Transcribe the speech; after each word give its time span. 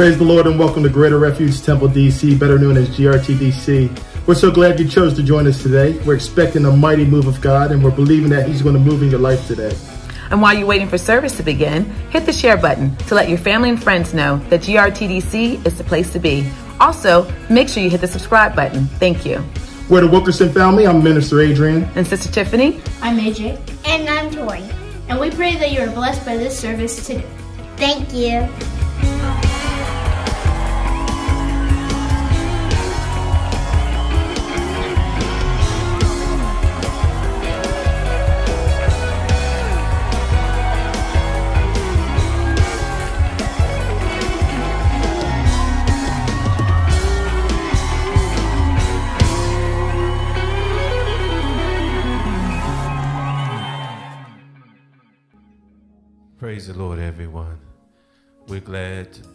Praise 0.00 0.16
the 0.16 0.24
Lord 0.24 0.46
and 0.46 0.58
welcome 0.58 0.82
to 0.82 0.88
Greater 0.88 1.18
Refuge 1.18 1.62
Temple 1.62 1.86
DC, 1.86 2.38
better 2.38 2.58
known 2.58 2.78
as 2.78 2.88
GRTDC. 2.88 4.26
We're 4.26 4.34
so 4.34 4.50
glad 4.50 4.80
you 4.80 4.88
chose 4.88 5.12
to 5.12 5.22
join 5.22 5.46
us 5.46 5.62
today. 5.62 5.98
We're 6.06 6.14
expecting 6.14 6.64
a 6.64 6.74
mighty 6.74 7.04
move 7.04 7.26
of 7.26 7.38
God 7.42 7.70
and 7.70 7.84
we're 7.84 7.90
believing 7.90 8.30
that 8.30 8.48
He's 8.48 8.62
going 8.62 8.76
to 8.76 8.80
move 8.80 9.02
in 9.02 9.10
your 9.10 9.20
life 9.20 9.46
today. 9.46 9.76
And 10.30 10.40
while 10.40 10.56
you're 10.56 10.66
waiting 10.66 10.88
for 10.88 10.96
service 10.96 11.36
to 11.36 11.42
begin, 11.42 11.84
hit 12.08 12.24
the 12.24 12.32
share 12.32 12.56
button 12.56 12.96
to 12.96 13.14
let 13.14 13.28
your 13.28 13.36
family 13.36 13.68
and 13.68 13.82
friends 13.82 14.14
know 14.14 14.38
that 14.48 14.62
GRTDC 14.62 15.66
is 15.66 15.76
the 15.76 15.84
place 15.84 16.10
to 16.14 16.18
be. 16.18 16.50
Also, 16.80 17.30
make 17.50 17.68
sure 17.68 17.82
you 17.82 17.90
hit 17.90 18.00
the 18.00 18.08
subscribe 18.08 18.56
button. 18.56 18.86
Thank 18.86 19.26
you. 19.26 19.44
We're 19.90 20.00
the 20.00 20.08
Wilkerson 20.08 20.50
family. 20.50 20.86
I'm 20.86 21.04
Minister 21.04 21.42
Adrian. 21.42 21.84
And 21.94 22.06
Sister 22.06 22.32
Tiffany. 22.32 22.80
I'm 23.02 23.18
AJ. 23.18 23.60
And 23.86 24.08
I'm 24.08 24.30
Tori. 24.30 24.62
And 25.10 25.20
we 25.20 25.30
pray 25.30 25.56
that 25.56 25.72
you 25.72 25.82
are 25.82 25.90
blessed 25.90 26.24
by 26.24 26.38
this 26.38 26.58
service 26.58 27.06
today. 27.06 27.22
Thank 27.76 28.14
you. 28.14 28.48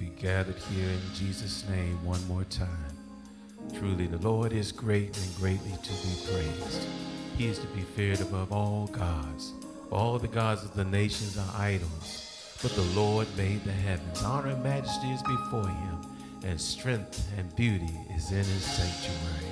Be 0.06 0.22
gathered 0.22 0.58
here 0.72 0.88
in 0.88 1.02
Jesus' 1.16 1.68
name 1.68 2.04
one 2.06 2.26
more 2.28 2.44
time. 2.44 2.70
Truly, 3.74 4.06
the 4.06 4.20
Lord 4.20 4.54
is 4.54 4.72
great 4.72 5.18
and 5.18 5.36
greatly 5.38 5.72
to 5.72 5.90
be 5.90 6.32
praised. 6.32 6.88
He 7.38 7.48
is 7.48 7.58
to 7.60 7.68
be 7.68 7.82
feared 7.82 8.22
above 8.22 8.52
all 8.52 8.88
gods. 8.88 9.54
All 9.92 10.20
the 10.20 10.28
gods 10.28 10.64
of 10.64 10.76
the 10.76 10.86
nations 10.86 11.38
are 11.38 11.54
idols, 11.56 12.56
but 12.62 12.72
the 12.76 13.00
Lord 13.00 13.28
made 13.36 13.64
the 13.64 13.72
heavens. 13.72 14.22
Honor 14.22 14.50
and 14.50 14.64
majesty 14.64 15.08
is 15.08 15.24
before 15.24 15.68
him, 15.68 15.98
and 16.44 16.62
strength 16.62 17.28
and 17.38 17.56
beauty 17.56 17.98
is 18.16 18.30
in 18.32 18.38
his 18.38 18.64
sanctuary. 18.64 19.52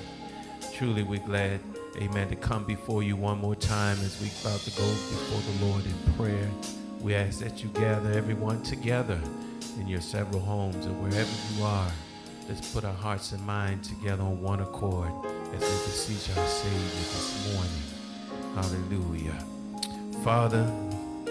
Truly, 0.72 1.02
we're 1.02 1.26
glad, 1.26 1.60
amen, 1.96 2.28
to 2.28 2.36
come 2.36 2.64
before 2.64 3.02
you 3.02 3.16
one 3.16 3.38
more 3.38 3.56
time 3.56 3.98
as 4.00 4.20
we 4.20 4.30
about 4.40 4.60
to 4.60 4.70
go 4.70 4.86
before 4.86 5.40
the 5.52 5.66
Lord 5.66 5.84
in 5.84 6.12
prayer. 6.14 6.50
We 7.00 7.14
ask 7.14 7.40
that 7.40 7.62
you 7.62 7.70
gather 7.70 8.12
everyone 8.12 8.62
together 8.62 9.20
in 9.78 9.88
your 9.88 10.00
several 10.00 10.40
homes 10.40 10.86
or 10.86 10.92
wherever 10.92 11.30
you 11.54 11.64
are. 11.64 11.90
Let's 12.48 12.72
put 12.72 12.84
our 12.84 12.94
hearts 12.94 13.32
and 13.32 13.44
minds 13.46 13.88
together 13.88 14.22
on 14.22 14.40
one 14.40 14.60
accord 14.60 15.10
as 15.54 15.60
we 15.60 15.76
beseech 15.86 16.36
our 16.36 16.46
Savior 16.46 16.78
this 16.78 17.54
morning. 17.54 17.94
Hallelujah. 18.54 19.44
Father, 20.22 20.64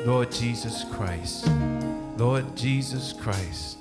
Lord 0.06 0.31
Jesus 0.31 0.84
Christ, 0.92 1.48
Lord 2.18 2.57
Jesus 2.57 3.13
Christ, 3.13 3.78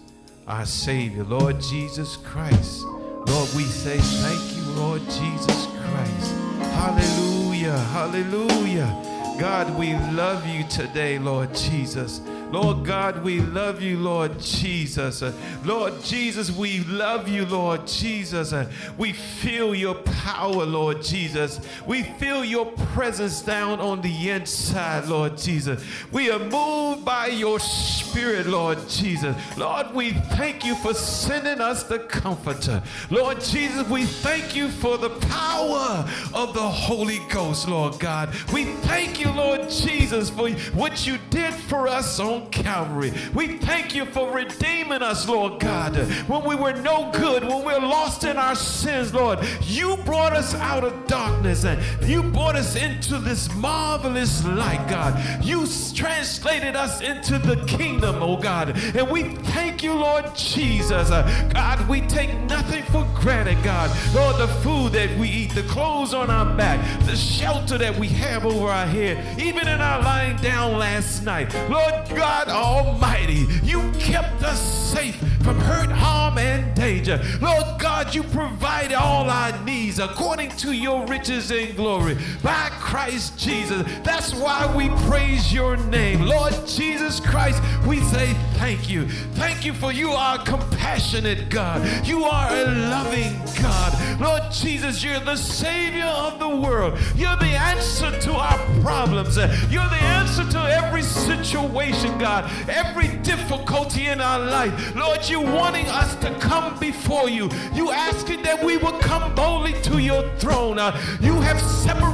our 0.47 0.67
Savior, 0.67 1.25
Lord 1.25 1.61
Jesus 1.61 2.17
Christ. 2.17 2.83
Lord, 2.85 3.49
we 3.55 3.65
say 3.65 3.99
thank 3.99 4.57
you, 4.57 4.63
Lord 4.73 5.03
Jesus 5.03 5.67
Christ. 5.67 6.35
Hallelujah, 6.75 7.79
hallelujah. 7.79 9.37
God, 9.39 9.77
we 9.79 9.95
love 10.13 10.47
you 10.47 10.65
today, 10.69 11.19
Lord 11.19 11.55
Jesus. 11.55 12.21
Lord 12.53 12.85
God, 12.85 13.25
we 13.25 13.41
love 13.41 13.81
you, 13.81 13.97
Lord 13.99 14.39
Jesus. 14.39 15.23
Lord 15.65 15.95
Jesus, 16.03 16.51
we 16.51 16.81
love 16.85 17.27
you, 17.27 17.47
Lord 17.47 17.87
Jesus. 17.87 18.53
We 18.99 19.15
feel 19.15 19.75
your 19.75 19.95
power, 19.95 20.67
Lord 20.67 21.03
Jesus. 21.03 21.61
We 21.87 22.03
feel 22.03 22.45
your 22.45 22.67
presence 22.67 23.41
down 23.41 23.81
on 23.81 24.03
the 24.03 24.29
inside, 24.29 25.07
Lord 25.07 25.39
Jesus. 25.39 25.83
We 26.13 26.31
are 26.31 26.39
moved 26.39 27.07
by 27.07 27.29
your 27.29 27.59
spirit, 27.59 28.47
Lord 28.47 28.79
Jesus. 28.87 29.35
Lord, 29.57 29.95
we 29.95 30.13
thank 30.13 30.63
you 30.63 30.75
for 30.75 30.93
sending 30.93 31.63
us 31.63 31.85
the 31.85 32.01
comforter. 32.01 32.83
Lord 33.11 33.41
Jesus, 33.41 33.89
we 33.89 34.05
thank 34.05 34.55
you 34.55 34.69
for 34.69 34.99
the 34.99 35.11
power 35.11 36.07
of 36.35 36.53
the 36.53 36.61
Holy 36.61 37.21
Ghost, 37.31 37.67
Lord 37.67 37.99
God. 37.99 38.29
We 38.53 38.65
thank 38.65 39.19
you, 39.19 39.31
Lord 39.31 39.71
Jesus, 39.71 40.29
for 40.29 40.51
what 40.75 41.07
you 41.07 41.19
did 41.31 41.55
for 41.55 41.89
us 41.89 42.21
on 42.21 42.42
Calvary. 42.51 43.13
We 43.35 43.59
thank 43.59 43.95
you 43.95 44.05
for 44.07 44.31
redeeming 44.31 45.03
us, 45.03 45.29
Lord 45.29 45.61
God. 45.61 45.97
When 46.29 46.45
we 46.45 46.55
were 46.55 46.73
no 46.73 47.11
good, 47.13 47.45
when 47.45 47.65
we 47.65 47.73
were 47.73 47.81
lost 47.81 48.25
in 48.25 48.37
our 48.37 48.55
sins, 48.55 49.13
Lord, 49.15 49.39
you 49.63 49.97
brought 49.99 50.33
us 50.33 50.55
out 50.55 50.85
of 50.85 51.07
darkness 51.07 51.65
and 51.65 51.81
you 52.09 52.23
brought 52.23 52.57
us 52.57 52.77
into 52.77 53.19
this 53.19 53.53
marvelous 53.55 54.45
light, 54.45 54.87
God. 54.89 55.45
You 55.45 55.67
translated 55.95 56.77
us 56.77 57.01
into 57.01 57.39
the 57.39 57.57
kingdom, 57.67 58.23
oh 58.23 58.37
God. 58.37 58.77
And 58.97 59.11
we 59.11 59.35
thank 59.53 59.83
you, 59.83 59.95
Lord 59.95 60.35
Jesus. 60.35 61.11
Uh, 61.11 61.51
God, 61.53 61.89
we 61.89 62.01
take 62.03 62.37
nothing 62.43 62.83
for 62.85 63.07
granted, 63.15 63.63
God. 63.63 63.91
Lord, 64.15 64.37
the 64.37 64.49
food 64.63 64.93
that 64.93 65.17
we 65.19 65.29
eat, 65.29 65.55
the 65.55 65.63
clothes 65.65 66.15
on 66.15 66.31
our 66.31 66.57
back, 66.57 66.81
the 67.07 67.17
shelter 67.17 67.79
that 67.79 67.97
we 67.97 68.09
have 68.09 68.45
over 68.47 68.69
our 68.69 68.87
head, 68.87 69.41
even 69.41 69.69
in 69.69 69.81
our 69.81 70.03
lying 70.03 70.37
down 70.39 70.79
last 70.79 71.23
night. 71.23 71.53
Lord 71.69 72.09
God 72.09 72.32
Almighty, 72.49 73.47
you 73.63 73.91
kept 73.99 74.43
us 74.43 74.61
safe 74.93 75.17
from 75.43 75.59
hurt, 75.59 75.91
harm, 75.91 76.39
and 76.39 76.75
danger. 76.75 77.21
Lord 77.41 77.65
God, 77.81 78.15
you 78.15 78.23
provided 78.23 78.95
all 78.95 79.29
our 79.29 79.59
needs 79.65 79.99
according 79.99 80.51
to 80.59 80.73
your 80.73 81.07
riches 81.07 81.51
and 81.51 81.75
glory 81.77 82.17
by 82.43 82.69
Christ 82.73 83.39
Jesus. 83.39 83.83
That's 84.05 84.35
why 84.35 84.73
we 84.77 84.89
praise 85.09 85.53
your 85.53 85.77
name. 85.77 86.23
Lord 86.23 86.55
Jesus 86.67 87.21
Christ, 87.21 87.63
we 87.87 88.01
say 88.01 88.35
thank 88.55 88.89
you. 88.89 89.09
Thank 89.35 89.65
you 89.65 89.73
for 89.73 89.93
you 89.93 90.11
are 90.11 90.39
a 90.39 90.45
compassionate 90.45 91.49
God. 91.49 92.07
You 92.07 92.25
are 92.25 92.51
a 92.51 92.65
loving 92.67 93.35
God. 93.61 94.21
Lord 94.21 94.43
Jesus, 94.53 95.03
you're 95.03 95.21
the 95.21 95.37
Savior 95.37 96.05
of 96.05 96.39
the 96.39 96.49
world. 96.49 96.99
You're 97.17 97.37
the 97.37 97.47
answer 97.47 98.11
to 98.21 98.33
our 98.35 98.59
problems. 98.83 99.37
You're 99.37 99.89
the 99.89 100.03
answer 100.03 100.49
to 100.51 100.59
every 100.59 101.03
situation, 101.03 102.12
God, 102.19 102.51
every 102.69 103.09
difficulty 103.19 104.07
in 104.09 104.21
our 104.21 104.39
life. 104.39 104.95
Lord, 104.95 105.29
you 105.29 105.41
wanting 105.41 105.87
us 105.89 106.15
to 106.17 106.33
come 106.39 106.79
before 106.79 107.29
you. 107.29 107.51
You 107.75 107.91
asking 107.91 108.43
that 108.43 108.63
we 108.63 108.77
will 108.77 108.99
come 109.01 109.35
boldly 109.35 109.75
to 109.83 109.99
your 109.99 110.29
throne. 110.37 110.79
Uh, 110.79 110.99
you 111.21 111.41
have 111.41 111.61
separated 111.61 112.12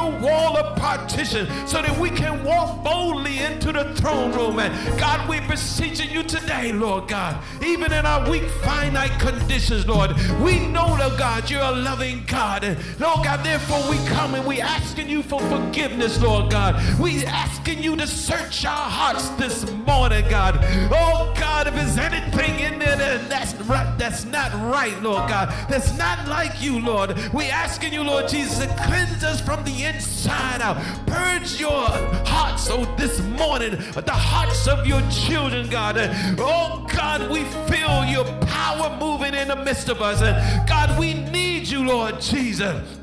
middle 0.00 0.20
wall 0.20 0.56
of 0.56 0.76
partition 0.76 1.46
so 1.66 1.82
that 1.82 1.96
we 1.98 2.10
can 2.10 2.42
walk 2.44 2.82
boldly 2.82 3.38
into 3.38 3.72
the 3.72 3.94
throne 3.96 4.32
room. 4.32 4.58
And 4.58 4.98
God, 4.98 5.28
we're 5.28 5.46
beseeching 5.46 6.10
you 6.10 6.22
today, 6.22 6.72
Lord 6.72 7.08
God, 7.08 7.42
even 7.64 7.92
in 7.92 8.06
our 8.06 8.28
weak, 8.30 8.44
finite 8.62 9.18
conditions, 9.20 9.86
Lord. 9.86 10.12
We 10.40 10.66
know, 10.66 10.86
Lord 10.98 11.18
God, 11.18 11.50
you're 11.50 11.62
a 11.62 11.72
loving 11.72 12.24
God. 12.26 12.64
And 12.64 12.78
Lord 12.98 13.24
God, 13.24 13.44
therefore 13.44 13.82
we 13.90 13.96
come 14.06 14.34
and 14.34 14.46
we 14.46 14.60
asking 14.60 15.08
you 15.08 15.22
for 15.22 15.40
forgiveness, 15.40 16.20
Lord 16.20 16.50
God. 16.50 16.80
We 16.98 17.24
asking 17.24 17.82
you 17.82 17.96
to 17.96 18.06
search 18.06 18.64
our 18.64 18.90
hearts 18.90 19.28
this 19.30 19.70
morning, 19.70 20.24
God. 20.28 20.58
Oh 20.92 21.32
God, 21.38 21.66
if 21.66 21.74
there's 21.74 21.98
anything 21.98 22.60
in 22.60 22.78
there 22.78 22.96
that, 22.96 23.28
that's 23.28 23.54
right, 23.62 23.98
that's 23.98 24.24
not 24.24 24.52
right, 24.72 25.00
Lord 25.02 25.28
God, 25.28 25.48
that's 25.68 25.96
not 25.98 26.28
like 26.28 26.62
you, 26.62 26.80
Lord. 26.80 27.16
We 27.32 27.46
asking 27.46 27.92
you, 27.92 28.02
Lord 28.02 28.28
Jesus, 28.28 28.58
to 28.58 28.66
cleanse 28.84 29.22
us 29.24 29.40
from 29.40 29.64
the 29.64 29.84
inside 29.94 30.62
out. 30.62 30.76
Purge 31.06 31.60
your 31.60 31.86
hearts, 32.26 32.68
oh, 32.70 32.84
this 32.96 33.20
morning, 33.20 33.72
the 33.72 34.12
hearts 34.12 34.66
of 34.68 34.86
your 34.86 35.02
children, 35.10 35.68
God. 35.68 35.96
Oh 36.38 36.86
God, 36.92 37.30
we 37.30 37.44
feel 37.70 38.04
your 38.04 38.24
power 38.42 38.96
moving 38.98 39.34
in 39.34 39.48
the 39.48 39.56
midst 39.56 39.88
of 39.88 40.00
us. 40.02 40.22
And 40.22 40.68
God, 40.68 40.98
we 40.98 41.14
need 41.14 41.68
you, 41.68 41.84
Lord 41.84 42.20
Jesus. 42.20 42.99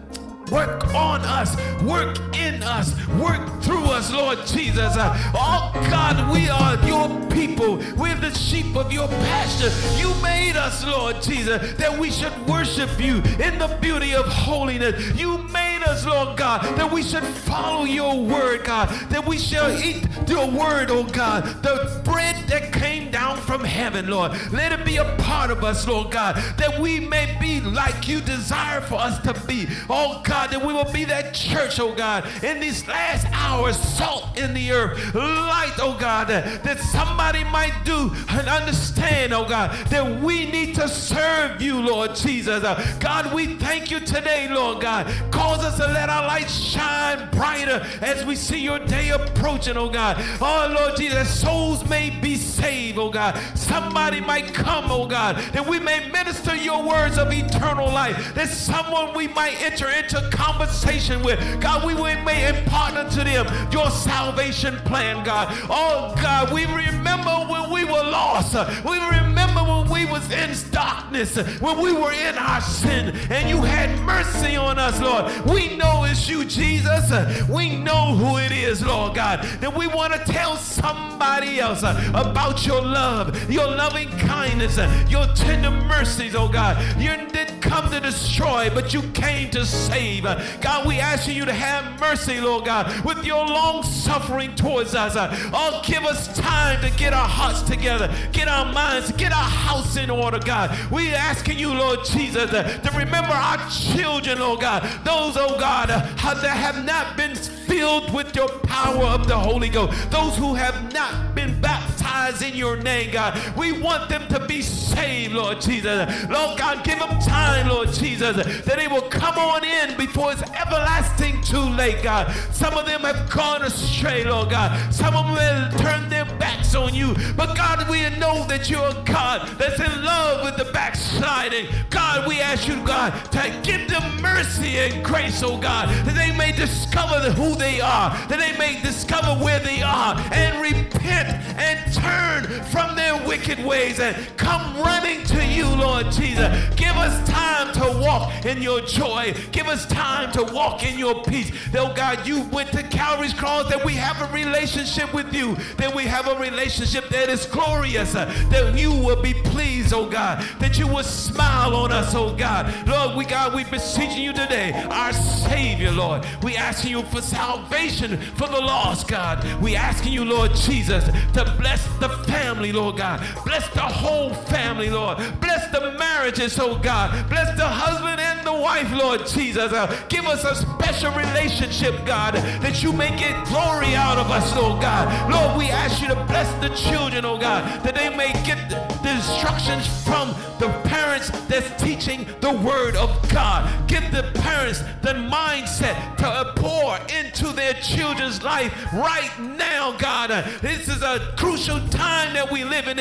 Work 0.52 0.94
on 0.94 1.22
us, 1.22 1.56
work 1.82 2.18
in 2.36 2.64
us, 2.64 2.96
work 3.20 3.62
through 3.62 3.84
us, 3.86 4.12
Lord 4.12 4.40
Jesus. 4.46 4.94
Oh 4.98 5.72
God, 5.90 6.34
we 6.34 6.48
are 6.50 6.76
your 6.88 7.10
people. 7.32 7.78
We're 7.98 8.16
the 8.16 8.34
sheep 8.34 8.76
of 8.76 8.92
your 8.92 9.08
pasture. 9.08 9.72
You 10.00 10.14
made 10.22 10.56
us, 10.56 10.86
Lord 10.86 11.22
Jesus, 11.22 11.74
that 11.74 11.98
we 11.98 12.10
should 12.12 12.34
worship 12.48 12.90
you 13.00 13.18
in 13.40 13.58
the 13.60 13.78
beauty 13.82 14.16
of 14.16 14.26
holiness. 14.26 15.20
You 15.20 15.38
made 15.50 15.84
us, 15.84 16.06
Lord 16.06 16.38
God, 16.38 16.64
that 16.78 16.92
we 16.92 17.04
should 17.04 17.24
follow 17.24 17.84
your 17.84 18.18
word, 18.18 18.64
God, 18.64 18.90
that 19.10 19.26
we 19.26 19.38
shall 19.38 19.70
eat 19.78 20.08
your 20.28 20.50
word, 20.50 20.92
oh 20.92 21.04
God, 21.04 21.44
the 21.64 22.02
bread 22.04 22.36
that 22.48 22.72
came 22.72 23.12
down 23.12 23.38
from 23.38 23.64
heaven, 23.64 24.10
Lord. 24.10 24.32
Let 24.52 24.72
it 24.72 24.86
be 24.86 24.98
a 24.98 25.16
part 25.18 25.52
of 25.52 25.64
us, 25.64 25.88
Lord 25.88 26.12
God, 26.12 26.36
that 26.58 26.80
we 26.80 27.00
may 27.00 27.38
be 27.40 27.60
like 27.60 28.08
you 28.08 28.22
desire 28.22 28.82
for 28.82 28.96
us 28.96 29.20
to 29.22 29.34
be. 29.46 29.68
Oh 29.90 30.22
God, 30.24 30.37
that 30.46 30.66
we 30.66 30.74
will 30.74 30.92
be 30.92 31.06
that 31.06 31.34
church, 31.34 31.80
oh 31.80 31.94
God, 31.94 32.26
in 32.44 32.60
these 32.60 32.88
last 32.88 33.28
hours, 33.32 33.78
salt 33.78 34.38
in 34.38 34.54
the 34.54 34.72
earth, 34.72 35.16
light, 35.16 35.76
oh 35.80 35.98
God, 36.00 36.28
that, 36.28 36.64
that 36.64 36.80
somebody 36.80 37.44
might 37.46 37.74
do 37.84 38.12
and 38.30 38.48
understand, 38.48 39.34
oh 39.34 39.48
God, 39.48 39.72
that 39.88 40.22
we 40.22 40.50
need 40.50 40.76
to 40.76 40.88
serve 40.88 41.62
you, 41.62 41.80
Lord 41.80 42.16
Jesus. 42.16 42.64
Uh, 42.64 42.98
God, 43.00 43.34
we 43.34 43.56
thank 43.56 43.92
you 43.92 44.00
today, 44.00 44.48
Lord 44.50 44.82
God. 44.82 45.08
Cause 45.32 45.64
us 45.64 45.78
to 45.78 45.88
let 45.88 46.10
our 46.10 46.28
light 46.28 46.50
shine 46.50 47.30
brighter 47.32 47.86
as 48.02 48.26
we 48.26 48.36
see 48.36 48.60
your 48.60 48.80
day 48.80 49.10
approaching, 49.10 49.78
oh 49.78 49.90
God. 49.90 50.18
Oh 50.42 50.74
Lord 50.78 50.98
Jesus, 50.98 51.40
souls 51.40 51.88
may 51.90 52.10
be 52.10 52.36
saved, 52.36 52.98
oh 52.98 53.10
God. 53.10 53.38
Somebody 53.56 54.20
might 54.20 54.54
come, 54.54 54.92
oh 54.92 55.08
God, 55.08 55.38
that 55.54 55.68
we 55.68 55.80
may 55.80 56.10
minister 56.10 56.56
your 56.56 56.84
words 56.84 57.18
of 57.18 57.32
eternal 57.32 57.88
life. 57.88 58.34
That 58.36 58.50
someone 58.50 59.16
we 59.16 59.28
might 59.28 59.62
enter 59.62 59.90
into 59.90 60.27
conversation 60.32 61.24
with. 61.24 61.40
God, 61.62 61.86
we 61.86 61.94
may 61.94 62.50
impart 62.50 62.88
to 63.12 63.24
them 63.24 63.72
your 63.72 63.90
salvation 63.90 64.76
plan, 64.78 65.24
God. 65.24 65.48
Oh 65.70 66.14
God, 66.22 66.52
we 66.52 66.66
remember 66.66 67.32
when 67.50 67.70
we 67.72 67.84
were 67.84 67.92
lost. 67.92 68.56
We 68.84 68.98
remember 68.98 69.62
when 69.62 69.90
we 69.90 70.06
was 70.06 70.30
in 70.32 70.56
darkness, 70.72 71.38
when 71.60 71.80
we 71.80 71.94
were 71.94 72.12
in 72.12 72.36
our 72.36 72.62
sin, 72.62 73.16
and 73.30 73.50
you 73.50 73.62
had 73.62 74.00
mercy 74.02 74.56
on 74.56 74.78
us, 74.80 75.00
Lord. 75.02 75.26
We 75.46 75.76
know 75.78 76.04
it's 76.04 76.28
you, 76.30 76.46
Jesus. 76.46 77.12
We 77.48 77.76
know 77.76 78.16
who 78.16 78.38
it 78.38 78.52
is, 78.52 78.86
Lord 78.86 79.16
God. 79.16 79.44
That 79.62 79.76
we 79.76 79.88
want 79.88 80.14
to 80.14 80.20
tell 80.20 80.56
somebody 80.56 81.60
else 81.60 81.84
about 81.84 82.66
your 82.66 82.82
love, 82.82 83.52
your 83.52 83.68
loving 83.68 84.10
kindness, 84.10 84.78
your 85.10 85.28
tender 85.34 85.72
mercies, 85.72 86.36
oh 86.36 86.48
God. 86.48 86.78
You 87.00 87.10
didn't 87.28 87.62
come 87.62 87.90
to 87.92 88.00
destroy, 88.00 88.70
but 88.74 88.94
you 88.94 89.02
came 89.14 89.50
to 89.52 89.66
save. 89.66 90.17
God, 90.22 90.88
we 90.88 91.00
ask 91.00 91.28
you 91.28 91.46
to 91.46 91.54
have 91.54 92.00
mercy, 92.00 92.40
Lord 92.40 92.66
God, 92.66 93.06
with 93.06 93.26
your 93.26 93.46
long 93.46 93.84
suffering 93.84 94.56
towards 94.56 94.96
us. 94.96 95.14
Oh, 95.54 95.82
give 95.86 96.04
us 96.06 96.36
time 96.38 96.82
to 96.82 96.96
get 96.98 97.14
our 97.14 97.28
hearts 97.28 97.62
together, 97.64 98.14
get 98.32 98.48
our 98.48 98.72
minds, 98.72 99.12
get 99.14 99.32
our 99.32 99.38
house 99.50 99.98
in 99.98 100.10
order, 100.10 100.40
God. 100.40 100.78
We 100.92 101.14
asking 101.14 101.60
you, 101.60 101.74
Lord 101.74 102.06
Jesus, 102.06 102.50
to 102.52 102.92
remember 102.96 103.34
our 103.34 103.70
children, 103.70 104.40
Lord 104.40 104.62
God. 104.62 104.84
Those, 105.04 105.38
oh 105.38 105.58
God, 105.60 105.90
uh, 105.90 106.02
that 106.42 106.58
have 106.58 106.86
not 106.86 107.18
been 107.18 107.36
filled 107.36 108.14
with 108.14 108.36
your 108.36 108.48
power 108.48 109.04
of 109.06 109.28
the 109.28 109.38
Holy 109.38 109.70
Ghost. 109.70 110.10
Those 110.12 110.36
who 110.38 110.56
have 110.56 110.94
not 110.94 111.36
been 111.36 111.60
baptized 111.62 112.42
in 112.42 112.56
your 112.56 112.78
name, 112.78 113.12
God. 113.12 113.38
We 113.56 113.72
want 113.82 114.10
them 114.10 114.17
to 114.30 114.46
be 114.48 114.62
saved, 114.62 115.34
Lord 115.34 115.62
Jesus. 115.62 116.30
Lord 116.30 116.58
God, 116.58 116.84
give 116.84 117.00
them 117.00 117.20
time, 117.20 117.68
Lord 117.70 117.92
Jesus, 117.94 118.36
that 118.36 118.78
they 118.78 118.88
will 118.88 119.10
come 119.10 119.38
on 119.38 119.64
in 119.64 119.98
before 119.98 120.32
it's 120.32 120.44
everlasting 120.52 121.42
too 121.42 121.70
late, 121.76 122.04
God. 122.04 122.32
Some 122.52 122.74
of 122.76 122.86
them 122.86 123.02
have 123.02 123.30
gone 123.30 123.64
astray, 123.64 124.24
Lord 124.24 124.50
God. 124.50 124.94
Some 124.94 125.16
of 125.16 125.36
them 125.36 125.72
have 125.72 125.80
turned 125.80 126.12
their 126.12 126.26
backs 126.38 126.76
on 126.76 126.94
you. 126.94 127.16
But 127.36 127.56
God, 127.56 127.88
we 127.90 128.08
know 128.18 128.46
that 128.48 128.70
you're 128.70 128.88
a 128.88 129.04
God 129.06 129.48
that's 129.58 129.80
in 129.80 130.04
love 130.04 130.44
with 130.44 130.58
the 130.58 130.72
backsliding. 130.72 131.68
God, 131.90 132.28
we 132.28 132.40
ask 132.40 132.68
you, 132.68 132.84
God, 132.86 133.14
to 133.32 133.62
give 133.64 133.88
them 133.88 134.22
mercy 134.22 134.78
and 134.78 135.04
grace, 135.04 135.44
oh 135.44 135.58
God, 135.58 135.90
that 136.06 136.16
they 136.16 136.36
may 136.36 136.52
discover 136.52 137.32
who 137.32 137.56
they 137.56 137.80
are, 137.80 138.10
that 138.28 138.40
they 138.40 138.58
may 138.58 138.82
discover 138.82 139.44
where 139.44 139.60
they 139.60 139.82
are 139.82 140.16
and 140.32 140.62
repent 140.62 141.30
and 141.58 141.94
turn 141.94 142.64
from 142.66 142.96
their 142.96 143.16
wicked 143.28 143.64
ways 143.64 144.00
and 144.00 144.16
come 144.38 144.78
running 144.78 145.24
to 145.26 145.46
you, 145.46 145.68
Lord 145.68 146.12
Jesus. 146.12 146.76
Give 146.76 146.96
us 146.96 147.28
time 147.30 147.74
to 147.74 148.00
walk 148.00 148.46
in 148.46 148.62
your 148.62 148.82
joy. 148.82 149.34
Give 149.52 149.68
us 149.68 149.86
time 149.86 150.32
to 150.34 150.44
walk 150.54 150.84
in 150.84 150.98
your 150.98 151.24
peace. 151.24 151.52
Oh 151.76 151.94
God, 151.94 152.26
you 152.28 152.42
went 152.44 152.72
to 152.72 152.84
Calvary's 152.84 153.34
cross 153.34 153.70
that 153.70 153.84
we 153.84 153.94
have 153.94 154.22
a 154.22 154.34
relationship 154.34 155.14
with 155.14 155.34
you, 155.34 155.56
that 155.78 155.94
we 155.94 156.04
have 156.04 156.28
a 156.28 156.40
relationship 156.40 157.10
that 157.10 157.30
is 157.30 157.46
glorious, 157.46 158.14
that 158.14 158.76
you 158.78 158.92
will 158.92 159.22
be 159.22 159.34
pleased, 159.34 159.94
oh 159.94 160.10
God, 160.10 160.44
that 160.60 160.78
you 160.78 160.88
will 160.88 161.04
smile 161.04 161.76
on 161.76 161.92
us, 161.92 162.16
oh 162.16 162.36
God. 162.36 162.74
Lord, 162.88 163.18
we 163.18 163.26
God, 163.26 163.54
we 163.54 163.64
beseeching 163.66 164.24
you 164.24 164.34
today, 164.34 164.72
our 164.90 165.14
Savior, 165.14 165.92
Lord. 165.92 166.26
We 166.44 166.56
asking 166.56 166.92
you 166.92 167.04
for 167.04 167.22
salvation 167.22 168.18
for 168.36 168.48
the 168.48 168.60
lost, 168.60 169.08
God. 169.08 169.46
We 169.62 169.76
asking 169.76 170.14
you, 170.14 170.26
Lord 170.26 170.56
Jesus, 170.56 171.06
to 171.06 171.56
bless 171.60 171.86
the 172.00 172.10
family, 172.28 172.72
Lord 172.72 172.98
God. 172.98 173.26
Bless 173.46 173.68
the 173.70 173.82
whole 173.82 174.07
family, 174.48 174.90
Lord. 174.90 175.18
Bless 175.40 175.72
the 175.72 175.92
marriages, 175.98 176.60
oh 176.60 176.78
God. 176.78 177.30
Bless 177.30 177.56
the 177.58 177.68
husband 177.68 178.20
and 178.20 178.46
the 178.46 178.54
wife, 178.54 178.92
Lord 178.92 179.26
Jesus. 179.28 179.72
Uh, 179.72 179.88
give 180.10 180.26
us 180.26 180.44
a 180.44 180.56
special 180.56 181.12
relationship, 181.12 181.94
God, 182.06 182.36
that 182.36 182.84
you 182.84 182.92
may 182.94 183.10
get 183.18 183.48
glory 183.48 183.96
out 183.96 184.18
of 184.18 184.32
us, 184.32 184.52
oh 184.56 184.80
God. 184.80 185.32
Lord, 185.32 185.58
we 185.58 185.66
ask 185.70 186.02
you 186.02 186.08
to 186.08 186.16
bless 186.26 186.52
the 186.62 186.70
children, 186.76 187.26
oh 187.26 187.38
God, 187.38 187.84
that 187.84 187.96
they 187.96 188.10
may 188.16 188.34
get 188.44 188.70
the 188.70 188.88
instructions 189.12 189.88
from 190.04 190.30
the 190.60 190.70
parents 190.90 191.30
that's 191.48 191.82
teaching 191.82 192.26
the 192.42 192.52
word 192.52 192.96
of 192.96 193.10
God. 193.30 193.88
Give 193.88 194.04
the 194.12 194.24
parents 194.36 194.80
the 195.02 195.14
mindset 195.14 196.18
to 196.18 196.54
pour 196.56 196.98
into 197.16 197.54
their 197.54 197.74
children's 197.74 198.44
life 198.44 198.74
right 198.94 199.32
now, 199.40 199.96
God. 199.98 200.30
This 200.62 200.88
is 200.88 201.02
a 201.02 201.34
crucial 201.38 201.80
time 201.90 202.34
that 202.34 202.52
we 202.52 202.64
live 202.64 202.88
in. 202.88 203.00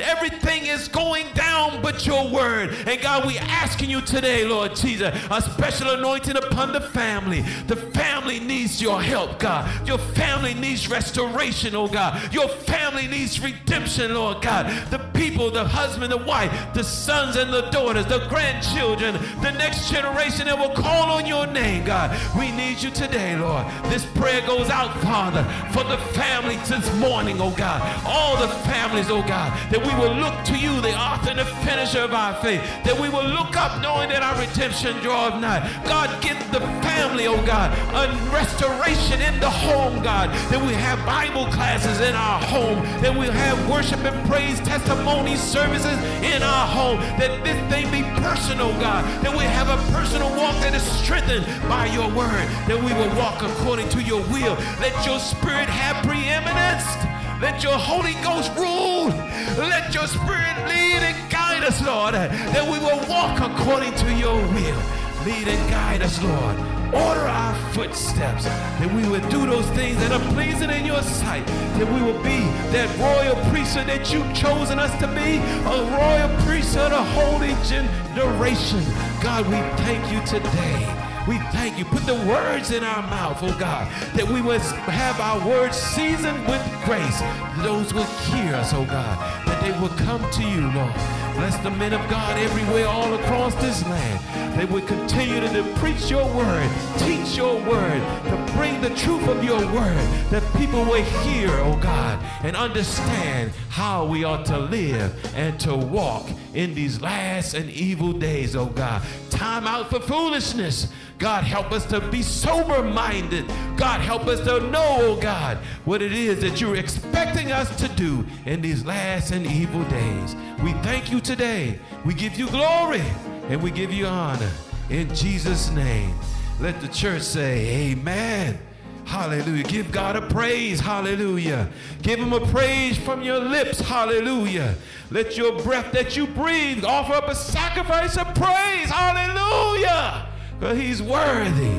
Everything 0.00 0.47
is 0.56 0.88
going 0.88 1.26
down 1.34 1.82
but 1.82 2.06
your 2.06 2.28
word. 2.30 2.74
And 2.86 3.00
God, 3.00 3.26
we 3.26 3.38
asking 3.38 3.90
you 3.90 4.00
today, 4.00 4.44
Lord 4.44 4.74
Jesus, 4.74 5.14
a 5.30 5.42
special 5.42 5.90
anointing 5.90 6.36
upon 6.36 6.72
the 6.72 6.80
family. 6.80 7.42
The 7.66 7.76
family 7.76 8.40
needs 8.40 8.80
your 8.80 9.00
help, 9.00 9.38
God. 9.38 9.86
Your 9.86 9.98
family 9.98 10.54
needs 10.54 10.88
restoration, 10.88 11.74
oh 11.74 11.88
God. 11.88 12.32
Your 12.32 12.48
family 12.48 13.06
needs 13.06 13.40
redemption, 13.40 14.14
Lord 14.14 14.42
God. 14.42 14.66
The 14.90 14.98
people, 15.18 15.50
the 15.50 15.64
husband, 15.64 16.12
the 16.12 16.16
wife, 16.16 16.52
the 16.74 16.84
sons 16.84 17.36
and 17.36 17.52
the 17.52 17.62
daughters, 17.70 18.06
the 18.06 18.26
grandchildren, 18.28 19.14
the 19.42 19.52
next 19.52 19.90
generation 19.90 20.46
that 20.46 20.58
will 20.58 20.74
call 20.74 21.10
on 21.10 21.26
your 21.26 21.46
name, 21.46 21.84
God. 21.84 22.16
We 22.38 22.50
need 22.52 22.82
you 22.82 22.90
today, 22.90 23.36
Lord. 23.36 23.66
This 23.84 24.04
prayer 24.06 24.46
goes 24.46 24.70
out, 24.70 24.96
Father, 25.02 25.42
for 25.72 25.84
the 25.84 25.98
family 26.14 26.56
this 26.66 26.94
morning, 26.98 27.40
oh 27.40 27.50
God. 27.50 27.82
All 28.06 28.36
the 28.36 28.48
families, 28.64 29.10
oh 29.10 29.22
God, 29.22 29.52
that 29.70 29.80
we 29.80 29.94
will 30.00 30.14
look 30.14 30.37
to 30.46 30.56
you, 30.56 30.80
the 30.80 30.96
author 30.96 31.30
and 31.30 31.38
the 31.38 31.44
finisher 31.44 32.00
of 32.00 32.12
our 32.12 32.34
faith, 32.42 32.60
that 32.84 32.98
we 32.98 33.08
will 33.08 33.26
look 33.26 33.56
up 33.56 33.80
knowing 33.82 34.08
that 34.10 34.22
our 34.22 34.38
redemption 34.38 34.96
draweth 34.98 35.40
nigh. 35.40 35.60
God, 35.84 36.22
get 36.22 36.38
the 36.52 36.60
family, 36.82 37.26
oh 37.26 37.44
God, 37.46 37.72
a 37.94 38.12
restoration 38.32 39.20
in 39.20 39.40
the 39.40 39.50
home, 39.50 40.02
God, 40.02 40.30
that 40.50 40.60
we 40.60 40.72
have 40.74 41.04
Bible 41.04 41.46
classes 41.46 42.00
in 42.00 42.14
our 42.14 42.40
home, 42.42 42.82
that 43.02 43.14
we 43.16 43.26
have 43.26 43.68
worship 43.68 44.00
and 44.00 44.28
praise 44.28 44.60
testimony 44.60 45.36
services 45.36 45.98
in 46.22 46.42
our 46.42 46.66
home, 46.66 46.98
that 47.18 47.44
this 47.44 47.58
thing 47.72 47.90
be 47.90 48.02
personal, 48.20 48.72
God, 48.80 49.04
that 49.22 49.36
we 49.36 49.44
have 49.44 49.68
a 49.68 49.78
personal 49.92 50.30
walk 50.36 50.54
that 50.62 50.74
is 50.74 50.82
strengthened 50.82 51.46
by 51.68 51.86
your 51.86 52.08
word, 52.08 52.46
that 52.66 52.78
we 52.78 52.92
will 52.94 53.14
walk 53.16 53.42
according 53.42 53.88
to 53.90 54.02
your 54.02 54.20
will. 54.28 54.56
Let 54.80 55.06
your 55.06 55.18
spirit 55.18 55.68
have 55.68 56.04
preeminence. 56.04 57.07
Let 57.40 57.62
your 57.62 57.78
Holy 57.78 58.14
Ghost 58.14 58.50
rule. 58.56 59.08
Let 59.56 59.94
your 59.94 60.08
Spirit 60.08 60.56
lead 60.66 61.02
and 61.02 61.30
guide 61.30 61.62
us, 61.62 61.80
Lord, 61.86 62.14
that 62.14 62.64
we 62.64 62.78
will 62.80 63.00
walk 63.08 63.38
according 63.40 63.94
to 63.94 64.12
your 64.14 64.34
will. 64.34 64.82
Lead 65.24 65.46
and 65.46 65.70
guide 65.70 66.02
us, 66.02 66.20
Lord. 66.20 66.58
Order 66.92 67.28
our 67.28 67.54
footsteps, 67.72 68.44
that 68.44 68.92
we 68.92 69.08
will 69.08 69.26
do 69.28 69.46
those 69.46 69.66
things 69.70 69.98
that 69.98 70.10
are 70.10 70.32
pleasing 70.32 70.70
in 70.70 70.84
your 70.84 71.02
sight, 71.02 71.46
that 71.46 71.86
we 71.86 72.02
will 72.02 72.20
be 72.24 72.40
that 72.72 72.88
royal 72.98 73.36
priesthood 73.50 73.86
that 73.86 74.12
you've 74.12 74.34
chosen 74.34 74.80
us 74.80 74.90
to 74.98 75.06
be, 75.08 75.36
a 75.38 75.78
royal 75.96 76.42
priesthood, 76.44 76.90
a 76.90 77.04
holy 77.04 77.54
generation. 77.68 78.82
God, 79.22 79.46
we 79.46 79.58
thank 79.84 80.10
you 80.10 80.24
today. 80.26 81.07
We 81.28 81.36
thank 81.52 81.76
you. 81.78 81.84
Put 81.84 82.06
the 82.06 82.14
words 82.14 82.70
in 82.70 82.82
our 82.82 83.02
mouth, 83.02 83.40
oh 83.42 83.54
God, 83.58 83.86
that 84.14 84.26
we 84.26 84.40
must 84.40 84.74
have 84.74 85.20
our 85.20 85.46
words 85.46 85.76
seasoned 85.76 86.40
with 86.48 86.62
grace. 86.86 87.20
those 87.58 87.92
will 87.92 88.08
hear 88.32 88.54
us, 88.54 88.72
oh 88.72 88.86
God, 88.86 89.46
that 89.46 89.60
they 89.60 89.78
will 89.78 89.90
come 89.90 90.22
to 90.30 90.42
you, 90.42 90.70
Lord. 90.72 90.94
Bless 91.38 91.56
the 91.58 91.70
men 91.70 91.92
of 91.92 92.00
God 92.10 92.38
everywhere, 92.38 92.86
all 92.88 93.12
across 93.14 93.54
this 93.56 93.84
land. 93.84 94.58
They 94.58 94.64
would 94.64 94.88
continue 94.88 95.38
to, 95.40 95.48
to 95.48 95.62
preach 95.76 96.10
your 96.10 96.24
word, 96.34 96.68
teach 96.96 97.36
your 97.36 97.54
word, 97.62 98.00
to 98.24 98.52
bring 98.56 98.80
the 98.80 98.90
truth 98.96 99.28
of 99.28 99.44
your 99.44 99.60
word, 99.72 100.04
that 100.30 100.42
people 100.56 100.82
will 100.84 101.04
hear, 101.04 101.50
oh 101.50 101.78
God, 101.80 102.18
and 102.42 102.56
understand 102.56 103.52
how 103.68 104.04
we 104.06 104.24
ought 104.24 104.46
to 104.46 104.58
live 104.58 105.14
and 105.36 105.60
to 105.60 105.76
walk 105.76 106.26
in 106.54 106.74
these 106.74 107.00
last 107.00 107.54
and 107.54 107.70
evil 107.70 108.12
days, 108.12 108.56
oh 108.56 108.66
God. 108.66 109.02
Time 109.30 109.66
out 109.66 109.90
for 109.90 110.00
foolishness. 110.00 110.88
God, 111.18 111.42
help 111.42 111.72
us 111.72 111.84
to 111.86 112.00
be 112.00 112.22
sober 112.22 112.82
minded. 112.82 113.44
God, 113.76 114.00
help 114.00 114.28
us 114.28 114.38
to 114.40 114.60
know, 114.70 114.98
oh 115.00 115.20
God, 115.20 115.58
what 115.84 116.00
it 116.00 116.12
is 116.12 116.40
that 116.42 116.60
you're 116.60 116.76
expecting 116.76 117.50
us 117.50 117.74
to 117.80 117.88
do 117.88 118.24
in 118.46 118.60
these 118.60 118.84
last 118.84 119.32
and 119.32 119.44
evil 119.44 119.82
days. 119.84 120.36
We 120.62 120.72
thank 120.74 121.10
you 121.10 121.20
today. 121.20 121.80
We 122.04 122.14
give 122.14 122.38
you 122.38 122.48
glory 122.48 123.02
and 123.48 123.60
we 123.60 123.72
give 123.72 123.92
you 123.92 124.06
honor. 124.06 124.50
In 124.90 125.12
Jesus' 125.12 125.70
name, 125.70 126.14
let 126.60 126.80
the 126.80 126.88
church 126.88 127.22
say, 127.22 127.90
Amen. 127.90 128.58
Hallelujah. 129.04 129.64
Give 129.64 129.90
God 129.90 130.16
a 130.16 130.22
praise. 130.22 130.80
Hallelujah. 130.80 131.68
Give 132.02 132.20
him 132.20 132.34
a 132.34 132.46
praise 132.48 132.98
from 132.98 133.22
your 133.22 133.40
lips. 133.40 133.80
Hallelujah. 133.80 134.74
Let 135.10 135.36
your 135.36 135.58
breath 135.62 135.92
that 135.92 136.14
you 136.14 136.26
breathe 136.26 136.84
offer 136.84 137.14
up 137.14 137.26
a 137.26 137.34
sacrifice 137.34 138.18
of 138.18 138.26
praise. 138.34 138.90
Hallelujah. 138.90 140.27
For 140.58 140.74
he's 140.74 141.00
worthy. 141.00 141.78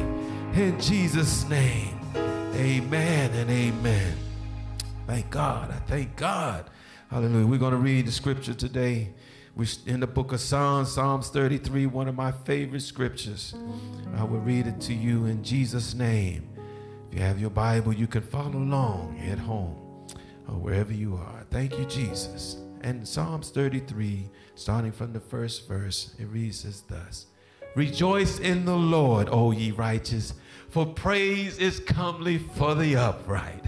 In 0.53 0.79
Jesus' 0.79 1.47
name. 1.49 1.99
Amen 2.15 3.31
and 3.31 3.49
amen. 3.49 4.17
Thank 5.05 5.29
God. 5.29 5.71
I 5.71 5.79
thank 5.87 6.15
God. 6.15 6.69
Hallelujah. 7.11 7.45
We're 7.45 7.59
going 7.59 7.73
to 7.73 7.77
read 7.77 8.07
the 8.07 8.11
scripture 8.11 8.53
today. 8.53 9.13
We're 9.55 9.67
in 9.85 9.99
the 9.99 10.07
book 10.07 10.31
of 10.31 10.39
Psalms, 10.39 10.93
Psalms 10.93 11.29
33, 11.29 11.87
one 11.87 12.07
of 12.07 12.15
my 12.15 12.31
favorite 12.31 12.81
scriptures. 12.81 13.53
I 14.15 14.23
will 14.23 14.39
read 14.39 14.65
it 14.65 14.79
to 14.81 14.93
you 14.93 15.25
in 15.25 15.43
Jesus' 15.43 15.93
name. 15.93 16.49
If 17.11 17.17
you 17.17 17.21
have 17.21 17.39
your 17.39 17.49
Bible, 17.49 17.93
you 17.93 18.07
can 18.07 18.21
follow 18.21 18.59
along 18.59 19.19
at 19.29 19.39
home 19.39 19.75
or 20.47 20.55
wherever 20.55 20.93
you 20.93 21.15
are. 21.15 21.45
Thank 21.51 21.77
you, 21.77 21.83
Jesus. 21.85 22.57
And 22.81 23.05
Psalms 23.05 23.49
33, 23.49 24.29
starting 24.55 24.93
from 24.93 25.11
the 25.11 25.19
first 25.19 25.67
verse, 25.67 26.15
it 26.17 26.25
reads 26.25 26.63
as 26.63 26.81
thus 26.81 27.25
Rejoice 27.75 28.39
in 28.39 28.65
the 28.65 28.75
Lord, 28.75 29.29
O 29.31 29.51
ye 29.51 29.71
righteous, 29.71 30.33
for 30.69 30.85
praise 30.85 31.57
is 31.57 31.79
comely 31.79 32.37
for 32.37 32.75
the 32.75 32.95
upright. 32.95 33.65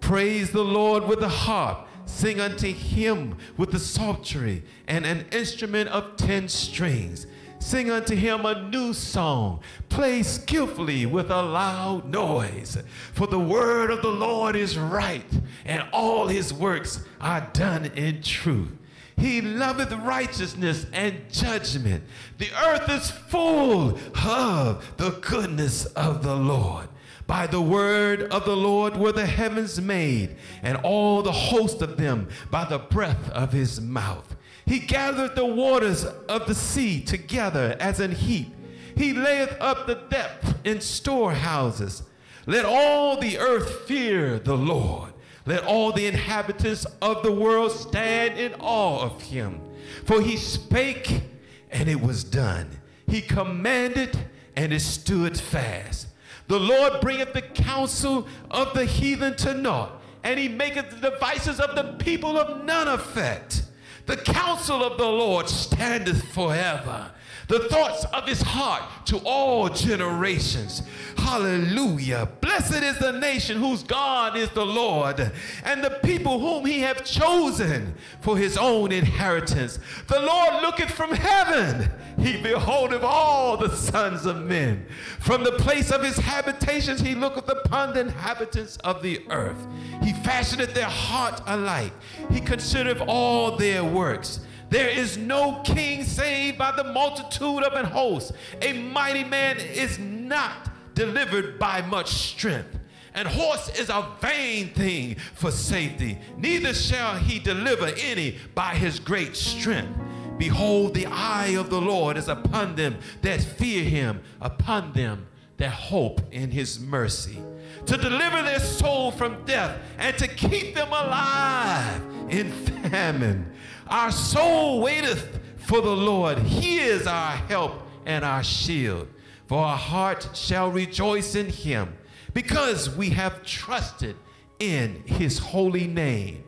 Praise 0.00 0.50
the 0.50 0.64
Lord 0.64 1.06
with 1.06 1.20
the 1.20 1.28
harp. 1.28 1.86
Sing 2.06 2.40
unto 2.40 2.72
him 2.72 3.36
with 3.56 3.70
the 3.70 3.78
psaltery 3.78 4.64
and 4.88 5.06
an 5.06 5.26
instrument 5.30 5.88
of 5.90 6.16
ten 6.16 6.48
strings. 6.48 7.26
Sing 7.60 7.90
unto 7.90 8.16
him 8.16 8.46
a 8.46 8.68
new 8.68 8.92
song. 8.92 9.60
Play 9.90 10.22
skillfully 10.22 11.06
with 11.06 11.30
a 11.30 11.42
loud 11.42 12.10
noise. 12.10 12.78
For 13.12 13.26
the 13.26 13.38
word 13.38 13.90
of 13.90 14.02
the 14.02 14.10
Lord 14.10 14.56
is 14.56 14.78
right, 14.78 15.30
and 15.64 15.84
all 15.92 16.26
his 16.26 16.52
works 16.52 17.04
are 17.20 17.48
done 17.52 17.86
in 17.94 18.22
truth. 18.22 18.72
He 19.20 19.42
loveth 19.42 19.92
righteousness 19.92 20.86
and 20.94 21.30
judgment. 21.30 22.04
The 22.38 22.48
earth 22.66 22.88
is 22.88 23.10
full 23.10 23.98
of 24.24 24.96
the 24.96 25.10
goodness 25.20 25.84
of 25.84 26.22
the 26.22 26.34
Lord. 26.34 26.88
By 27.26 27.46
the 27.46 27.60
word 27.60 28.22
of 28.32 28.46
the 28.46 28.56
Lord 28.56 28.96
were 28.96 29.12
the 29.12 29.26
heavens 29.26 29.78
made, 29.78 30.36
and 30.62 30.78
all 30.78 31.22
the 31.22 31.30
host 31.30 31.82
of 31.82 31.98
them 31.98 32.28
by 32.50 32.64
the 32.64 32.78
breath 32.78 33.30
of 33.30 33.52
his 33.52 33.78
mouth. 33.78 34.36
He 34.64 34.78
gathered 34.78 35.36
the 35.36 35.44
waters 35.44 36.04
of 36.04 36.46
the 36.46 36.54
sea 36.54 37.02
together 37.02 37.76
as 37.78 38.00
an 38.00 38.12
heap. 38.12 38.54
He 38.96 39.12
layeth 39.12 39.54
up 39.60 39.86
the 39.86 39.96
depth 39.96 40.54
in 40.64 40.80
storehouses. 40.80 42.04
Let 42.46 42.64
all 42.64 43.20
the 43.20 43.38
earth 43.38 43.86
fear 43.86 44.38
the 44.38 44.56
Lord. 44.56 45.12
Let 45.46 45.64
all 45.64 45.92
the 45.92 46.06
inhabitants 46.06 46.86
of 47.00 47.22
the 47.22 47.32
world 47.32 47.72
stand 47.72 48.38
in 48.38 48.54
awe 48.60 49.02
of 49.02 49.22
him. 49.22 49.60
For 50.04 50.20
he 50.20 50.36
spake, 50.36 51.22
and 51.70 51.88
it 51.88 52.00
was 52.00 52.24
done. 52.24 52.80
He 53.06 53.20
commanded, 53.20 54.16
and 54.56 54.72
it 54.72 54.80
stood 54.80 55.38
fast. 55.38 56.08
The 56.48 56.60
Lord 56.60 57.00
bringeth 57.00 57.32
the 57.32 57.42
counsel 57.42 58.26
of 58.50 58.74
the 58.74 58.84
heathen 58.84 59.36
to 59.36 59.54
naught, 59.54 60.02
and 60.22 60.38
he 60.38 60.48
maketh 60.48 60.90
the 60.90 61.10
devices 61.10 61.60
of 61.60 61.76
the 61.76 61.94
people 62.04 62.38
of 62.38 62.64
none 62.64 62.88
effect. 62.88 63.62
The 64.06 64.16
counsel 64.16 64.82
of 64.82 64.98
the 64.98 65.06
Lord 65.06 65.48
standeth 65.48 66.24
forever. 66.32 67.12
The 67.50 67.68
thoughts 67.68 68.04
of 68.12 68.28
his 68.28 68.40
heart 68.40 68.84
to 69.06 69.18
all 69.24 69.68
generations. 69.68 70.84
Hallelujah. 71.16 72.28
Blessed 72.40 72.80
is 72.80 72.96
the 72.98 73.10
nation 73.10 73.58
whose 73.58 73.82
God 73.82 74.36
is 74.36 74.48
the 74.50 74.64
Lord, 74.64 75.32
and 75.64 75.82
the 75.82 75.98
people 76.04 76.38
whom 76.38 76.64
he 76.64 76.78
hath 76.78 77.04
chosen 77.04 77.94
for 78.20 78.38
his 78.38 78.56
own 78.56 78.92
inheritance. 78.92 79.80
The 80.06 80.20
Lord 80.20 80.62
looketh 80.62 80.92
from 80.92 81.10
heaven, 81.10 81.90
he 82.20 82.40
beholdeth 82.40 83.02
all 83.02 83.56
the 83.56 83.74
sons 83.74 84.26
of 84.26 84.44
men. 84.44 84.86
From 85.18 85.42
the 85.42 85.58
place 85.58 85.90
of 85.90 86.04
his 86.04 86.18
habitations, 86.18 87.00
he 87.00 87.16
looketh 87.16 87.48
upon 87.48 87.94
the 87.94 88.00
inhabitants 88.02 88.76
of 88.84 89.02
the 89.02 89.22
earth. 89.28 89.66
He 90.04 90.12
fashioneth 90.12 90.72
their 90.72 90.84
heart 90.84 91.42
alike, 91.48 91.94
he 92.30 92.38
considereth 92.38 93.02
all 93.08 93.56
their 93.56 93.82
works. 93.82 94.38
There 94.70 94.88
is 94.88 95.18
no 95.18 95.60
king 95.64 96.04
saved 96.04 96.56
by 96.56 96.70
the 96.70 96.84
multitude 96.84 97.64
of 97.64 97.72
an 97.74 97.84
host. 97.84 98.32
A 98.62 98.72
mighty 98.72 99.24
man 99.24 99.58
is 99.58 99.98
not 99.98 100.70
delivered 100.94 101.58
by 101.58 101.82
much 101.82 102.08
strength. 102.08 102.78
And 103.12 103.26
horse 103.26 103.68
is 103.76 103.88
a 103.88 104.06
vain 104.20 104.68
thing 104.68 105.16
for 105.34 105.50
safety. 105.50 106.18
Neither 106.36 106.72
shall 106.72 107.16
he 107.16 107.40
deliver 107.40 107.90
any 107.98 108.38
by 108.54 108.76
his 108.76 109.00
great 109.00 109.36
strength. 109.36 109.98
Behold, 110.38 110.94
the 110.94 111.06
eye 111.06 111.56
of 111.58 111.68
the 111.68 111.80
Lord 111.80 112.16
is 112.16 112.28
upon 112.28 112.76
them 112.76 112.96
that 113.22 113.42
fear 113.42 113.82
him, 113.82 114.22
upon 114.40 114.92
them 114.92 115.26
that 115.56 115.70
hope 115.70 116.22
in 116.32 116.50
his 116.50 116.80
mercy, 116.80 117.38
to 117.84 117.96
deliver 117.96 118.42
their 118.42 118.60
soul 118.60 119.10
from 119.10 119.44
death 119.44 119.78
and 119.98 120.16
to 120.16 120.26
keep 120.28 120.74
them 120.74 120.88
alive 120.88 122.02
in 122.30 122.50
famine. 122.90 123.52
Our 123.90 124.12
soul 124.12 124.80
waiteth 124.80 125.40
for 125.56 125.80
the 125.80 125.90
Lord. 125.90 126.38
He 126.38 126.78
is 126.78 127.08
our 127.08 127.32
help 127.32 127.72
and 128.06 128.24
our 128.24 128.44
shield. 128.44 129.08
For 129.48 129.58
our 129.58 129.76
heart 129.76 130.28
shall 130.32 130.70
rejoice 130.70 131.34
in 131.34 131.46
him, 131.48 131.98
because 132.32 132.88
we 132.88 133.10
have 133.10 133.42
trusted 133.42 134.14
in 134.60 135.02
his 135.06 135.40
holy 135.40 135.88
name. 135.88 136.44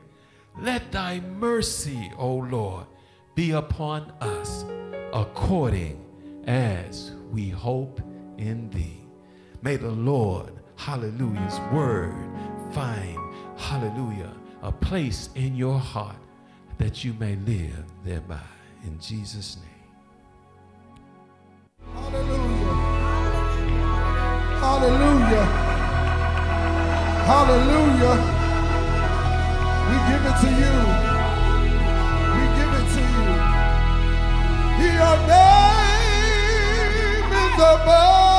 Let 0.56 0.92
thy 0.92 1.18
mercy, 1.18 2.12
O 2.16 2.36
Lord, 2.36 2.86
be 3.34 3.50
upon 3.50 4.12
us 4.20 4.64
according 5.12 6.04
as 6.46 7.10
we 7.32 7.48
hope 7.48 8.00
in 8.38 8.70
thee. 8.70 9.00
May 9.62 9.76
the 9.76 9.90
Lord, 9.90 10.52
hallelujah's 10.76 11.58
word 11.72 12.14
find, 12.70 13.18
hallelujah, 13.56 14.32
a 14.62 14.70
place 14.70 15.28
in 15.34 15.56
your 15.56 15.78
heart 15.78 16.21
that 16.78 17.04
you 17.04 17.12
may 17.14 17.36
live 17.36 17.84
thereby. 18.04 18.40
In 18.84 18.98
Jesus' 19.00 19.56
name. 19.56 19.68
Hallelujah. 21.94 22.74
Hallelujah. 24.60 25.46
Hallelujah. 27.30 28.18
We 29.88 29.96
give 30.08 30.24
it 30.30 30.36
to 30.42 30.48
you. 30.60 30.76
We 32.34 32.42
give 32.58 32.72
it 32.80 32.86
to 32.94 33.02
you. 33.14 33.30
Your 34.82 35.16
name 35.28 36.12
is 37.32 37.54
above 37.54 38.31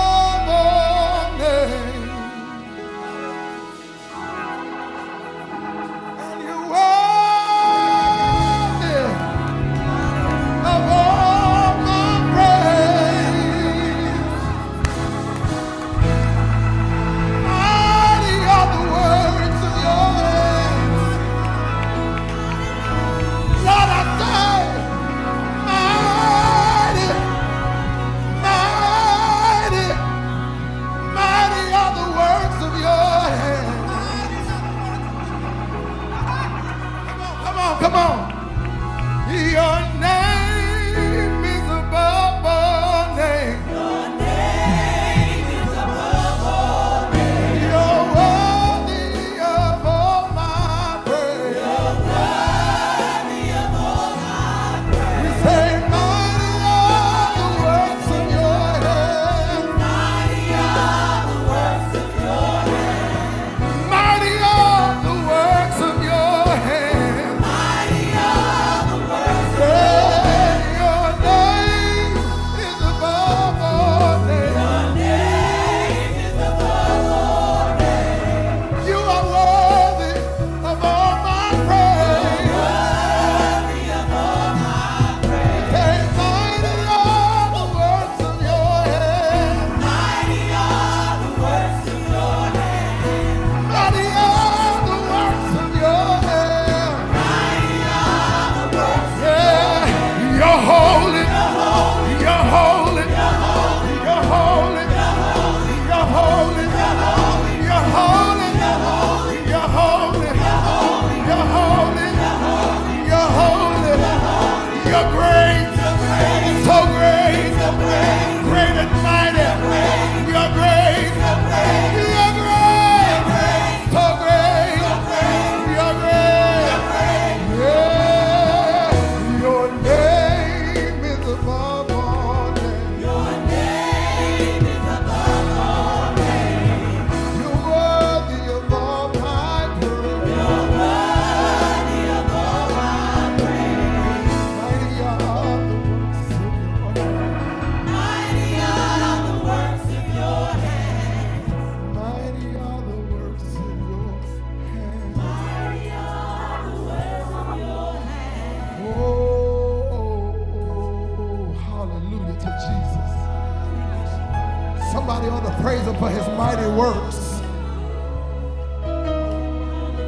praise 165.63 165.81
him 165.83 165.95
for 165.95 166.09
his 166.09 166.27
mighty 166.35 166.67
works? 166.75 167.39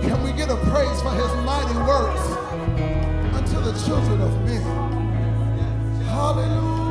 Can 0.04 0.22
we 0.22 0.34
get 0.34 0.50
a 0.50 0.58
praise 0.58 1.02
for 1.02 1.12
his 1.12 1.32
mighty 1.46 1.78
works 1.88 2.26
unto 3.34 3.62
the 3.62 3.72
children 3.86 4.20
of 4.20 4.34
men? 4.44 4.62
Hallelujah. 6.10 6.85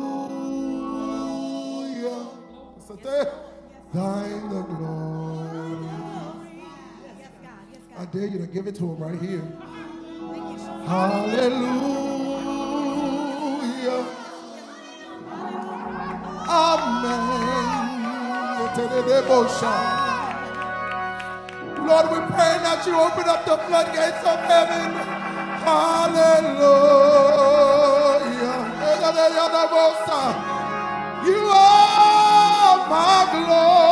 Thine 3.94 4.50
the 4.50 4.62
glory. 4.62 5.88
I 7.98 8.06
dare 8.06 8.26
you 8.26 8.38
to 8.38 8.46
give 8.48 8.66
it 8.68 8.76
to 8.76 8.84
him 8.84 8.98
right 8.98 9.20
here. 9.20 9.42
Hallelujah. 10.86 11.66
Amen. 16.34 17.65
Lord, 21.80 22.06
we 22.12 22.18
pray 22.34 22.54
that 22.64 22.84
you 22.86 22.94
open 23.00 23.28
up 23.28 23.44
the 23.46 23.56
floodgates 23.66 24.22
of 24.26 24.38
heaven. 24.50 24.92
Hallelujah. 25.64 26.56
You 31.26 31.40
are 31.54 32.88
my 32.90 33.28
glory. 33.32 33.85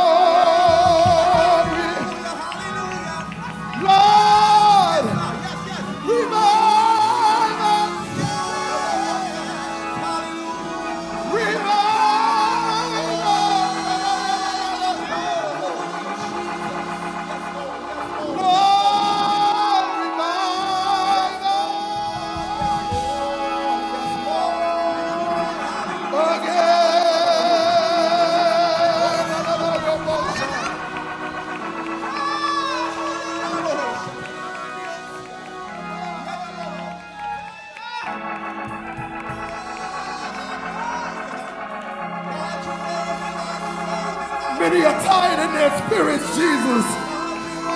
Jesus. 46.64 46.86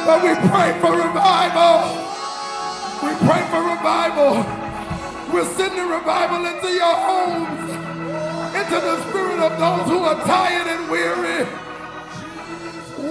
But 0.06 0.22
we 0.24 0.32
pray 0.48 0.72
for 0.80 0.96
revival. 0.96 1.92
We 3.04 3.12
pray 3.28 3.42
for 3.52 3.60
revival. 3.60 4.44
We're 5.32 5.44
sending 5.44 5.88
revival 5.88 6.46
into 6.46 6.68
your 6.72 6.94
homes, 6.96 7.70
into 8.56 8.80
the 8.80 8.96
spirit 9.08 9.40
of 9.40 9.58
those 9.58 9.86
who 9.92 9.98
are 10.04 10.18
tired 10.24 10.66
and 10.68 10.90
weary. 10.90 11.46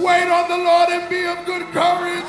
Wait 0.02 0.28
on 0.28 0.48
the 0.48 0.58
Lord 0.58 0.88
and 0.90 1.08
be 1.08 1.24
of 1.26 1.46
good 1.46 1.62
courage. 1.72 2.24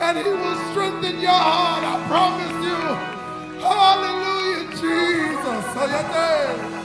And 0.00 0.18
he 0.18 0.24
will 0.24 0.56
strengthen 0.72 1.20
your 1.20 1.30
heart, 1.30 1.84
I 1.84 2.06
promise 2.08 2.64
you. 2.66 3.62
Hallelujah, 3.62 4.70
Jesus. 4.72 6.79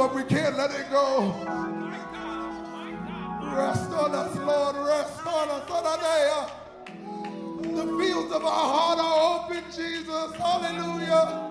But 0.00 0.14
we 0.14 0.22
can't 0.22 0.56
let 0.56 0.70
it 0.70 0.90
go. 0.90 1.30
Rest 3.54 3.90
on 3.92 4.14
us, 4.14 4.34
Lord. 4.34 4.76
Rest 4.76 5.26
on 5.26 5.48
us. 5.50 5.68
Hallelujah. 5.68 6.50
The 7.74 7.84
fields 7.98 8.32
of 8.32 8.42
our 8.42 8.66
heart 8.72 8.98
are 8.98 9.44
open, 9.44 9.62
Jesus. 9.70 10.34
Hallelujah. 10.36 11.49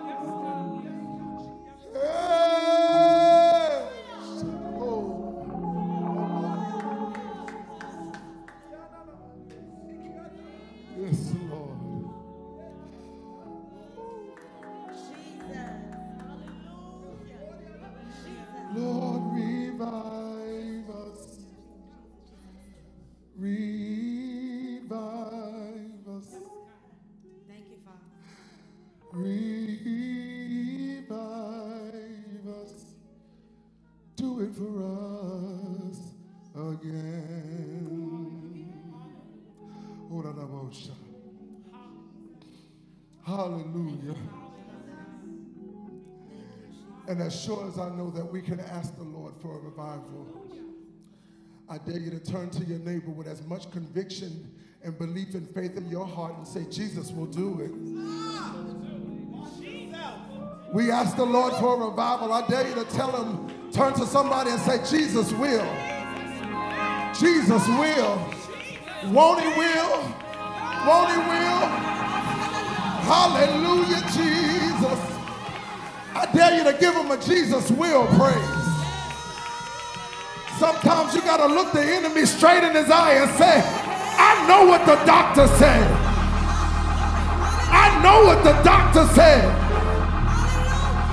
And 47.19 47.27
as 47.27 47.43
sure 47.43 47.67
as 47.67 47.77
I 47.77 47.89
know 47.89 48.09
that 48.11 48.23
we 48.23 48.41
can 48.41 48.61
ask 48.61 48.95
the 48.95 49.03
Lord 49.03 49.33
for 49.41 49.57
a 49.57 49.59
revival, 49.59 50.25
I 51.67 51.77
dare 51.77 51.97
you 51.97 52.09
to 52.11 52.19
turn 52.19 52.49
to 52.51 52.63
your 52.63 52.79
neighbor 52.79 53.11
with 53.11 53.27
as 53.27 53.43
much 53.43 53.69
conviction 53.71 54.49
and 54.85 54.97
belief 54.97 55.33
and 55.33 55.45
faith 55.53 55.75
in 55.75 55.89
your 55.89 56.07
heart 56.07 56.37
and 56.37 56.47
say, 56.47 56.63
Jesus 56.71 57.11
will 57.11 57.25
do 57.25 57.59
it. 57.59 57.71
We 60.73 60.91
ask 60.91 61.17
the 61.17 61.25
Lord 61.25 61.51
for 61.55 61.75
a 61.75 61.89
revival. 61.89 62.31
I 62.31 62.47
dare 62.47 62.69
you 62.69 62.75
to 62.75 62.85
tell 62.85 63.11
him, 63.21 63.49
turn 63.73 63.91
to 63.95 64.05
somebody 64.05 64.51
and 64.51 64.61
say, 64.61 64.77
Jesus 64.89 65.33
will. 65.33 65.67
Jesus 67.19 67.67
will. 67.67 68.15
Won't 69.11 69.41
he 69.41 69.47
will? 69.59 70.03
Won't 70.87 71.11
he 71.11 71.17
will? 71.17 71.67
Hallelujah, 73.03 74.03
Jesus. 74.13 75.18
Dare 76.49 76.57
you 76.57 76.63
to 76.63 76.77
give 76.79 76.95
him 76.95 77.11
a 77.11 77.17
Jesus 77.17 77.69
will 77.71 78.07
praise. 78.17 78.65
Sometimes 80.57 81.13
you 81.13 81.21
got 81.21 81.37
to 81.37 81.45
look 81.45 81.71
the 81.73 81.81
enemy 81.81 82.25
straight 82.25 82.63
in 82.63 82.73
his 82.73 82.89
eye 82.89 83.13
and 83.13 83.29
say, 83.37 83.61
I 84.17 84.47
know 84.47 84.65
what 84.65 84.85
the 84.85 84.95
doctor 85.05 85.47
said. 85.57 85.91
I 87.71 88.01
know 88.01 88.25
what 88.25 88.43
the 88.43 88.53
doctor 88.63 89.05
said. 89.13 89.45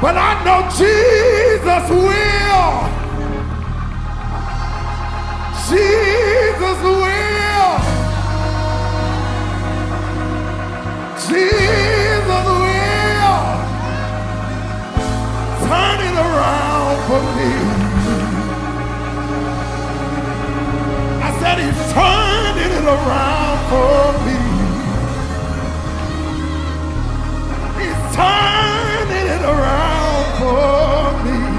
But 0.00 0.16
I 0.16 0.42
know 0.44 0.68
Jesus 0.76 1.90
will. 1.90 2.86
Jesus 5.68 6.82
will. 6.82 7.26
Jesus 11.28 12.05
Turn 15.68 16.00
it 16.00 16.16
around 16.16 16.98
for 17.08 17.20
me. 17.36 17.52
I 21.26 21.30
said 21.40 21.56
he's 21.64 21.80
turning 21.92 22.72
it 22.78 22.86
around 22.96 23.58
for 23.70 24.00
me. 24.26 24.38
He's 27.80 28.02
turning 28.14 29.26
it 29.36 29.42
around 29.42 30.26
for 30.38 31.24
me. 31.24 31.55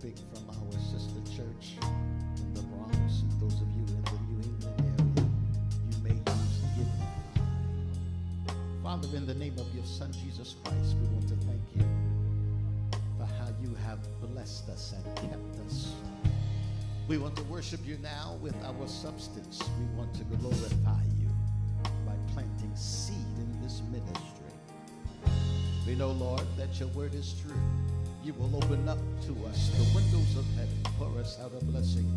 From 0.00 0.48
our 0.50 0.72
sister 0.72 1.20
church 1.34 1.76
in 2.36 2.52
the 2.52 2.60
Bronx, 2.62 3.22
and 3.22 3.32
those 3.40 3.60
of 3.60 3.68
you 3.70 3.84
in 3.86 4.02
the 4.02 4.10
New 4.28 4.42
England 4.42 4.80
area, 4.80 5.06
you 5.90 5.98
may 6.02 6.10
use 6.10 6.60
Givelify. 6.76 8.52
Father, 8.82 9.08
in 9.16 9.24
the 9.26 9.34
name 9.34 9.56
of 9.58 9.72
your 9.74 9.84
Son 9.84 10.12
Jesus 10.12 10.56
Christ, 10.64 10.96
we 11.00 11.06
want 11.08 11.28
to 11.28 11.36
thank 11.46 11.62
you 11.76 11.84
for 13.18 13.24
how 13.24 13.48
you 13.62 13.74
have 13.86 14.00
blessed 14.20 14.68
us 14.68 14.92
and 14.92 15.04
kept 15.16 15.58
us. 15.66 15.92
We 17.08 17.16
want 17.16 17.36
to 17.36 17.42
worship 17.44 17.86
you 17.86 17.96
now 18.02 18.36
with 18.42 18.56
our 18.64 18.88
substance. 18.88 19.62
We 19.78 19.86
want 19.96 20.12
to 20.14 20.24
glorify 20.24 21.02
you 21.18 21.30
by 22.04 22.16
planting 22.34 22.74
seed 22.74 23.38
in 23.38 23.60
this 23.62 23.80
ministry. 23.90 24.52
We 25.86 25.94
know, 25.94 26.10
Lord, 26.10 26.44
that 26.56 26.78
your 26.80 26.88
word 26.88 27.14
is 27.14 27.32
true. 27.40 27.60
You 28.24 28.32
will 28.38 28.56
open 28.56 28.88
up 28.88 28.96
to 29.26 29.32
us 29.48 29.68
the 29.68 29.84
windows 29.94 30.38
of 30.38 30.46
heaven, 30.56 30.78
pour 30.98 31.20
us 31.20 31.38
out 31.44 31.52
a 31.60 31.62
blessing. 31.66 32.08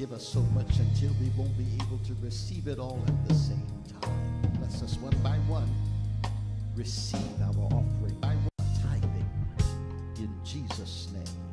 Give 0.00 0.12
us 0.12 0.26
so 0.26 0.40
much 0.52 0.80
until 0.80 1.12
we 1.20 1.30
won't 1.36 1.56
be 1.56 1.64
able 1.76 1.98
to 1.98 2.16
receive 2.20 2.66
it 2.66 2.80
all 2.80 3.00
at 3.06 3.28
the 3.28 3.34
same 3.34 3.62
time. 4.00 4.42
Bless 4.58 4.82
us 4.82 4.96
one 4.98 5.16
by 5.22 5.36
one. 5.46 5.72
Receive 6.74 7.20
our 7.40 7.66
offering 7.66 8.18
by 8.20 8.34
one 8.34 8.68
tithing. 8.82 9.28
In 10.16 10.30
Jesus' 10.44 11.06
name. 11.14 11.43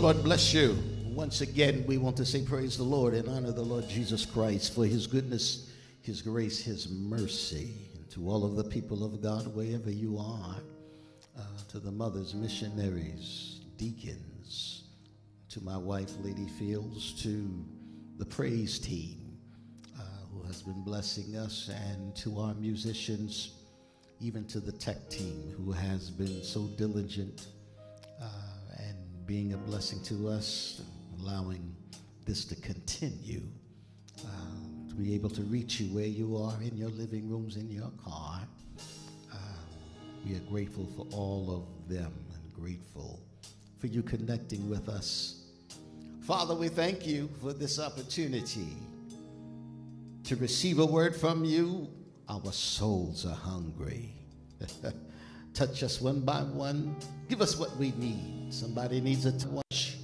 Lord 0.00 0.24
bless 0.24 0.54
you. 0.54 0.78
Once 1.08 1.42
again, 1.42 1.84
we 1.86 1.98
want 1.98 2.16
to 2.16 2.24
say 2.24 2.40
praise 2.40 2.74
the 2.78 2.82
Lord 2.82 3.12
and 3.12 3.28
honor 3.28 3.52
the 3.52 3.60
Lord 3.60 3.86
Jesus 3.86 4.24
Christ 4.24 4.74
for 4.74 4.86
his 4.86 5.06
goodness, 5.06 5.70
his 6.00 6.22
grace, 6.22 6.58
his 6.58 6.88
mercy. 6.88 7.74
And 7.94 8.10
to 8.12 8.26
all 8.30 8.46
of 8.46 8.56
the 8.56 8.64
people 8.64 9.04
of 9.04 9.22
God, 9.22 9.54
wherever 9.54 9.90
you 9.90 10.16
are, 10.16 10.56
uh, 11.38 11.42
to 11.68 11.80
the 11.80 11.92
mothers, 11.92 12.34
missionaries, 12.34 13.60
deacons, 13.76 14.84
to 15.50 15.62
my 15.62 15.76
wife, 15.76 16.12
Lady 16.22 16.48
Fields, 16.48 17.22
to 17.22 17.62
the 18.16 18.24
praise 18.24 18.78
team 18.78 19.36
uh, 19.98 20.02
who 20.32 20.42
has 20.44 20.62
been 20.62 20.82
blessing 20.82 21.36
us, 21.36 21.68
and 21.90 22.16
to 22.16 22.40
our 22.40 22.54
musicians, 22.54 23.50
even 24.18 24.46
to 24.46 24.60
the 24.60 24.72
tech 24.72 25.10
team 25.10 25.52
who 25.58 25.72
has 25.72 26.08
been 26.08 26.42
so 26.42 26.68
diligent 26.78 27.48
being 29.30 29.52
a 29.52 29.56
blessing 29.58 30.02
to 30.02 30.26
us, 30.26 30.82
allowing 31.20 31.72
this 32.26 32.44
to 32.44 32.56
continue, 32.56 33.40
uh, 34.26 34.88
to 34.88 34.94
be 34.96 35.14
able 35.14 35.30
to 35.30 35.42
reach 35.42 35.78
you 35.78 35.86
where 35.94 36.04
you 36.04 36.36
are 36.36 36.60
in 36.60 36.76
your 36.76 36.88
living 36.88 37.30
rooms, 37.30 37.54
in 37.54 37.70
your 37.70 37.92
car. 38.04 38.40
Uh, 39.32 39.36
we 40.26 40.34
are 40.34 40.40
grateful 40.50 40.84
for 40.96 41.06
all 41.16 41.48
of 41.48 41.88
them 41.88 42.12
and 42.34 42.52
grateful 42.52 43.20
for 43.78 43.86
you 43.86 44.02
connecting 44.02 44.68
with 44.68 44.88
us. 44.88 45.44
Father, 46.22 46.56
we 46.56 46.66
thank 46.66 47.06
you 47.06 47.30
for 47.40 47.52
this 47.52 47.78
opportunity 47.78 48.76
to 50.24 50.34
receive 50.34 50.80
a 50.80 50.86
word 50.86 51.14
from 51.14 51.44
you. 51.44 51.88
Our 52.28 52.50
souls 52.50 53.24
are 53.24 53.36
hungry. 53.36 54.12
Touch 55.54 55.84
us 55.84 56.00
one 56.00 56.18
by 56.18 56.40
one. 56.40 56.96
Give 57.28 57.40
us 57.40 57.56
what 57.56 57.76
we 57.76 57.92
need. 57.92 58.39
Somebody 58.50 59.00
needs 59.00 59.26
a 59.26 59.32
touch. 59.32 59.96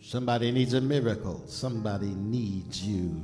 Somebody 0.00 0.52
needs 0.52 0.74
a 0.74 0.80
miracle. 0.80 1.42
Somebody 1.46 2.14
needs 2.14 2.86
you 2.86 3.22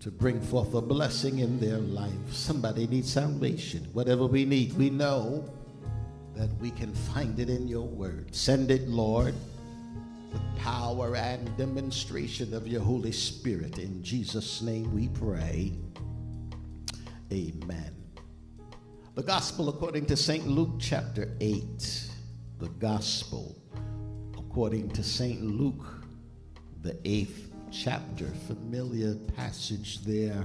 to 0.00 0.10
bring 0.10 0.40
forth 0.40 0.74
a 0.74 0.80
blessing 0.80 1.40
in 1.40 1.60
their 1.60 1.78
life. 1.78 2.32
Somebody 2.32 2.86
needs 2.86 3.12
salvation. 3.12 3.86
Whatever 3.92 4.26
we 4.26 4.44
need, 4.44 4.72
we 4.72 4.90
know 4.90 5.44
that 6.34 6.48
we 6.60 6.70
can 6.70 6.94
find 6.94 7.38
it 7.38 7.50
in 7.50 7.68
your 7.68 7.86
word. 7.86 8.34
Send 8.34 8.70
it, 8.70 8.88
Lord, 8.88 9.34
power 10.56 10.88
power 10.98 11.16
and 11.16 11.56
demonstration 11.56 12.54
of 12.54 12.66
your 12.66 12.80
Holy 12.80 13.12
Spirit. 13.12 13.78
In 13.78 14.02
Jesus' 14.02 14.62
name 14.62 14.92
we 14.94 15.08
pray. 15.08 15.72
Amen. 17.32 17.94
The 19.14 19.22
Gospel 19.22 19.68
according 19.68 20.06
to 20.06 20.16
St. 20.16 20.46
Luke, 20.46 20.76
chapter 20.78 21.36
8. 21.40 22.07
The 22.58 22.68
Gospel 22.80 23.54
according 24.36 24.90
to 24.90 25.04
St. 25.04 25.40
Luke, 25.44 25.86
the 26.82 26.98
eighth 27.04 27.52
chapter. 27.70 28.26
Familiar 28.48 29.14
passage 29.36 30.02
there. 30.02 30.44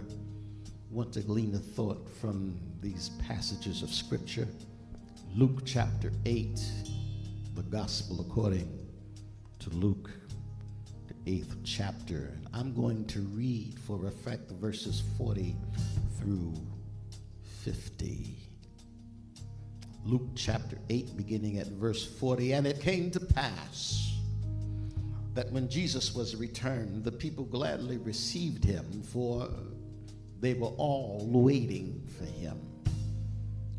Want 0.92 1.12
to 1.14 1.22
glean 1.22 1.56
a 1.56 1.58
thought 1.58 2.08
from 2.22 2.56
these 2.82 3.10
passages 3.28 3.82
of 3.82 3.90
Scripture. 3.90 4.48
Luke 5.36 5.62
chapter 5.66 6.12
8, 6.28 6.62
the 7.56 7.64
Gospel 7.64 8.22
according 8.22 8.70
to 9.58 9.72
Luke, 9.72 10.12
the 11.08 11.16
eighth 11.32 11.56
chapter. 11.64 12.32
And 12.36 12.48
I'm 12.54 12.76
going 12.76 13.06
to 13.06 13.22
read 13.22 13.80
for 13.88 14.06
effect 14.06 14.52
verses 14.52 15.02
40 15.18 15.56
through 16.20 16.54
50. 17.64 18.43
Luke 20.06 20.30
chapter 20.36 20.78
8, 20.90 21.16
beginning 21.16 21.60
at 21.60 21.68
verse 21.68 22.06
40. 22.06 22.54
And 22.54 22.68
it 22.68 22.82
came 22.82 23.10
to 23.12 23.22
pass 23.22 24.18
that 25.34 25.50
when 25.52 25.70
Jesus 25.70 26.14
was 26.14 26.36
returned, 26.36 27.06
the 27.06 27.12
people 27.12 27.46
gladly 27.46 27.98
received 27.98 28.66
him, 28.66 29.02
for 29.02 29.50
they 30.42 30.56
were 30.56 30.74
all 30.78 31.26
waiting 31.32 32.06
for 32.18 32.26
him. 32.26 32.60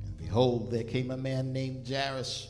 And 0.06 0.16
behold, 0.16 0.70
there 0.70 0.84
came 0.84 1.10
a 1.10 1.16
man 1.16 1.52
named 1.52 1.86
Jairus. 1.86 2.48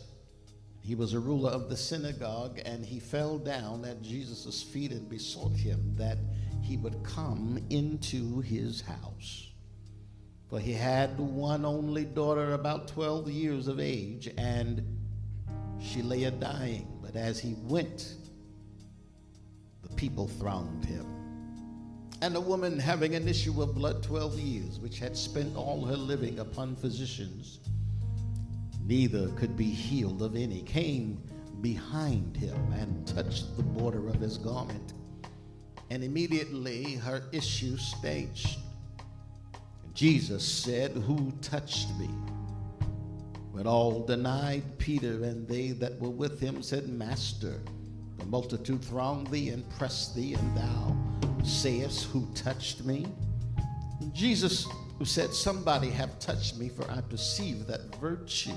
He 0.80 0.94
was 0.94 1.12
a 1.14 1.18
ruler 1.18 1.50
of 1.50 1.68
the 1.68 1.76
synagogue, 1.76 2.60
and 2.64 2.84
he 2.84 3.00
fell 3.00 3.38
down 3.38 3.84
at 3.84 4.02
Jesus' 4.02 4.62
feet 4.62 4.92
and 4.92 5.08
besought 5.08 5.56
him 5.56 5.94
that 5.96 6.18
he 6.62 6.76
would 6.76 7.02
come 7.02 7.58
into 7.70 8.40
his 8.40 8.82
house. 8.82 9.50
For 10.48 10.60
he 10.60 10.72
had 10.72 11.18
one 11.18 11.64
only 11.64 12.04
daughter 12.04 12.52
about 12.52 12.88
12 12.88 13.30
years 13.30 13.66
of 13.66 13.80
age, 13.80 14.32
and 14.36 14.82
she 15.80 16.02
lay 16.02 16.24
a 16.24 16.30
dying. 16.30 16.86
But 17.02 17.16
as 17.16 17.38
he 17.38 17.54
went, 17.64 18.14
the 19.82 19.94
people 19.94 20.28
thronged 20.28 20.84
him. 20.84 21.06
And 22.22 22.36
a 22.36 22.40
woman 22.40 22.78
having 22.78 23.14
an 23.14 23.28
issue 23.28 23.60
of 23.62 23.74
blood 23.74 24.02
12 24.02 24.38
years, 24.38 24.80
which 24.80 24.98
had 24.98 25.16
spent 25.16 25.56
all 25.56 25.84
her 25.84 25.96
living 25.96 26.38
upon 26.38 26.76
physicians, 26.76 27.60
neither 28.86 29.28
could 29.30 29.56
be 29.56 29.70
healed 29.70 30.22
of 30.22 30.36
any, 30.36 30.62
came 30.62 31.22
behind 31.60 32.36
him 32.36 32.56
and 32.74 33.06
touched 33.06 33.56
the 33.56 33.62
border 33.62 34.08
of 34.08 34.16
his 34.16 34.38
garment. 34.38 34.92
And 35.90 36.02
immediately 36.04 36.94
her 36.94 37.22
issue 37.32 37.76
staged. 37.76 38.58
Jesus 39.94 40.44
said, 40.46 40.90
Who 40.90 41.32
touched 41.40 41.88
me? 41.98 42.10
But 43.54 43.66
all 43.66 44.04
denied 44.04 44.64
Peter, 44.78 45.22
and 45.22 45.46
they 45.46 45.68
that 45.70 45.98
were 46.00 46.10
with 46.10 46.40
him 46.40 46.62
said, 46.62 46.88
Master, 46.88 47.60
the 48.18 48.26
multitude 48.26 48.84
thronged 48.84 49.28
thee 49.28 49.50
and 49.50 49.68
pressed 49.78 50.16
thee, 50.16 50.34
and 50.34 50.56
thou 50.56 50.96
sayest, 51.44 52.06
Who 52.06 52.26
touched 52.34 52.84
me? 52.84 53.06
Jesus 54.12 54.66
who 54.98 55.04
said, 55.04 55.32
Somebody 55.32 55.90
have 55.90 56.18
touched 56.18 56.58
me, 56.58 56.68
for 56.68 56.90
I 56.90 57.00
perceive 57.00 57.66
that 57.68 57.94
virtue 57.96 58.52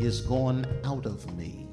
is 0.00 0.20
gone 0.20 0.66
out 0.84 1.06
of 1.06 1.36
me. 1.36 1.68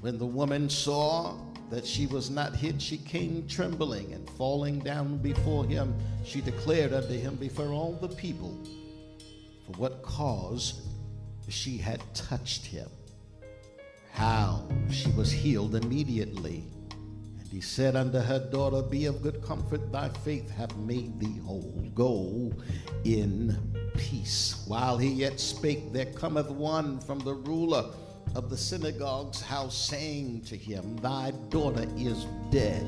When 0.00 0.18
the 0.18 0.26
woman 0.26 0.68
saw 0.70 1.36
that 1.72 1.86
she 1.86 2.06
was 2.06 2.28
not 2.28 2.54
hid, 2.54 2.82
she 2.82 2.98
came 2.98 3.48
trembling 3.48 4.12
and 4.12 4.28
falling 4.32 4.78
down 4.80 5.16
before 5.16 5.64
him. 5.64 5.94
She 6.22 6.42
declared 6.42 6.92
unto 6.92 7.18
him 7.18 7.36
before 7.36 7.68
all 7.68 7.94
the 7.94 8.08
people 8.08 8.54
for 9.64 9.72
what 9.80 10.02
cause 10.02 10.86
she 11.48 11.78
had 11.78 12.02
touched 12.14 12.66
him, 12.66 12.88
how 14.12 14.68
she 14.90 15.10
was 15.12 15.32
healed 15.32 15.74
immediately. 15.74 16.64
And 17.40 17.48
he 17.50 17.62
said 17.62 17.96
unto 17.96 18.18
her, 18.18 18.38
Daughter, 18.38 18.82
be 18.82 19.06
of 19.06 19.22
good 19.22 19.42
comfort, 19.42 19.90
thy 19.90 20.10
faith 20.10 20.50
hath 20.50 20.76
made 20.76 21.18
thee 21.18 21.40
whole. 21.42 21.90
Go 21.94 22.52
in 23.04 23.56
peace. 23.96 24.62
While 24.66 24.98
he 24.98 25.08
yet 25.08 25.40
spake, 25.40 25.90
there 25.94 26.12
cometh 26.12 26.50
one 26.50 27.00
from 27.00 27.20
the 27.20 27.32
ruler 27.32 27.94
of 28.34 28.48
the 28.50 28.56
synagogue's 28.56 29.40
house, 29.40 29.76
saying 29.76 30.42
to 30.42 30.56
him, 30.56 30.96
Thy 30.96 31.32
daughter 31.50 31.86
is 31.96 32.26
dead. 32.50 32.86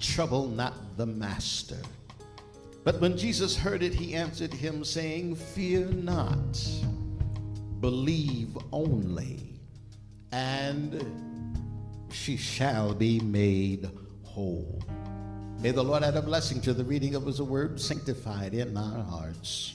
Trouble 0.00 0.48
not 0.48 0.96
the 0.96 1.06
master. 1.06 1.78
But 2.84 3.00
when 3.00 3.16
Jesus 3.16 3.56
heard 3.56 3.82
it, 3.82 3.94
he 3.94 4.14
answered 4.14 4.52
him, 4.52 4.84
saying, 4.84 5.36
Fear 5.36 5.86
not, 5.86 6.60
believe 7.80 8.56
only, 8.72 9.60
and 10.32 11.04
she 12.10 12.36
shall 12.36 12.94
be 12.94 13.20
made 13.20 13.90
whole. 14.22 14.82
May 15.60 15.72
the 15.72 15.82
Lord 15.82 16.04
add 16.04 16.16
a 16.16 16.22
blessing 16.22 16.60
to 16.62 16.72
the 16.72 16.84
reading 16.84 17.14
of 17.14 17.26
his 17.26 17.42
word, 17.42 17.80
sanctified 17.80 18.54
in 18.54 18.76
our 18.76 19.02
hearts, 19.02 19.74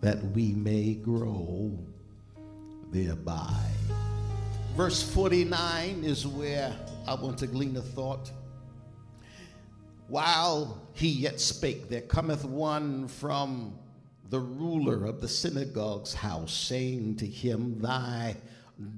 that 0.00 0.22
we 0.32 0.52
may 0.52 0.94
grow 0.94 1.78
thereby. 2.92 3.58
Verse 4.76 5.02
49 5.02 6.04
is 6.04 6.26
where 6.26 6.76
I 7.08 7.14
want 7.14 7.38
to 7.38 7.46
glean 7.46 7.76
a 7.76 7.82
thought. 7.82 8.30
While 10.08 10.86
he 10.92 11.08
yet 11.08 11.40
spake, 11.40 11.88
there 11.88 12.02
cometh 12.02 12.44
one 12.44 13.08
from 13.08 13.78
the 14.28 14.40
ruler 14.40 15.06
of 15.06 15.20
the 15.20 15.28
synagogue's 15.28 16.14
house, 16.14 16.52
saying 16.52 17.16
to 17.16 17.26
him, 17.26 17.78
Thy 17.80 18.36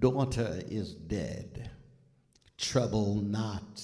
daughter 0.01 0.61
is 0.69 0.95
dead. 0.95 1.71
Trouble 2.59 3.17
not 3.17 3.83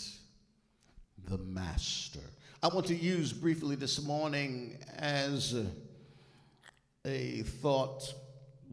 the 1.28 1.38
master. 1.38 2.20
I 2.62 2.68
want 2.68 2.86
to 2.86 2.94
use 2.94 3.32
briefly 3.32 3.76
this 3.76 4.02
morning 4.02 4.78
as 4.96 5.54
a, 5.54 5.66
a 7.04 7.42
thought 7.42 8.12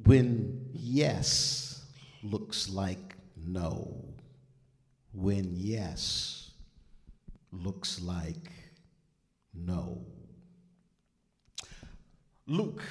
when 0.03 0.69
yes 0.73 1.85
looks 2.23 2.69
like 2.69 3.15
no. 3.35 4.03
When 5.13 5.51
yes 5.55 6.51
looks 7.51 8.01
like 8.01 8.51
no. 9.53 10.05
Luke, 12.45 12.83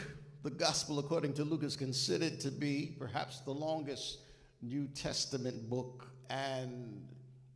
the 0.42 0.50
gospel 0.50 0.98
according 0.98 1.32
to 1.34 1.44
Luke, 1.44 1.62
is 1.62 1.76
considered 1.76 2.40
to 2.40 2.50
be 2.50 2.94
perhaps 2.98 3.40
the 3.40 3.52
longest 3.52 4.18
New 4.60 4.86
Testament 4.88 5.70
book 5.70 6.06
and 6.28 7.06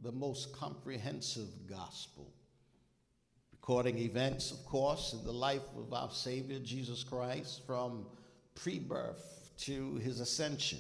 the 0.02 0.12
most 0.12 0.52
comprehensive 0.52 1.48
gospel. 1.68 2.32
Recording 3.52 3.98
events, 3.98 4.50
of 4.50 4.64
course, 4.64 5.12
in 5.12 5.24
the 5.24 5.32
life 5.32 5.68
of 5.76 5.92
our 5.92 6.10
Savior 6.10 6.58
Jesus 6.60 7.04
Christ 7.04 7.66
from 7.66 8.06
pre 8.54 8.78
birth 8.78 9.39
to 9.60 9.96
his 9.96 10.20
ascension. 10.20 10.78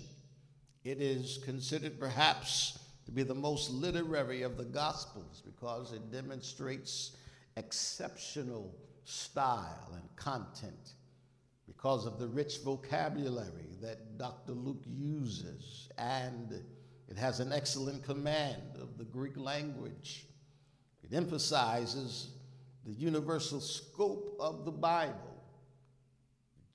It 0.84 1.00
is 1.00 1.38
considered 1.44 2.00
perhaps 2.00 2.78
to 3.04 3.10
be 3.10 3.22
the 3.22 3.34
most 3.34 3.70
literary 3.70 4.42
of 4.42 4.56
the 4.56 4.64
Gospels 4.64 5.42
because 5.44 5.92
it 5.92 6.10
demonstrates 6.10 7.16
exceptional 7.56 8.74
style 9.04 9.92
and 9.92 10.16
content 10.16 10.92
because 11.66 12.06
of 12.06 12.18
the 12.18 12.28
rich 12.28 12.58
vocabulary 12.64 13.76
that 13.80 14.18
Dr. 14.18 14.52
Luke 14.52 14.82
uses, 14.86 15.88
and 15.98 16.62
it 17.08 17.16
has 17.16 17.40
an 17.40 17.52
excellent 17.52 18.04
command 18.04 18.76
of 18.80 18.98
the 18.98 19.04
Greek 19.04 19.36
language. 19.36 20.26
It 21.02 21.14
emphasizes 21.14 22.30
the 22.84 22.92
universal 22.92 23.60
scope 23.60 24.36
of 24.40 24.64
the 24.64 24.72
Bible. 24.72 25.29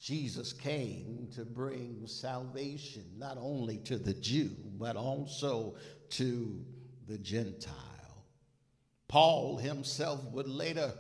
Jesus 0.06 0.54
came 0.54 1.30
to 1.34 1.44
bring 1.44 2.06
salvation 2.06 3.04
not 3.18 3.40
only 3.40 3.78
to 3.86 3.98
the 3.98 4.14
Jew, 4.14 4.52
but 4.78 4.96
also 4.96 5.78
to 6.12 6.64
the 7.08 7.18
Gentile. 7.18 7.74
Paul 9.08 9.58
himself 9.58 10.24
would 10.26 10.48
later 10.48 10.94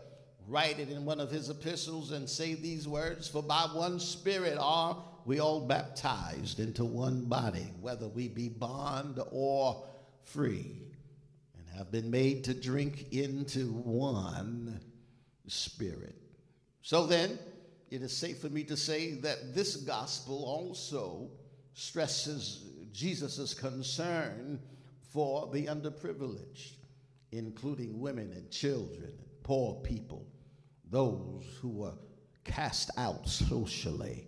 write 0.47 0.80
it 0.80 0.89
in 0.89 1.06
one 1.06 1.20
of 1.20 1.30
his 1.30 1.51
epistles 1.51 2.14
and 2.14 2.28
say 2.28 2.56
these 2.56 2.88
words 2.88 3.28
For 3.28 3.43
by 3.43 3.68
one 3.72 3.99
Spirit 3.99 4.58
are 4.60 4.97
we 5.24 5.39
all 5.39 5.68
baptized 5.68 6.60
into 6.60 6.84
one 6.84 7.26
body, 7.26 7.72
whether 7.82 8.08
we 8.08 8.28
be 8.28 8.49
bond 8.49 9.20
or 9.32 9.86
free, 10.24 10.82
and 11.56 11.78
have 11.78 11.91
been 11.91 12.10
made 12.10 12.43
to 12.45 12.56
drink 12.56 13.14
into 13.14 13.68
one 13.72 14.80
Spirit. 15.45 16.16
So 16.82 17.06
then, 17.06 17.38
it 17.91 18.01
is 18.01 18.15
safe 18.15 18.39
for 18.39 18.49
me 18.49 18.63
to 18.63 18.75
say 18.75 19.13
that 19.15 19.53
this 19.53 19.75
gospel 19.75 20.43
also 20.45 21.29
stresses 21.73 22.65
Jesus' 22.91 23.53
concern 23.53 24.59
for 25.11 25.49
the 25.51 25.65
underprivileged, 25.67 26.73
including 27.31 27.99
women 27.99 28.31
and 28.31 28.49
children 28.49 29.03
and 29.03 29.43
poor 29.43 29.75
people, 29.81 30.25
those 30.89 31.45
who 31.61 31.69
were 31.69 31.93
cast 32.43 32.89
out 32.97 33.27
socially. 33.27 34.27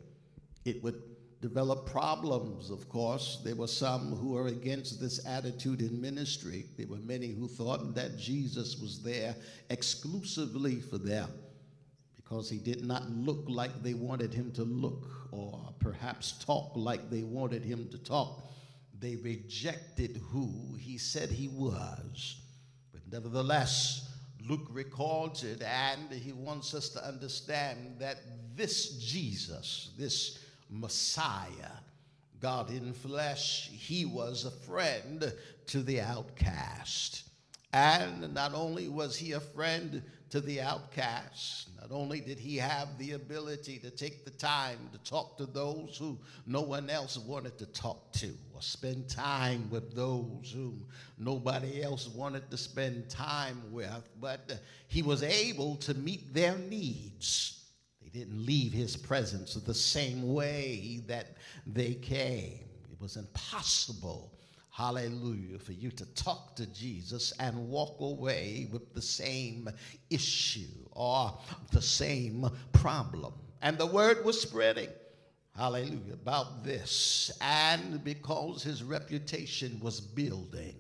It 0.66 0.84
would 0.84 1.02
develop 1.42 1.86
problems, 1.86 2.70
of 2.70 2.90
course. 2.90 3.42
There 3.44 3.56
were 3.56 3.68
some 3.68 4.16
who 4.16 4.34
were 4.34 4.48
against 4.48 5.00
this 5.00 5.26
attitude 5.26 5.82
in 5.82 6.00
ministry. 6.00 6.66
There 6.78 6.88
were 6.88 6.98
many 6.98 7.28
who 7.28 7.48
thought 7.48 7.96
that 7.96 8.18
Jesus 8.18 8.78
was 8.78 9.02
there 9.02 9.36
exclusively 9.70 10.82
for 10.82 10.98
them 10.98 11.30
because 12.28 12.50
he 12.50 12.58
did 12.58 12.86
not 12.86 13.10
look 13.10 13.44
like 13.48 13.84
they 13.84 13.94
wanted 13.94 14.34
him 14.34 14.52
to 14.52 14.64
look 14.64 15.08
or 15.32 15.74
perhaps 15.80 16.34
talk 16.44 16.72
like 16.76 17.10
they 17.10 17.24
wanted 17.24 17.64
him 17.64 17.88
to 17.90 17.98
talk. 17.98 18.44
They 19.00 19.16
rejected 19.16 20.20
who 20.30 20.76
he 20.78 20.98
said 20.98 21.30
he 21.30 21.48
was. 21.48 22.42
But 22.92 23.02
nevertheless, 23.12 24.10
Luke 24.46 24.68
records 24.72 25.44
it 25.44 25.62
and 25.62 26.12
he 26.12 26.34
wants 26.34 26.74
us 26.74 26.90
to 26.90 27.06
understand 27.06 27.96
that 28.00 28.18
this 28.56 28.98
Jesus, 28.98 29.92
this 29.98 30.40
Messiah, 30.70 31.78
God 32.42 32.72
in 32.72 32.94
flesh, 32.94 33.70
he 33.72 34.06
was 34.06 34.44
a 34.44 34.52
friend 34.52 35.32
to 35.68 35.82
the 35.82 36.02
outcast. 36.02 37.24
And 37.72 38.34
not 38.34 38.54
only 38.54 38.90
was 38.90 39.16
he 39.16 39.34
a 39.34 39.40
friend 39.40 40.02
to 40.30 40.42
the 40.42 40.62
outcast, 40.62 41.70
not 41.80 41.92
only 41.92 42.20
did 42.20 42.38
he 42.38 42.58
have 42.58 42.98
the 42.98 43.14
ability 43.14 43.80
to 43.80 43.90
take 43.90 44.26
the 44.26 44.32
time 44.32 44.78
to 44.92 44.98
talk 45.10 45.38
to 45.38 45.46
those 45.46 45.98
who 45.98 46.18
no 46.46 46.62
one 46.62 46.90
else 46.90 47.18
wanted 47.18 47.58
to 47.58 47.66
talk 47.68 48.12
to, 48.14 48.28
or 48.54 48.62
spend 48.62 49.10
time 49.10 49.70
with 49.70 49.96
those 49.96 50.52
whom 50.54 50.86
nobody 51.18 51.82
else 51.82 52.08
wanted 52.10 52.50
to 52.52 52.58
spend 52.58 53.10
time 53.10 53.62
with, 53.72 54.10
but 54.20 54.42
uh, 54.52 54.56
he 54.88 55.02
was 55.02 55.24
able 55.24 55.76
to 55.78 55.94
meet 55.94 56.34
their 56.34 56.58
needs 56.58 57.58
they 58.08 58.20
didn't 58.20 58.46
leave 58.46 58.72
his 58.72 58.96
presence 58.96 59.56
the 59.56 59.74
same 59.74 60.34
way 60.34 61.02
that 61.08 61.36
they 61.66 61.94
came. 61.94 62.60
It 62.90 63.02
was 63.02 63.18
impossible, 63.18 64.32
hallelujah, 64.78 65.58
for 65.58 65.72
you 65.72 65.90
to 65.90 66.06
talk 66.14 66.56
to 66.56 66.68
Jesus 66.68 67.34
and 67.40 67.68
walk 67.68 68.00
away 68.00 68.70
with 68.72 68.94
the 68.94 69.02
same 69.02 69.68
issue 70.12 70.68
or 70.92 71.36
the 71.72 71.82
same 71.82 72.48
problem. 72.74 73.34
And 73.64 73.76
the 73.80 73.88
word 73.88 74.24
was 74.24 74.40
spreading 74.40 74.90
hallelujah, 75.58 76.14
about 76.14 76.64
this. 76.64 77.32
And 77.42 78.04
because 78.04 78.62
his 78.62 78.84
reputation 78.84 79.80
was 79.82 80.00
building, 80.00 80.76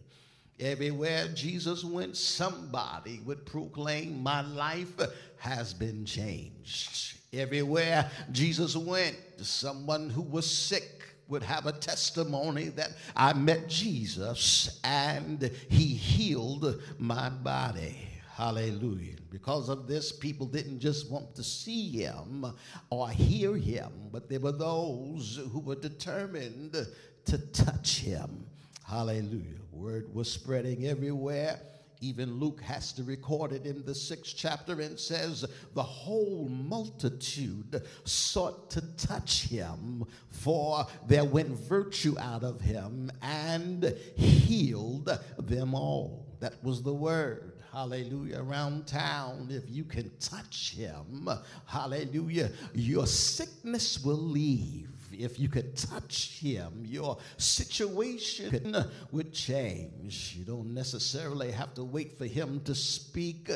everywhere 0.60 1.28
Jesus 1.34 1.84
went, 1.84 2.16
somebody 2.16 3.20
would 3.26 3.48
proclaim, 3.48 4.22
My 4.22 4.42
life 4.42 4.94
has 5.38 5.74
been 5.74 6.06
changed. 6.06 7.18
Everywhere 7.34 8.10
Jesus 8.32 8.76
went, 8.76 9.18
someone 9.42 10.10
who 10.12 10.22
was 10.22 10.50
sick 10.50 10.97
would 11.28 11.44
have 11.44 11.66
a 11.66 11.72
testimony 11.72 12.66
that 12.70 12.92
I 13.16 13.34
met 13.34 13.68
Jesus 13.68 14.80
and 14.84 15.52
he 15.70 15.86
healed 15.86 16.82
my 16.98 17.30
body. 17.30 17.98
Hallelujah. 18.36 19.16
Because 19.30 19.68
of 19.68 19.88
this, 19.88 20.12
people 20.12 20.46
didn't 20.46 20.80
just 20.80 21.10
want 21.10 21.36
to 21.36 21.44
see 21.44 21.90
him 21.90 22.46
or 22.90 23.10
hear 23.10 23.58
him, 23.58 23.92
but 24.12 24.30
there 24.30 24.40
were 24.40 24.52
those 24.52 25.40
who 25.52 25.60
were 25.60 25.76
determined 25.76 26.88
to 27.26 27.38
touch 27.38 28.00
him. 28.00 28.46
Hallelujah. 28.86 29.58
Word 29.72 30.14
was 30.14 30.32
spreading 30.32 30.86
everywhere 30.88 31.60
even 32.02 32.40
Luke 32.40 32.62
has 32.62 32.92
to 32.94 33.04
record 33.04 33.52
it 33.52 33.66
in 33.66 33.84
the 33.86 33.96
sixth 33.96 34.36
chapter 34.38 34.80
and 34.82 35.00
says, 35.00 35.46
The 35.74 35.84
whole 35.84 36.48
multitude 36.50 37.82
sought 38.04 38.70
to 38.72 38.82
touch 38.98 39.44
him, 39.44 40.06
for 40.30 40.86
there 41.08 41.26
went 41.26 41.50
virtue 41.50 42.16
out 42.20 42.44
of 42.44 42.62
him 42.62 43.12
and 43.22 43.96
healed 44.16 45.10
them 45.40 45.74
all. 45.74 46.26
That 46.40 46.64
was 46.64 46.84
the 46.84 46.94
word. 46.94 47.54
Hallelujah, 47.72 48.42
around 48.42 48.88
town, 48.88 49.50
if 49.52 49.70
you 49.70 49.84
can 49.84 50.10
touch 50.20 50.74
him, 50.76 51.30
hallelujah, 51.68 52.50
your 52.74 53.06
sickness 53.06 54.04
will 54.04 54.16
leave 54.18 54.97
if 55.18 55.40
you 55.40 55.50
could 55.50 55.76
touch 55.76 56.40
him, 56.40 56.84
your 56.86 57.18
situation 57.38 58.86
would 59.12 59.34
change. 59.34 60.36
You 60.38 60.46
don't 60.46 60.74
necessarily 60.74 61.52
have 61.52 61.74
to 61.76 61.84
wait 61.84 62.18
for 62.18 62.26
him 62.26 62.62
to 62.66 62.76
speak 62.76 63.50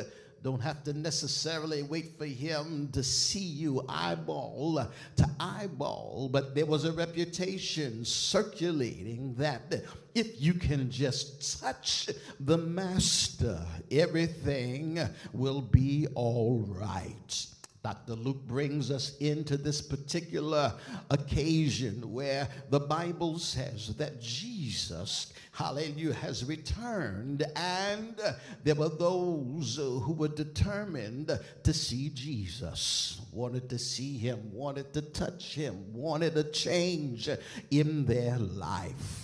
don't 0.43 0.61
have 0.61 0.83
to 0.83 0.93
necessarily 0.93 1.83
wait 1.83 2.17
for 2.17 2.25
him 2.25 2.89
to 2.93 3.03
see 3.03 3.39
you 3.39 3.85
eyeball 3.87 4.87
to 5.15 5.29
eyeball, 5.39 6.29
but 6.31 6.55
there 6.55 6.65
was 6.65 6.85
a 6.85 6.91
reputation 6.91 8.03
circulating 8.03 9.35
that 9.35 9.83
if 10.15 10.41
you 10.41 10.55
can 10.55 10.89
just 10.89 11.61
touch 11.61 12.09
the 12.39 12.57
master, 12.57 13.59
everything 13.91 14.99
will 15.31 15.61
be 15.61 16.07
all 16.15 16.65
right. 16.67 17.45
Dr. 17.83 18.13
Luke 18.13 18.45
brings 18.45 18.91
us 18.91 19.17
into 19.17 19.57
this 19.57 19.81
particular 19.81 20.73
occasion 21.09 22.11
where 22.13 22.47
the 22.69 22.79
Bible 22.79 23.39
says 23.39 23.95
that 23.95 24.21
Jesus, 24.21 25.33
hallelujah, 25.51 26.13
has 26.13 26.45
returned, 26.45 27.43
and 27.55 28.21
there 28.63 28.75
were 28.75 28.89
those 28.89 29.77
who 29.77 30.13
were 30.13 30.27
determined 30.27 31.39
to 31.63 31.73
see 31.73 32.09
Jesus, 32.09 33.19
wanted 33.31 33.67
to 33.69 33.79
see 33.79 34.15
him, 34.15 34.51
wanted 34.53 34.93
to 34.93 35.01
touch 35.01 35.55
him, 35.55 35.91
wanted 35.91 36.37
a 36.37 36.43
change 36.43 37.29
in 37.71 38.05
their 38.05 38.37
life 38.37 39.20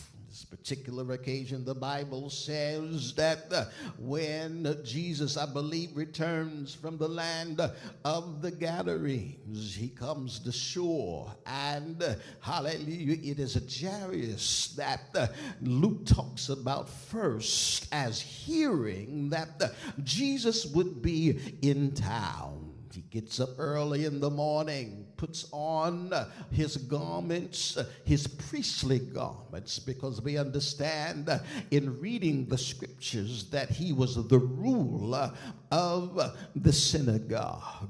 particular 0.50 1.14
occasion, 1.14 1.66
the 1.66 1.76
Bible 1.76 2.30
says 2.30 3.14
that 3.16 3.52
uh, 3.52 3.66
when 3.98 4.78
Jesus, 4.84 5.38
I 5.38 5.46
believe, 5.46 5.96
returns 5.96 6.74
from 6.74 6.98
the 6.98 7.08
land 7.08 7.62
of 8.06 8.42
the 8.42 8.52
Gadarenes, 8.52 9.76
he 9.76 9.90
comes 9.90 10.40
to 10.40 10.52
shore. 10.52 11.34
And 11.46 12.02
uh, 12.02 12.16
hallelujah, 12.40 13.18
it 13.24 13.40
is 13.40 13.56
a 13.56 13.62
Jairus 13.62 14.74
that 14.78 15.02
uh, 15.16 15.28
Luke 15.62 16.06
talks 16.06 16.50
about 16.50 16.90
first 16.90 17.88
as 17.92 18.22
hearing 18.22 19.30
that 19.30 19.74
Jesus 20.04 20.66
would 20.68 21.02
be 21.02 21.58
in 21.62 21.94
town. 21.94 22.67
He 22.98 23.04
gets 23.12 23.40
up 23.40 23.50
early 23.60 24.06
in 24.06 24.20
the 24.20 24.32
morning, 24.32 25.06
puts 25.18 25.48
on 25.52 26.12
his 26.50 26.78
garments, 26.78 27.78
his 28.04 28.26
priestly 28.26 28.98
garments, 28.98 29.78
because 29.78 30.20
we 30.20 30.40
understand 30.40 31.30
in 31.70 32.02
reading 32.02 32.48
the 32.48 32.58
scriptures 32.58 33.52
that 33.52 33.70
he 33.70 33.94
was 33.94 34.16
the 34.16 34.40
ruler 34.40 35.32
of 35.70 36.20
the 36.56 36.74
synagogue 36.74 37.88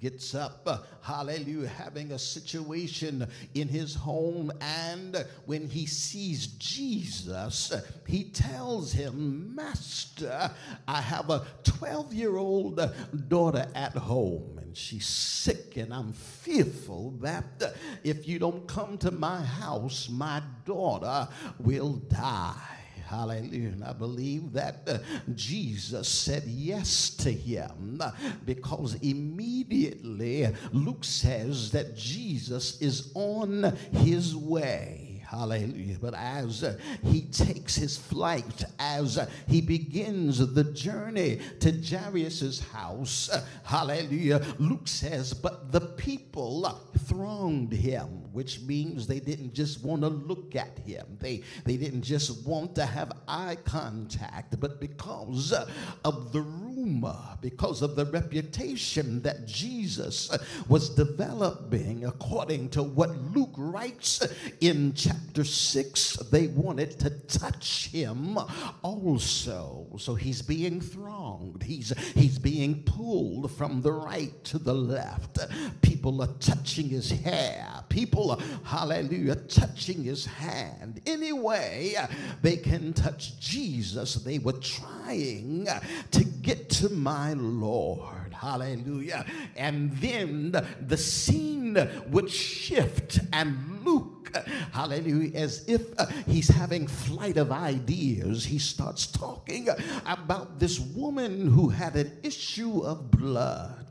gets 0.00 0.34
up, 0.34 0.86
hallelujah, 1.02 1.68
having 1.68 2.12
a 2.12 2.18
situation 2.18 3.26
in 3.54 3.68
his 3.68 3.94
home. 3.94 4.50
And 4.60 5.24
when 5.46 5.68
he 5.68 5.86
sees 5.86 6.46
Jesus, 6.46 7.72
he 8.06 8.24
tells 8.24 8.92
him, 8.92 9.54
Master, 9.54 10.50
I 10.88 11.00
have 11.00 11.30
a 11.30 11.46
12 11.64 12.14
year 12.14 12.36
old 12.36 12.80
daughter 13.28 13.66
at 13.74 13.92
home, 13.92 14.58
and 14.60 14.76
she's 14.76 15.06
sick, 15.06 15.76
and 15.76 15.92
I'm 15.92 16.12
fearful 16.12 17.12
that 17.20 17.74
if 18.02 18.26
you 18.26 18.38
don't 18.38 18.66
come 18.66 18.96
to 18.98 19.10
my 19.10 19.42
house, 19.42 20.08
my 20.08 20.42
daughter 20.64 21.28
will 21.58 21.94
die. 21.94 22.79
Hallelujah. 23.10 23.74
I 23.84 23.92
believe 23.92 24.52
that 24.52 24.82
uh, 24.86 24.98
Jesus 25.34 26.08
said 26.08 26.44
yes 26.46 27.10
to 27.16 27.32
him 27.32 28.00
because 28.46 28.94
immediately 29.02 30.46
Luke 30.72 31.02
says 31.02 31.72
that 31.72 31.96
Jesus 31.96 32.80
is 32.80 33.10
on 33.16 33.76
his 33.90 34.36
way. 34.36 35.09
Hallelujah. 35.30 35.96
But 36.00 36.14
as 36.14 36.76
he 37.04 37.20
takes 37.20 37.76
his 37.76 37.96
flight, 37.96 38.64
as 38.80 39.16
he 39.46 39.60
begins 39.60 40.38
the 40.54 40.64
journey 40.64 41.38
to 41.60 41.70
Jairus' 41.70 42.58
house, 42.58 43.30
hallelujah, 43.62 44.44
Luke 44.58 44.88
says, 44.88 45.32
But 45.32 45.70
the 45.70 45.82
people 45.82 46.80
thronged 47.06 47.72
him, 47.72 48.32
which 48.32 48.60
means 48.62 49.06
they 49.06 49.20
didn't 49.20 49.54
just 49.54 49.84
want 49.84 50.02
to 50.02 50.08
look 50.08 50.56
at 50.56 50.76
him. 50.80 51.06
They, 51.20 51.42
they 51.64 51.76
didn't 51.76 52.02
just 52.02 52.44
want 52.44 52.74
to 52.74 52.84
have 52.84 53.12
eye 53.28 53.56
contact, 53.64 54.58
but 54.58 54.80
because 54.80 55.54
of 56.04 56.32
the 56.32 56.40
rumor, 56.40 57.16
because 57.40 57.82
of 57.82 57.94
the 57.94 58.06
reputation 58.06 59.22
that 59.22 59.46
Jesus 59.46 60.36
was 60.68 60.90
developing, 60.90 62.04
according 62.04 62.70
to 62.70 62.82
what 62.82 63.10
Luke 63.32 63.54
writes 63.56 64.26
in 64.60 64.92
chapter 64.92 65.19
chapter 65.26 65.44
6, 65.44 66.16
they 66.32 66.48
wanted 66.48 66.98
to 66.98 67.10
touch 67.28 67.88
him 67.88 68.36
also. 68.82 69.86
So 69.96 70.14
he's 70.16 70.42
being 70.42 70.80
thronged, 70.80 71.62
he's, 71.62 71.92
he's 72.14 72.38
being 72.38 72.82
pulled 72.82 73.52
from 73.52 73.80
the 73.80 73.92
right 73.92 74.32
to 74.44 74.58
the 74.58 74.74
left. 74.74 75.38
People 75.82 76.20
are 76.22 76.34
touching 76.40 76.88
his 76.88 77.10
hair, 77.10 77.64
people 77.88 78.32
are, 78.32 78.38
hallelujah, 78.64 79.36
touching 79.36 80.02
his 80.02 80.26
hand. 80.26 81.00
Anyway, 81.06 81.94
they 82.42 82.56
can 82.56 82.92
touch 82.92 83.38
Jesus. 83.38 84.14
They 84.14 84.40
were 84.40 84.54
trying 84.54 85.68
to 86.10 86.24
get 86.24 86.68
to 86.70 86.88
my 86.88 87.34
Lord. 87.34 88.34
Hallelujah. 88.34 89.24
And 89.54 89.92
then 89.98 90.56
the 90.80 90.96
scene 90.96 91.78
would 92.08 92.30
shift, 92.30 93.20
and 93.32 93.84
Luke, 93.84 94.19
hallelujah, 94.72 95.36
as 95.36 95.64
if 95.68 95.82
uh, 95.98 96.06
he's 96.26 96.48
having 96.48 96.86
flight 96.86 97.36
of 97.36 97.52
ideas, 97.52 98.44
he 98.44 98.58
starts 98.58 99.06
talking 99.06 99.68
about 100.06 100.58
this 100.58 100.78
woman 100.78 101.48
who 101.48 101.68
had 101.68 101.96
an 101.96 102.12
issue 102.22 102.80
of 102.82 103.10
blood. 103.10 103.86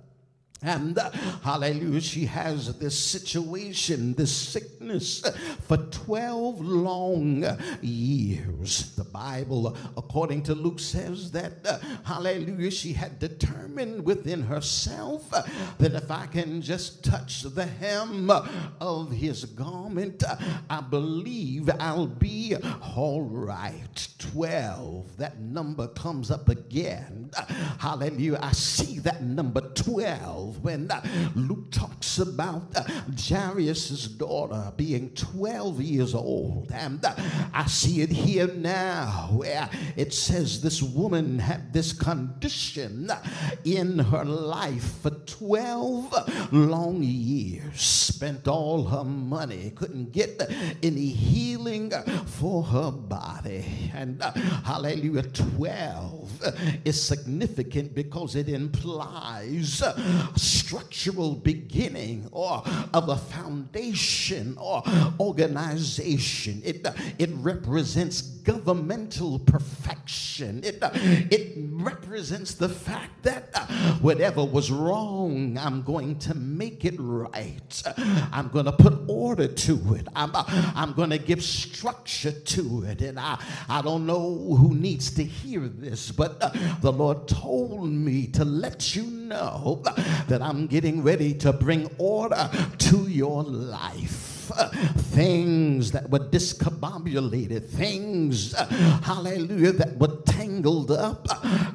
And 0.61 0.97
uh, 0.97 1.09
hallelujah, 1.41 2.01
she 2.01 2.25
has 2.25 2.77
this 2.79 2.97
situation, 2.97 4.13
this 4.13 4.35
sickness 4.35 5.23
for 5.61 5.77
12 5.77 6.59
long 6.59 7.45
years. 7.81 8.93
The 8.95 9.05
Bible, 9.05 9.77
according 9.95 10.43
to 10.43 10.55
Luke, 10.55 10.81
says 10.81 11.31
that, 11.31 11.53
uh, 11.65 11.79
hallelujah, 12.03 12.71
she 12.71 12.91
had 12.91 13.19
determined 13.19 14.03
within 14.03 14.43
herself 14.43 15.33
uh, 15.33 15.43
that 15.77 15.93
if 15.93 16.11
I 16.11 16.25
can 16.25 16.61
just 16.61 17.05
touch 17.05 17.43
the 17.43 17.65
hem 17.65 18.29
of 18.81 19.11
his 19.11 19.45
garment, 19.45 20.23
I 20.69 20.81
believe 20.81 21.69
I'll 21.79 22.07
be 22.07 22.57
all 22.97 23.21
right. 23.21 24.07
12, 24.33 25.15
that 25.17 25.39
number 25.39 25.87
comes 25.87 26.31
up 26.31 26.49
again. 26.49 27.31
Hallelujah, 27.79 28.39
I 28.41 28.51
see 28.51 28.99
that 28.99 29.23
number 29.23 29.61
12 29.61 30.48
when 30.61 30.89
uh, 30.91 31.01
Luke 31.35 31.71
talks 31.71 32.19
about 32.19 32.63
uh, 32.75 32.83
Jairus' 33.17 34.07
daughter 34.07 34.71
being 34.75 35.09
12 35.11 35.81
years 35.81 36.15
old. 36.15 36.71
And 36.73 37.03
uh, 37.03 37.15
I 37.53 37.65
see 37.67 38.01
it 38.01 38.09
here 38.09 38.47
now 38.47 39.29
where 39.31 39.69
it 39.95 40.13
says 40.13 40.61
this 40.61 40.81
woman 40.81 41.39
had 41.39 41.73
this 41.73 41.93
condition 41.93 43.11
in 43.63 43.99
her 43.99 44.25
life 44.25 45.01
for 45.01 45.11
12 45.11 46.51
long 46.53 47.03
years, 47.03 47.81
spent 47.81 48.47
all 48.47 48.85
her 48.85 49.03
money, 49.03 49.71
couldn't 49.75 50.11
get 50.11 50.41
any 50.83 51.07
healing 51.07 51.91
for 52.25 52.63
her 52.63 52.91
body. 52.91 53.91
And 53.93 54.21
hallelujah, 54.21 55.23
12 55.23 56.81
is 56.85 57.01
significant 57.01 57.93
because 57.93 58.35
it 58.35 58.49
implies 58.49 59.83
structural 60.39 61.35
beginning 61.35 62.27
or 62.31 62.63
of 62.93 63.09
a 63.09 63.17
foundation 63.17 64.57
or 64.57 64.83
organization. 65.19 66.61
It, 66.65 66.85
it 67.17 67.29
represents 67.33 68.21
governmental 68.21 69.39
perfection. 69.39 70.63
It, 70.63 70.79
it 71.31 71.57
represents 71.71 72.55
the 72.55 72.69
fact 72.69 73.23
that 73.23 73.49
uh, 73.53 73.67
whatever 73.99 74.43
was 74.43 74.71
wrong, 74.71 75.57
I'm 75.57 75.83
going 75.83 76.17
to 76.19 76.33
make 76.33 76.85
it 76.85 76.95
right. 76.97 77.83
I'm 78.31 78.47
going 78.49 78.65
to 78.65 78.71
put 78.71 78.99
order 79.07 79.47
to 79.47 79.95
it. 79.95 80.07
I'm, 80.15 80.31
uh, 80.33 80.43
I'm 80.75 80.93
going 80.93 81.11
to 81.11 81.19
give 81.19 81.43
structure 81.43 82.31
to 82.31 82.83
it. 82.85 83.01
And 83.01 83.19
I, 83.19 83.39
I 83.67 83.81
don't 83.81 84.05
know 84.05 84.55
who 84.55 84.73
needs 84.73 85.11
to 85.11 85.23
hear 85.23 85.67
this, 85.67 86.11
but 86.11 86.37
uh, 86.41 86.49
the 86.81 86.91
Lord 86.91 87.27
told 87.27 87.89
me 87.89 88.27
to 88.27 88.45
let 88.45 88.95
you 88.95 89.03
know 89.03 89.18
that 89.29 90.41
I'm 90.41 90.67
getting 90.67 91.03
ready 91.03 91.33
to 91.35 91.53
bring 91.53 91.89
order 91.97 92.49
to 92.77 93.07
your 93.07 93.43
life. 93.43 94.51
Things 94.97 95.91
that 95.91 96.09
were 96.09 96.19
discombobulated, 96.19 97.69
things, 97.69 98.53
hallelujah, 99.03 99.73
that 99.73 99.97
were 99.97 100.21
tangled 100.25 100.89
up. 100.91 101.27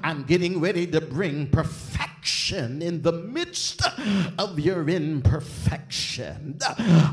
I'm 0.02 0.24
getting 0.24 0.60
ready 0.60 0.86
to 0.88 1.00
bring 1.00 1.46
perfection 1.48 2.82
in 2.82 3.02
the 3.02 3.12
midst 3.12 3.82
of 4.38 4.58
your 4.58 4.88
imperfection. 4.88 6.58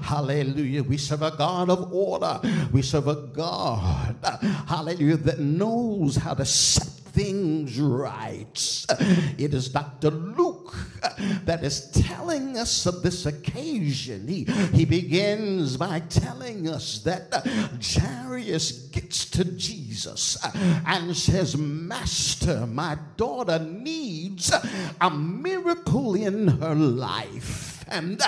Hallelujah. 0.02 0.82
We 0.84 0.98
serve 0.98 1.22
a 1.22 1.32
God 1.32 1.70
of 1.70 1.94
order. 1.94 2.42
We 2.72 2.82
serve 2.82 3.08
a 3.08 3.16
God, 3.16 4.16
hallelujah, 4.68 5.18
that 5.18 5.40
knows 5.40 6.16
how 6.16 6.34
to 6.34 6.46
set 6.46 7.01
things 7.14 7.80
right. 7.80 8.86
It 9.38 9.54
is 9.54 9.70
Dr. 9.70 10.12
Luke 10.12 10.76
that 11.46 11.64
is 11.64 11.92
telling 11.92 12.58
us 12.58 12.86
of 12.86 13.04
this 13.04 13.26
occasion. 13.26 14.28
He, 14.28 14.44
he 14.74 14.86
begins 14.86 15.78
by 15.78 16.02
telling 16.02 16.70
us 16.70 17.00
that 17.00 17.32
Jairus 17.82 18.72
gets 18.90 19.26
to 19.32 19.46
Jesus 19.46 20.38
and 20.86 21.16
says, 21.16 21.58
Master, 21.58 22.66
my 22.68 22.98
daughter 23.18 23.60
needs 23.60 24.54
a 25.00 25.10
miracle 25.10 26.16
in 26.16 26.48
her 26.48 26.76
life. 26.76 27.84
And 27.88 28.22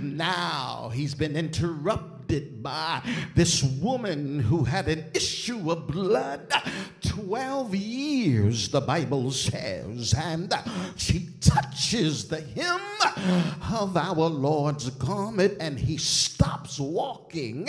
now 0.00 0.90
he's 0.94 1.14
been 1.14 1.36
interrupted 1.36 2.62
by 2.62 3.02
this 3.34 3.62
woman 3.62 4.38
who 4.38 4.64
had 4.64 4.86
an 4.88 5.06
issue 5.14 5.70
of 5.72 5.88
blood 5.88 6.52
12 7.26 7.74
years, 7.74 8.68
the 8.68 8.80
Bible 8.80 9.32
says, 9.32 10.14
and 10.14 10.54
she 10.96 11.28
touches 11.40 12.28
the 12.28 12.40
hem 12.40 12.80
of 13.72 13.96
our 13.96 14.28
Lord's 14.28 14.88
garment 14.90 15.56
and 15.58 15.78
he 15.78 15.96
stops 15.96 16.78
walking 16.78 17.68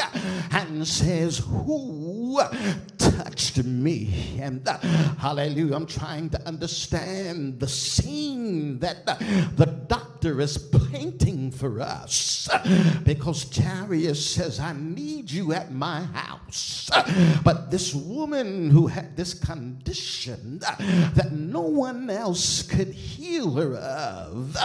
and 0.51 0.87
says, 0.87 1.39
Who 1.39 2.39
touched 2.97 3.63
me? 3.63 4.39
And 4.39 4.67
hallelujah, 5.17 5.75
I'm 5.75 5.87
trying 5.87 6.29
to 6.29 6.47
understand 6.47 7.59
the 7.59 7.67
scene 7.67 8.77
that 8.79 9.05
the 9.07 9.65
doctor 9.87 10.41
is 10.41 10.57
painting 10.57 11.49
for 11.51 11.81
us 11.81 12.49
because 13.03 13.49
Jairus 13.55 14.23
says, 14.23 14.59
I 14.59 14.73
need 14.73 15.31
you 15.31 15.53
at 15.53 15.71
my 15.73 16.01
house. 16.01 16.89
But 17.43 17.71
this 17.71 17.93
woman 17.93 18.69
who 18.69 18.87
had 18.87 19.15
this 19.15 19.33
condition 19.39 20.59
that 20.59 21.31
no 21.31 21.61
one 21.61 22.09
else 22.09 22.63
could 22.63 22.89
heal 22.89 23.55
her 23.55 23.75
of, 23.75 24.55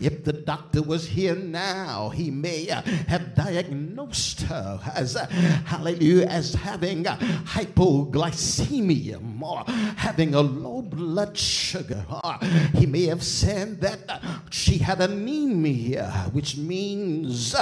if 0.00 0.24
the 0.24 0.32
doctor 0.32 0.82
was 0.82 1.06
here 1.06 1.34
now, 1.34 2.10
he 2.10 2.30
may 2.30 2.66
have 2.66 3.34
diagnosed 3.34 4.42
her 4.42 4.80
as, 4.94 5.14
hallelujah, 5.14 6.26
as 6.26 6.54
having 6.54 7.04
hypoglycemia 7.04 9.20
or 9.40 9.64
having 9.96 10.34
a 10.34 10.40
low 10.40 10.82
blood 10.82 11.36
sugar. 11.36 12.04
Or 12.24 12.38
he 12.74 12.86
may 12.86 13.06
have 13.06 13.22
said 13.22 13.80
that 13.80 14.20
she 14.50 14.78
had 14.78 15.00
anemia, 15.00 16.28
which 16.32 16.56
means 16.56 17.54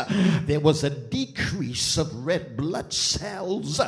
there 0.46 0.60
was 0.60 0.84
a 0.84 0.90
decrease 0.90 1.98
of 1.98 2.24
red 2.24 2.56
blood 2.56 2.92
cells 2.92 3.80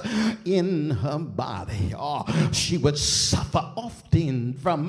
in 0.45 0.91
her 0.91 1.18
body. 1.18 1.95
Or 1.99 2.24
she 2.66 2.78
would 2.78 2.98
suffer 2.98 3.64
often 3.76 4.52
from 4.54 4.88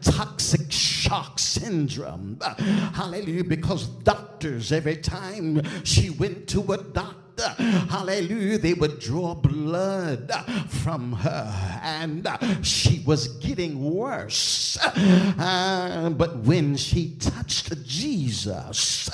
toxic 0.00 0.70
shock 0.70 1.40
syndrome. 1.40 2.38
Hallelujah, 2.94 3.42
because 3.42 3.88
doctors, 4.04 4.70
every 4.70 4.98
time 4.98 5.60
she 5.82 6.10
went 6.10 6.46
to 6.50 6.72
a 6.72 6.80
doctor, 6.80 7.48
hallelujah, 7.90 8.58
they 8.58 8.74
would 8.74 9.00
draw 9.00 9.34
blood 9.34 10.32
from 10.68 11.14
her 11.14 11.80
and 11.82 12.28
she 12.62 13.02
was 13.04 13.26
getting 13.38 13.82
worse. 13.82 14.78
Uh, 14.86 16.10
but 16.10 16.36
when 16.38 16.76
she 16.76 17.16
touched 17.18 17.84
Jesus, 17.84 19.10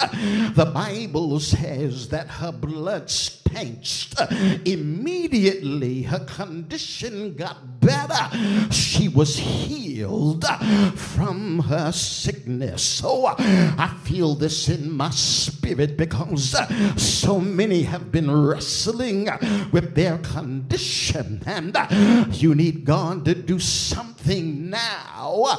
the 0.54 0.70
Bible 0.74 1.40
says 1.40 2.08
that 2.08 2.28
her 2.28 2.52
blood 2.52 3.08
stanched. 3.08 4.20
Immediately, 4.66 6.02
her 6.02 6.20
condition 6.26 7.34
got 7.34 7.71
better. 7.82 8.72
She 8.72 9.08
was 9.08 9.36
healed 9.36 10.46
from 10.94 11.58
her 11.60 11.92
sickness. 11.92 12.82
So 12.82 13.26
uh, 13.26 13.34
I 13.38 13.94
feel 14.04 14.34
this 14.34 14.68
in 14.68 14.96
my 14.96 15.10
spirit 15.10 15.96
because 15.96 16.54
uh, 16.54 16.96
so 16.96 17.38
many 17.40 17.82
have 17.82 18.10
been 18.10 18.30
wrestling 18.30 19.28
with 19.72 19.94
their 19.94 20.18
condition, 20.18 21.42
and 21.44 21.76
uh, 21.76 21.86
you 22.30 22.54
need 22.54 22.84
God 22.84 23.24
to 23.26 23.34
do 23.34 23.58
something 23.58 24.11
something 24.22 24.70
now 24.70 25.58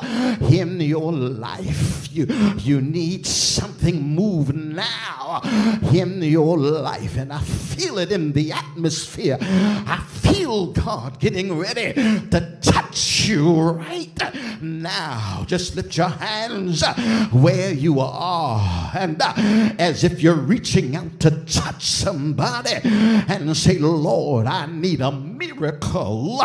in 0.49 0.80
your 0.80 1.11
life. 1.11 2.07
You, 2.11 2.26
you 2.59 2.80
need 2.80 3.26
something 3.26 4.01
move 4.01 4.55
now 4.55 5.41
in 5.91 6.22
your 6.22 6.57
life. 6.57 7.18
And 7.18 7.34
I 7.34 7.39
feel 7.39 7.97
it 7.97 8.11
in 8.11 8.32
the 8.32 8.53
atmosphere. 8.53 9.38
I 9.41 10.01
feel 10.07 10.68
God 10.68 11.20
getting 11.20 11.57
ready 11.57 11.93
to 11.93 12.57
touch 12.61 13.26
you 13.26 13.72
right 13.72 14.61
now. 14.61 15.43
Just 15.47 15.76
lift 15.76 15.97
your 15.97 16.09
hands 16.09 16.84
where 17.32 17.74
you 17.74 17.99
are 17.99 18.91
and 18.95 19.22
as 19.80 20.03
if 20.03 20.22
you're 20.22 20.36
reaching 20.36 20.95
out 20.95 21.20
to 21.20 21.32
touch 21.45 21.84
somebody 21.84 22.80
and 22.84 23.55
say, 23.57 23.78
Lord, 23.78 24.45
I 24.47 24.68
need 24.68 25.01
a 25.01 25.11
miracle 25.47 26.41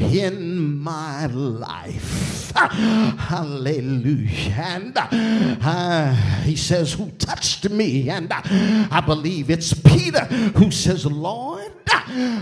in 0.00 0.78
my 0.78 1.26
life. 1.26 2.52
Hallelujah. 2.54 4.54
And 4.56 4.96
uh, 4.96 6.14
he 6.42 6.56
says, 6.56 6.94
Who 6.94 7.10
touched 7.12 7.68
me? 7.70 8.08
And 8.10 8.32
uh, 8.32 8.40
I 8.44 9.02
believe 9.04 9.50
it's 9.50 9.74
Peter 9.74 10.24
who 10.24 10.70
says, 10.70 11.06
Lord, 11.06 11.72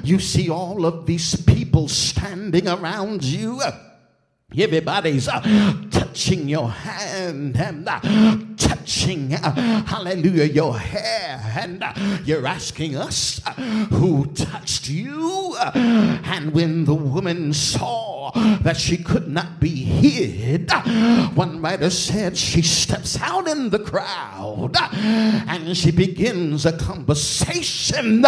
you 0.05 0.18
see 0.18 0.50
all 0.50 0.84
of 0.84 1.07
these 1.07 1.36
people 1.44 1.88
standing 1.88 2.68
around 2.68 3.24
you. 3.24 3.61
Everybody's 4.57 5.28
uh, 5.28 5.40
touching 5.90 6.48
your 6.48 6.68
hand 6.68 7.57
and 7.57 7.88
uh, 7.88 8.00
touching, 8.73 9.35
uh, 9.35 9.55
hallelujah, 9.85 10.45
your 10.45 10.79
hair. 10.79 11.41
And 11.59 11.83
uh, 11.83 11.93
you're 12.25 12.47
asking 12.47 12.97
us 12.97 13.41
uh, 13.47 13.53
who 13.53 14.27
touched 14.33 14.89
you. 14.89 15.55
And 15.64 16.53
when 16.55 16.85
the 16.87 16.95
woman 16.95 17.53
saw 17.53 18.31
that 18.62 18.77
she 18.79 18.97
could 18.97 19.29
not 19.29 19.61
be 19.61 19.68
hid, 19.68 20.70
one 21.35 21.61
writer 21.61 21.91
said 21.91 22.37
she 22.37 22.62
steps 22.62 23.20
out 23.20 23.47
in 23.47 23.68
the 23.70 23.79
crowd 23.79 24.75
and 24.93 25.77
she 25.77 25.91
begins 25.91 26.64
a 26.64 26.73
conversation 26.73 28.25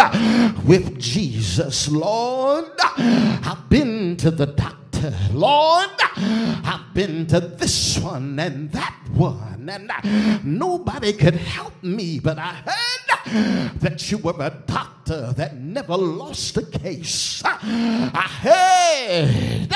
with 0.63 0.99
Jesus. 0.99 1.89
Lord, 1.89 2.71
I've 2.97 3.67
been 3.69 4.15
to 4.17 4.29
the 4.29 4.45
doctor. 4.45 5.13
Lord, 5.33 5.89
I've 6.17 6.93
been 6.93 7.27
to 7.27 7.39
this 7.39 7.97
one 7.99 8.39
and 8.39 8.71
that 8.71 8.95
one, 9.13 9.54
and 9.69 9.91
uh, 9.91 10.39
nobody 10.43 11.13
could 11.13 11.35
help 11.35 11.73
me, 11.83 12.19
but 12.19 12.37
I 12.37 12.53
heard 12.53 13.79
that 13.79 14.11
you 14.11 14.17
were 14.19 14.35
a 14.39 14.51
doctor 14.67 15.33
that 15.33 15.55
never 15.57 15.97
lost 15.97 16.57
a 16.57 16.65
case. 16.65 17.41
I 17.45 18.27
heard 18.41 19.73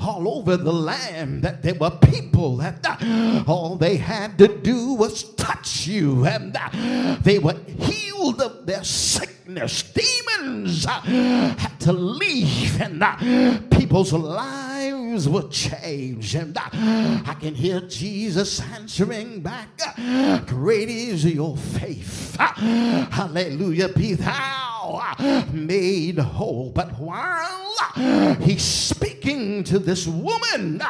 all 0.00 0.26
over 0.28 0.56
the 0.56 0.72
land 0.72 1.42
that 1.42 1.62
there 1.62 1.74
were 1.74 1.90
people 1.90 2.56
that 2.58 2.84
uh, 2.84 3.44
all 3.46 3.76
they 3.76 3.96
had 3.96 4.38
to 4.38 4.48
do 4.48 4.94
was 4.94 5.24
touch 5.34 5.86
you, 5.86 6.26
and 6.26 6.56
uh, 6.56 7.16
they 7.22 7.38
were 7.38 7.56
healed 7.78 8.40
of 8.40 8.66
their 8.66 8.84
sickness. 8.84 9.82
Demons 9.82 10.84
had 10.84 11.78
to 11.80 11.92
leave, 11.92 12.80
and 12.80 13.02
people's 13.70 14.12
lives 14.12 14.71
were 15.28 15.48
change. 15.48 16.34
And 16.34 16.56
I 16.58 17.36
can 17.40 17.54
hear 17.54 17.80
Jesus 17.80 18.60
answering 18.60 19.40
back, 19.40 19.68
Great 20.46 20.88
is 20.88 21.24
your 21.24 21.56
faith. 21.56 22.36
Hallelujah. 22.36 23.88
Be 23.88 24.14
thou 24.14 25.02
made 25.52 26.18
whole. 26.18 26.70
But 26.70 26.98
while 26.98 27.74
he's 28.40 28.64
speaking 28.64 29.64
to 29.64 29.78
this 29.78 30.06
woman 30.06 30.80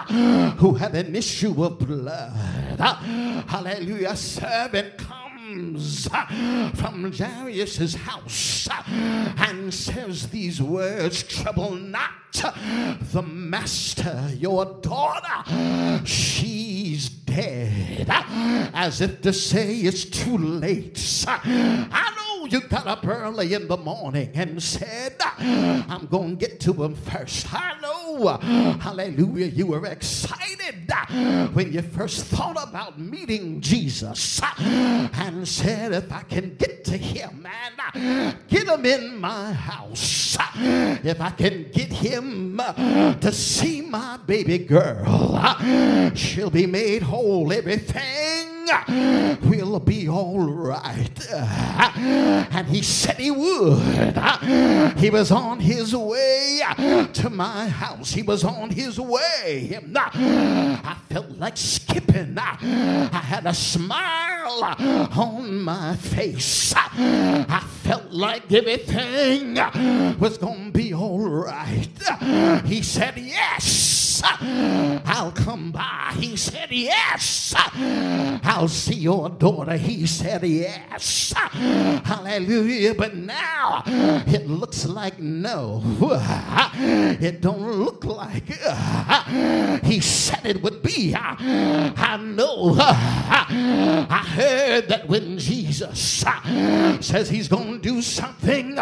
who 0.59 0.75
had 0.75 0.95
an 0.95 1.14
issue 1.16 1.64
of 1.64 1.79
blood, 1.79 2.79
hallelujah, 3.49 4.16
servant 4.16 4.99
comes 4.99 5.22
uh, 5.53 6.70
from 6.70 7.12
Jairus' 7.12 7.94
house 7.94 8.68
and 8.88 9.72
says 9.72 10.28
these 10.28 10.62
words 10.62 11.22
Trouble 11.22 11.72
not 11.72 12.11
the 13.12 13.22
master, 13.22 14.30
your 14.36 14.64
daughter, 14.80 16.05
she's 16.05 17.09
dead. 17.09 18.07
As 18.74 19.00
if 19.00 19.20
to 19.22 19.32
say 19.32 19.76
it's 19.78 20.05
too 20.05 20.38
late. 20.38 21.24
I 21.28 22.12
you 22.53 22.61
got 22.61 22.86
up 22.86 23.07
early 23.07 23.55
in 23.55 23.66
the 23.66 23.76
morning 23.76 24.30
and 24.34 24.62
said, 24.62 25.16
I'm 25.38 26.07
going 26.07 26.36
to 26.36 26.46
get 26.46 26.61
to 26.61 26.72
him 26.72 26.94
first. 26.94 27.46
Uh, 27.53 28.38
hallelujah, 28.78 29.46
you 29.46 29.66
were 29.66 29.86
excited 29.86 30.92
when 31.55 31.72
you 31.72 31.82
first 31.82 32.26
thought 32.26 32.62
about 32.62 32.98
meeting 32.98 33.61
Jesus 33.61 34.40
and 34.59 35.48
said, 35.48 35.92
if 35.92 36.12
I 36.12 36.22
can 36.22 36.55
get 36.57 36.84
to 36.84 36.96
him 36.96 37.46
uh, 37.94 38.32
get 38.48 38.68
him 38.68 38.86
in 38.86 39.18
my 39.18 39.53
house, 39.53 40.36
if 40.57 41.20
I 41.20 41.30
can 41.30 41.70
get 41.72 41.92
him 41.92 42.59
to 42.59 43.32
see 43.32 43.80
my 43.82 44.18
baby 44.18 44.59
girl, 44.59 45.40
she'll 46.14 46.50
be 46.50 46.66
made 46.66 47.03
whole. 47.03 47.53
Everything 47.53 48.53
will 49.42 49.80
be 49.80 50.09
all 50.09 50.40
right. 50.40 51.11
And 52.51 52.66
he 52.66 52.82
said 52.82 53.16
he 53.16 53.30
would. 53.30 54.16
He 54.99 55.11
was 55.11 55.30
on 55.30 55.61
his 55.61 55.95
way 55.95 56.61
to 57.14 57.30
my 57.30 57.68
house. 57.68 58.12
He 58.12 58.22
was 58.22 58.45
on 58.45 58.70
his 58.70 58.99
way. 58.99 59.78
I 59.97 60.97
felt 61.09 61.30
like 61.38 61.57
skipping. 61.57 62.36
I 62.38 63.22
had 63.24 63.47
a 63.47 63.55
smile 63.55 64.76
on 65.16 65.61
my 65.62 65.97
face. 65.97 66.74
I 66.76 67.64
felt 67.82 68.11
like 68.12 68.53
everything 68.53 69.55
was 70.18 70.38
going 70.38 70.66
to 70.66 70.70
be 70.72 70.93
all 70.95 71.28
right. 71.28 71.88
He 72.64 72.82
said, 72.82 73.16
Yes. 73.16 74.22
I'll 74.24 75.32
come 75.32 75.72
by. 75.72 76.12
He 76.16 76.36
said, 76.36 76.70
Yes. 76.70 77.55
I'll 77.57 78.68
see 78.68 78.95
your 78.95 79.28
daughter. 79.30 79.76
He 79.76 80.07
said, 80.07 80.45
Yes. 80.45 81.32
Hallelujah. 82.33 82.95
But 82.95 83.14
now 83.14 83.83
it 83.87 84.49
looks 84.49 84.87
like 84.87 85.18
no. 85.18 85.83
It 87.22 87.41
don't 87.43 87.78
look 87.78 88.05
like 88.05 88.49
he 89.85 90.01
said 90.01 90.47
it 90.47 90.62
would 90.62 90.83
be. 90.83 91.14
I 91.16 92.16
know. 92.16 92.74
I 92.78 94.24
heard 94.35 94.89
that 94.89 95.09
when 95.09 95.39
Jesus 95.39 96.24
says 97.01 97.28
he's 97.28 97.49
going 97.49 97.74
to 97.74 97.78
do 97.78 98.01
something, 98.01 98.78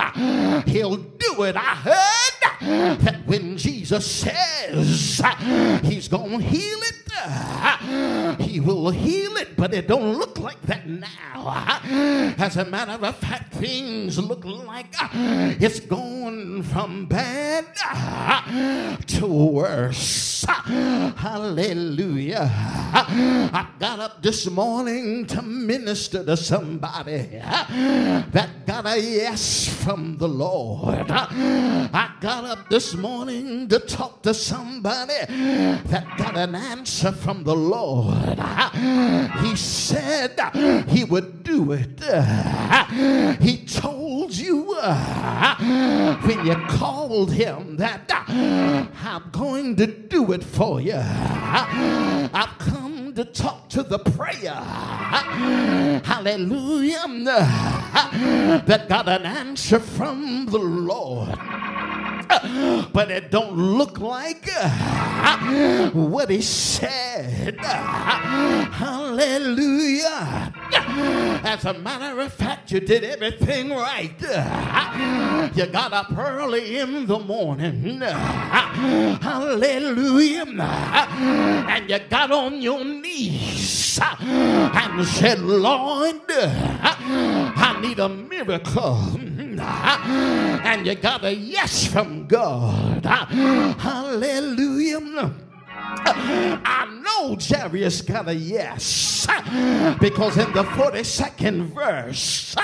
he'll 0.66 0.96
do 0.96 1.42
it. 1.42 1.57
I 1.57 1.74
heard 1.74 2.39
that 2.61 3.22
when 3.26 3.57
Jesus 3.57 4.11
says 4.11 5.20
he's 5.82 6.09
going 6.09 6.38
to 6.38 6.45
heal 6.45 6.78
it, 6.82 8.41
he 8.41 8.61
will 8.61 8.91
heal 8.91 9.36
it, 9.36 9.57
but 9.57 9.74
it 9.74 9.88
don't 9.88 10.16
look 10.16 10.38
like 10.38 10.61
that 10.62 10.88
now. 10.88 11.80
As 12.38 12.57
a 12.57 12.64
matter 12.64 13.05
of 13.05 13.16
fact, 13.16 13.55
things 13.55 14.18
look 14.18 14.45
like 14.45 14.95
it's 15.61 15.80
going 15.80 16.62
from 16.62 17.07
bad 17.07 17.66
to 19.07 19.26
worse. 19.26 20.45
Hallelujah. 20.47 22.51
I 22.53 23.66
got 23.78 24.01
up 24.01 24.22
this 24.22 24.49
morning 24.49 25.26
to 25.26 25.43
minister 25.43 26.24
to 26.24 26.36
somebody 26.36 27.41
that 27.43 28.49
got 28.66 28.86
a 28.86 28.99
yes 28.99 29.68
from 29.84 30.16
the 30.16 30.28
Lord. 30.28 31.11
I 31.11 32.14
got 32.20 32.30
up 32.31 32.68
this 32.68 32.95
morning 32.95 33.66
to 33.68 33.78
talk 33.81 34.22
to 34.22 34.33
somebody 34.33 35.12
that 35.26 36.07
got 36.16 36.37
an 36.37 36.55
answer 36.55 37.11
from 37.11 37.43
the 37.43 37.55
Lord. 37.57 38.39
He 39.43 39.57
said 39.57 40.39
he 40.89 41.03
would 41.05 41.43
do 41.43 41.72
it. 41.72 42.01
He 43.41 43.64
told 43.66 44.33
you 44.33 44.74
when 46.22 46.47
you 46.47 46.55
called 46.68 47.33
him 47.33 47.76
that 47.78 48.11
I'm 48.28 49.31
going 49.33 49.74
to 49.76 49.87
do 49.87 50.33
it 50.33 50.45
for 50.45 50.81
you. 50.81 50.95
I've 50.95 52.57
come 52.59 53.12
to 53.14 53.24
talk 53.24 53.68
to 53.70 53.83
the 53.83 53.99
prayer. 53.99 54.55
Hallelujah. 56.05 57.07
That 58.66 58.87
got 58.89 59.09
an 59.09 59.26
answer 59.26 59.81
from 59.81 60.47
the 60.47 60.59
Lord. 60.59 61.37
but 62.93 63.11
it 63.11 63.31
don't 63.31 63.57
look 63.57 63.99
like 63.99 64.49
what 65.93 66.31
he 66.31 66.41
said. 66.41 67.57
Hallelujah. 68.70 70.53
As 71.43 71.64
a 71.64 71.74
matter 71.74 72.20
of 72.20 72.33
fact, 72.33 72.70
you 72.70 72.78
did 72.81 73.03
everything 73.03 73.70
right. 73.70 74.14
You 75.57 75.66
got 75.66 75.93
up 75.93 76.16
early 76.16 76.78
in 76.78 77.07
the 77.07 77.18
morning. 77.18 78.01
Hallelujah. 79.20 80.47
And 80.47 81.91
you 81.91 81.99
got 82.09 82.31
on 82.31 82.62
your 82.62 82.85
knees 82.85 83.99
and 84.01 85.05
said, 85.07 85.41
Lord, 85.41 86.20
I 86.28 87.78
need 87.83 87.99
a 87.99 88.09
miracle. 88.09 89.18
And 89.61 90.86
you 90.86 90.94
got 90.94 91.24
a 91.24 91.34
yes 91.34 91.86
from 91.86 92.26
God. 92.26 93.04
Hallelujah. 93.78 95.00
I 95.92 96.86
know 97.02 97.36
Jairus 97.40 98.02
got 98.02 98.28
a 98.28 98.34
yes 98.34 99.26
because 100.00 100.36
in 100.38 100.52
the 100.52 100.62
42nd 100.64 101.74
verse 101.74 102.54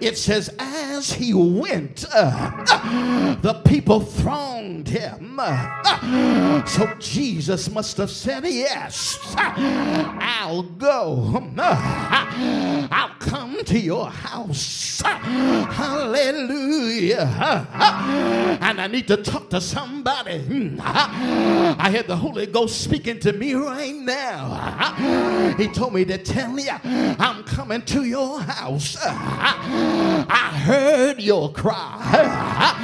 it 0.00 0.18
says, 0.18 0.50
As 0.58 1.12
he 1.12 1.32
went, 1.34 1.96
the 1.96 3.62
people 3.64 4.00
thronged 4.00 4.88
him. 4.88 5.40
So 6.66 6.92
Jesus 6.98 7.70
must 7.70 7.96
have 7.96 8.10
said, 8.10 8.44
Yes, 8.46 9.18
I'll 9.36 10.62
go. 10.62 11.42
I'll 11.58 13.14
come 13.18 13.41
to 13.64 13.78
your 13.78 14.10
house. 14.10 15.02
Hallelujah. 15.72 17.28
And 18.60 18.80
I 18.80 18.86
need 18.86 19.08
to 19.08 19.16
talk 19.16 19.50
to 19.50 19.60
somebody. 19.60 20.76
I 20.80 21.90
had 21.90 22.06
the 22.06 22.16
Holy 22.16 22.46
Ghost 22.46 22.80
speaking 22.82 23.18
to 23.20 23.32
me 23.32 23.54
right 23.54 23.94
now. 23.94 25.54
He 25.56 25.68
told 25.68 25.94
me 25.94 26.04
to 26.04 26.18
tell 26.18 26.58
you, 26.58 26.70
I'm 26.84 27.44
coming 27.44 27.82
to 27.82 28.04
your 28.04 28.40
house. 28.40 28.96
I 29.00 30.52
heard 30.64 31.20
your 31.20 31.52
cry 31.52 32.76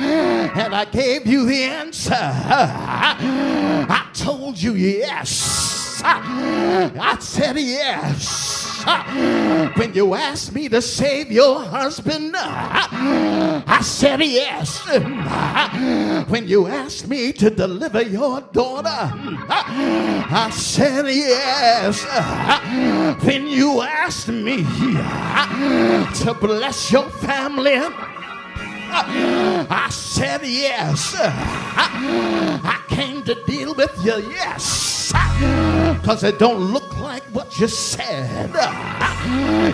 and 0.55 0.75
I 0.75 0.85
gave 0.85 1.27
you 1.27 1.47
the 1.47 1.63
answer. 1.63 2.15
I 2.15 4.09
told 4.15 4.61
you 4.61 4.75
yes. 4.75 6.03
I 6.05 7.17
said 7.21 7.57
yes. 7.59 8.58
When 9.77 9.93
you 9.95 10.15
asked 10.15 10.55
me 10.55 10.69
to 10.69 10.81
save 10.81 11.31
your 11.31 11.63
husband, 11.65 12.35
I 12.37 13.81
said 13.83 14.21
yes. 14.23 14.87
When 16.29 16.49
you 16.49 16.67
asked 16.67 17.09
me 17.09 17.33
to 17.35 17.51
deliver 17.51 18.03
your 18.03 18.41
daughter, 18.41 18.89
I 18.89 20.51
said 20.53 21.07
yes. 21.07 22.05
When 23.25 23.47
you 23.47 23.83
asked 23.83 24.29
me 24.29 24.65
to 26.25 26.35
bless 26.41 26.91
your 26.91 27.09
family, 27.11 27.79
I 28.91 29.89
said 29.91 30.41
yes. 30.45 31.15
I 31.17 32.83
came 32.89 33.23
to 33.25 33.35
deal 33.45 33.75
with 33.75 33.93
you, 34.05 34.17
yes. 34.31 35.13
Because 36.01 36.25
it 36.25 36.39
don't 36.39 36.73
look 36.73 36.99
like 36.99 37.23
what 37.33 37.59
you 37.59 37.69
said. 37.69 38.51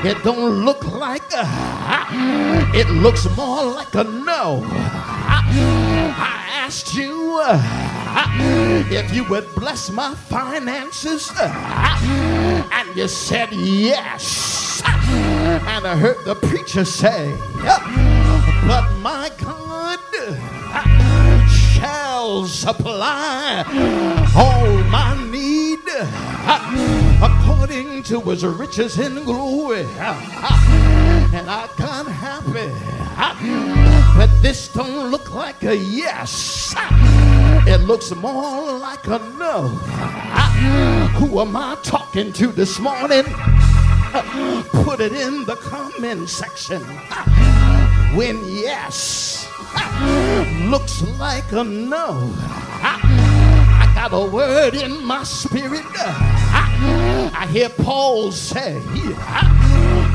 It 0.04 0.22
don't 0.22 0.64
look 0.64 0.84
like, 0.92 1.22
uh, 1.34 2.70
it 2.74 2.88
looks 2.88 3.26
more 3.36 3.64
like 3.64 3.94
a 3.94 4.04
no. 4.04 4.64
I 4.66 6.48
asked 6.64 6.94
you 6.94 7.40
uh, 7.42 7.60
if 8.90 9.14
you 9.14 9.24
would 9.24 9.52
bless 9.54 9.90
my 9.90 10.14
finances, 10.14 11.30
uh, 11.36 12.68
and 12.72 12.96
you 12.96 13.08
said 13.08 13.52
yes. 13.52 14.82
And 14.84 15.86
I 15.86 15.96
heard 15.96 16.24
the 16.24 16.34
preacher 16.34 16.84
say, 16.84 17.32
But 18.66 18.90
my 18.99 19.30
God 19.38 20.01
shall 21.49 22.47
supply 22.47 23.64
all 24.34 24.82
my 24.84 25.30
need 25.30 25.80
according 27.22 28.03
to 28.05 28.20
his 28.20 28.45
riches 28.45 28.99
in 28.99 29.22
glory. 29.24 29.86
And 31.34 31.51
I 31.51 31.68
got 31.76 32.07
happy. 32.07 32.70
But 34.16 34.30
this 34.40 34.68
don't 34.68 35.11
look 35.11 35.34
like 35.34 35.62
a 35.64 35.76
yes. 35.76 36.74
It 37.66 37.80
looks 37.82 38.14
more 38.14 38.78
like 38.78 39.07
a 39.07 39.18
no. 39.38 39.68
Who 41.18 41.40
am 41.40 41.57
I 41.57 41.76
talking 41.82 42.32
to 42.34 42.49
this 42.49 42.78
morning? 42.78 43.24
Put 44.84 45.01
it 45.01 45.12
in 45.12 45.45
the 45.45 45.57
comment 45.57 46.28
section. 46.28 46.82
When 48.14 48.44
yes 48.44 49.48
looks 50.70 51.02
like 51.18 51.50
a 51.52 51.64
no. 51.64 52.32
I 52.82 53.92
got 53.94 54.12
a 54.12 54.30
word 54.30 54.74
in 54.74 55.04
my 55.04 55.24
spirit. 55.24 55.84
I 55.96 57.48
hear 57.50 57.68
Paul 57.68 58.32
say, 58.32 58.80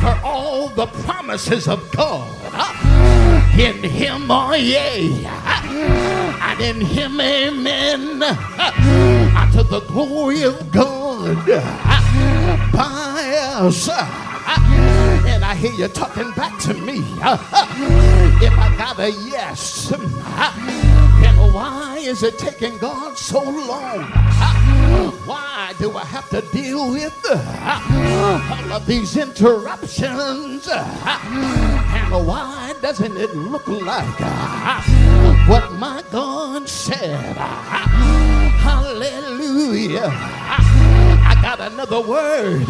For 0.02 0.20
all 0.24 0.70
the 0.70 0.88
promises 1.04 1.68
of 1.68 1.91
God 1.91 2.36
in 3.60 3.84
him 3.84 4.32
are 4.32 4.56
yea, 4.56 5.26
and 5.26 6.62
in 6.62 6.82
him 6.82 7.20
amen, 7.20 8.24
unto 8.24 9.64
the 9.64 9.82
glory 9.88 10.43
of 10.43 10.72
God 10.72 11.45
by 12.72 13.58
us. 13.58 14.99
And 15.40 15.46
I 15.46 15.56
hear 15.56 15.72
you 15.72 15.88
talking 15.88 16.32
back 16.32 16.60
to 16.64 16.74
me. 16.74 17.00
If 18.42 18.52
I 18.60 18.76
got 18.78 19.00
a 19.00 19.10
yes, 19.10 19.88
then 21.22 21.36
why 21.54 21.98
is 22.02 22.24
it 22.24 22.38
taking 22.38 22.78
God 22.78 23.18
so 23.18 23.42
long? 23.42 24.02
Why 25.26 25.74
do 25.80 25.96
I 25.98 26.04
have 26.04 26.30
to 26.32 26.42
deal 26.52 26.92
with 26.92 27.16
all 27.32 28.74
of 28.74 28.86
these 28.86 29.16
interruptions? 29.16 30.68
And 30.68 32.28
why 32.28 32.74
doesn't 32.82 33.16
it 33.16 33.34
look 33.34 33.68
like 33.68 34.20
what 35.48 35.72
my 35.74 36.04
God 36.12 36.68
said? 36.68 37.38
Hallelujah. 38.68 40.10
I 40.12 41.40
got 41.42 41.62
another 41.62 42.02
word 42.02 42.66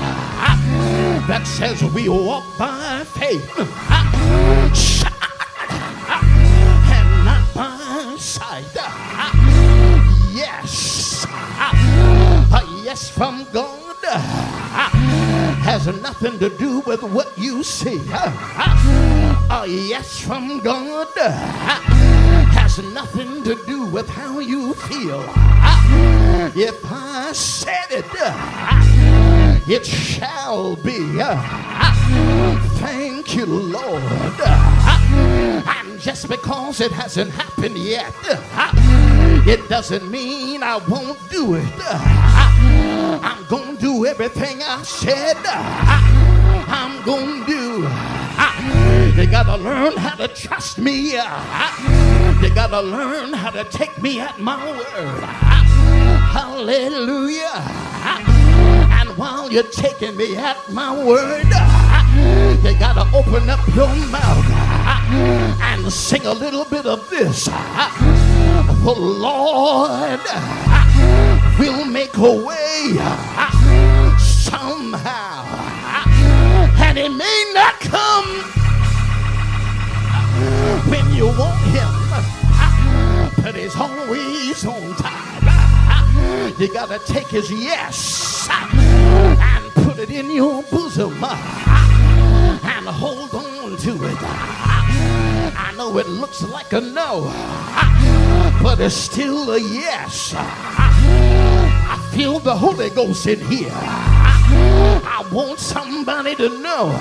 that 1.30 1.46
says 1.46 1.84
we 1.94 2.10
walk 2.10 2.44
by 2.58 3.04
faith 3.06 3.48
and 6.90 7.10
not 7.24 7.46
by 7.54 8.16
sight. 8.18 8.66
Yes, 10.34 11.26
a 11.30 12.66
yes 12.84 13.12
from 13.12 13.46
God 13.54 13.78
has 15.62 15.86
nothing 16.02 16.40
to 16.40 16.50
do 16.50 16.80
with 16.80 17.04
what 17.04 17.38
you 17.38 17.62
see. 17.64 18.02
A 19.52 19.68
yes 19.68 20.20
from 20.20 20.62
God 20.62 21.08
has 22.58 22.80
nothing 22.92 23.44
to 23.44 23.54
do 23.68 23.86
with 23.86 24.10
how 24.10 24.40
you 24.40 24.74
feel. 24.74 25.24
If 26.56 26.84
I 26.86 27.32
said 27.34 27.92
it, 27.92 28.06
it 29.70 29.86
shall 29.86 30.76
be. 30.78 30.98
Thank 32.80 33.36
you, 33.36 33.46
Lord. 33.46 34.02
And 34.42 36.00
just 36.00 36.28
because 36.28 36.82
it 36.82 36.92
hasn't 36.92 37.32
happened 37.32 37.78
yet, 37.78 38.14
it 39.48 39.70
doesn't 39.70 40.10
mean 40.10 40.64
I 40.64 40.78
won't 40.78 41.20
do 41.30 41.56
it. 41.56 41.74
I'm 43.22 43.46
going 43.46 43.76
to 43.78 43.82
do 43.82 44.06
everything 44.06 44.62
I 44.64 44.82
said 44.84 45.38
I'm 45.46 47.04
going 47.06 47.46
to 47.46 47.52
do. 47.52 47.82
They 49.16 49.26
got 49.26 49.44
to 49.44 49.58
learn 49.58 49.98
how 49.98 50.16
to 50.16 50.28
trust 50.30 50.80
me. 50.80 51.12
They 51.12 52.50
got 52.50 52.68
to 52.68 52.82
learn 52.82 53.34
how 53.34 53.52
to 53.52 53.64
take 53.66 54.02
me 54.02 54.20
at 54.20 54.40
my 54.40 54.66
word. 54.66 55.24
Hallelujah. 56.32 58.39
While 59.20 59.52
you're 59.52 59.64
taking 59.64 60.16
me 60.16 60.38
at 60.38 60.72
my 60.72 60.94
word, 60.96 61.44
you 62.64 62.80
gotta 62.80 63.06
open 63.14 63.50
up 63.50 63.60
your 63.76 63.94
mouth 64.08 64.46
and 65.60 65.92
sing 65.92 66.26
a 66.26 66.32
little 66.32 66.64
bit 66.64 66.86
of 66.86 67.10
this. 67.10 67.44
The 67.44 68.96
Lord 68.98 70.22
will 71.60 71.84
make 71.84 72.16
a 72.16 72.32
way 72.32 72.96
somehow, 74.18 75.44
and 76.80 76.98
it 76.98 77.12
may 77.12 77.52
not 77.54 77.78
come 77.82 78.26
when 80.90 81.14
you 81.14 81.28
want 81.28 81.60
Him, 81.76 83.44
but 83.44 83.54
He's 83.54 83.76
always 83.76 84.66
on 84.66 84.96
time. 84.96 85.40
You 86.58 86.72
gotta 86.72 87.00
take 87.00 87.28
his 87.28 87.52
yes 87.52 88.50
it 90.00 90.10
in 90.10 90.32
your 90.32 90.64
bosom 90.64 91.22
and 91.24 92.88
hold 92.88 93.34
on 93.36 93.76
to 93.78 93.92
it. 94.06 94.18
I 94.22 95.74
know 95.76 95.98
it 95.98 96.08
looks 96.08 96.42
like 96.42 96.72
a 96.74 96.80
no, 96.80 97.24
but 98.64 98.80
it's 98.80 98.96
still 98.96 99.52
a 99.52 99.60
yes. 99.60 100.34
I 100.36 102.10
feel 102.14 102.40
the 102.40 102.56
Holy 102.56 102.90
Ghost 102.90 103.28
in 103.28 103.40
here. 103.48 103.72
I 103.74 105.28
want 105.32 105.60
somebody 105.60 106.36
to 106.36 106.50
know 106.62 106.92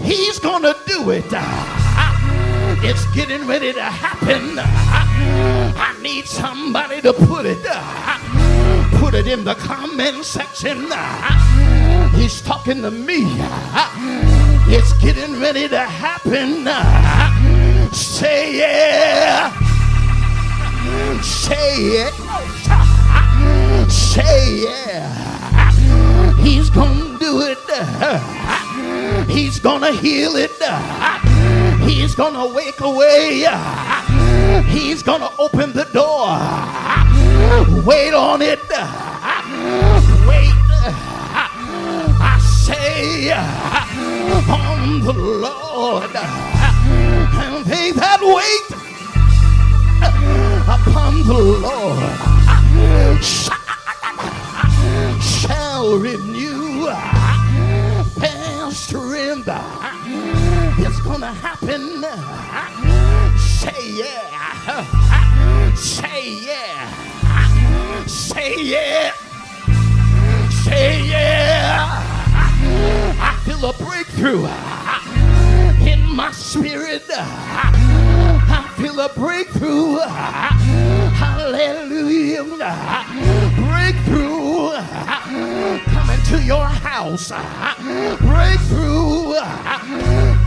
He's 0.00 0.38
gonna 0.38 0.74
do 0.86 1.10
it. 1.10 1.26
It's 2.82 3.04
getting 3.14 3.46
ready 3.46 3.72
to 3.74 3.82
happen. 3.82 4.58
I 4.58 5.94
need 6.00 6.26
somebody 6.26 7.02
to 7.02 7.12
put 7.12 7.44
it. 7.44 7.58
Put 9.10 9.26
it 9.26 9.26
in 9.26 9.42
the 9.42 9.56
comment 9.56 10.24
section. 10.24 10.86
He's 12.14 12.40
talking 12.42 12.80
to 12.82 12.92
me. 12.92 13.24
It's 14.72 14.92
getting 15.02 15.40
ready 15.40 15.68
to 15.68 15.80
happen. 15.80 16.64
Say 17.92 18.58
yeah. 18.58 19.50
Say 21.22 22.06
it. 22.06 22.14
Say 23.90 24.62
yeah. 24.62 25.72
He's 26.36 26.70
gonna 26.70 27.18
do 27.18 27.40
it. 27.40 27.58
He's 29.28 29.58
gonna 29.58 29.90
heal 29.90 30.36
it. 30.36 30.52
He's 31.82 32.14
gonna 32.14 32.46
wake 32.46 32.80
away. 32.80 33.44
He's 34.68 35.02
gonna 35.02 35.30
open 35.36 35.72
the 35.72 35.88
door. 35.92 37.09
Wait 37.84 38.12
on 38.12 38.42
it. 38.42 38.60
Wait. 40.28 40.54
I 42.22 42.38
say 42.40 43.32
on 44.48 45.00
the 45.00 45.12
Lord. 45.12 46.14
And 46.14 47.64
they 47.64 47.92
that 47.92 48.20
wait 48.20 48.70
upon 50.68 51.22
the 51.26 51.38
Lord 51.66 52.20
shall 55.22 55.98
renew 55.98 56.84
their 58.16 58.70
strength. 58.70 59.48
It's 60.78 61.00
gonna 61.00 61.32
happen. 61.32 62.04
Say 63.38 63.90
yeah. 63.92 64.84
Say 65.74 66.30
yeah. 66.46 67.09
Say 68.10 68.60
yeah. 68.60 69.12
Say 70.64 71.06
yeah. 71.06 71.86
I 73.20 73.40
feel 73.44 73.64
a 73.64 73.72
breakthrough 73.72 74.46
in 75.88 76.02
my 76.16 76.32
spirit. 76.32 77.04
I 77.08 78.74
feel 78.76 78.98
a 78.98 79.08
breakthrough. 79.10 80.00
Hallelujah. 81.14 82.42
Breakthrough 83.54 84.72
to 86.30 86.40
your 86.44 86.64
house. 86.64 87.30
Breakthrough 88.20 89.34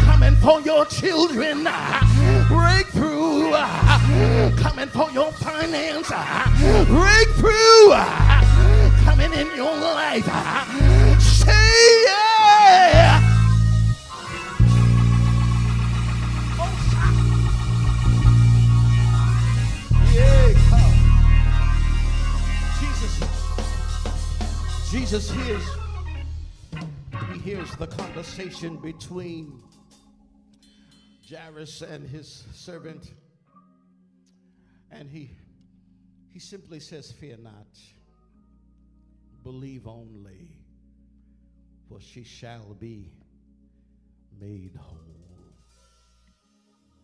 coming 0.05 0.35
for 0.37 0.61
your 0.61 0.85
children. 0.85 1.67
Breakthrough 2.47 3.51
coming 4.55 4.87
for 4.87 5.11
your 5.11 5.33
finance. 5.33 6.07
Breakthrough 6.87 7.89
coming 9.03 9.33
in 9.33 9.47
your 9.57 9.75
life. 9.75 10.25
Say 11.21 12.05
yeah. 12.05 13.19
Oh, 16.59 16.71
yeah, 20.13 20.72
Jesus 24.93 25.31
hears, 25.31 25.63
he 27.31 27.39
hears 27.39 27.75
the 27.77 27.87
conversation 27.87 28.77
between 28.77 29.59
Jairus 31.27 31.81
and 31.81 32.07
his 32.07 32.45
servant, 32.53 33.11
and 34.91 35.09
he 35.09 35.31
he 36.31 36.37
simply 36.37 36.79
says, 36.79 37.11
"Fear 37.11 37.37
not, 37.37 37.75
believe 39.41 39.87
only, 39.87 40.59
for 41.89 41.99
she 41.99 42.23
shall 42.23 42.75
be 42.75 43.09
made 44.39 44.75
whole." 44.75 44.99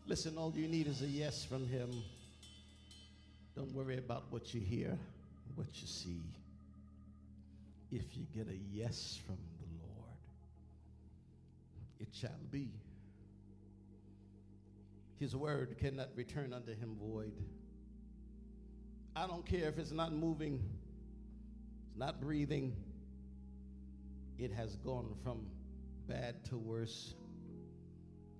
Listen, 0.05 0.37
all 0.37 0.53
you 0.55 0.67
need 0.67 0.85
is 0.85 1.01
a 1.01 1.07
yes 1.07 1.43
from 1.43 1.65
him. 1.67 1.89
Don't 3.55 3.73
worry 3.73 3.97
about 3.97 4.31
what 4.31 4.53
you 4.53 4.61
hear, 4.61 4.95
what 5.55 5.69
you 5.81 5.87
see. 5.87 6.21
If 7.91 8.15
you 8.15 8.25
get 8.35 8.47
a 8.47 8.57
yes 8.71 9.19
from 9.25 9.37
the 9.59 9.65
Lord, 9.83 10.17
it 11.99 12.09
shall 12.13 12.29
be. 12.51 12.69
His 15.19 15.35
word 15.35 15.77
cannot 15.79 16.09
return 16.15 16.53
unto 16.53 16.71
him 16.71 16.95
void. 16.99 17.33
I 19.15 19.27
don't 19.27 19.45
care 19.45 19.67
if 19.67 19.77
it's 19.77 19.91
not 19.91 20.13
moving, 20.13 20.63
it's 21.87 21.97
not 21.97 22.21
breathing. 22.21 22.75
It 24.37 24.53
has 24.53 24.77
gone 24.77 25.15
from 25.23 25.47
bad 26.07 26.45
to 26.45 26.57
worse. 26.57 27.15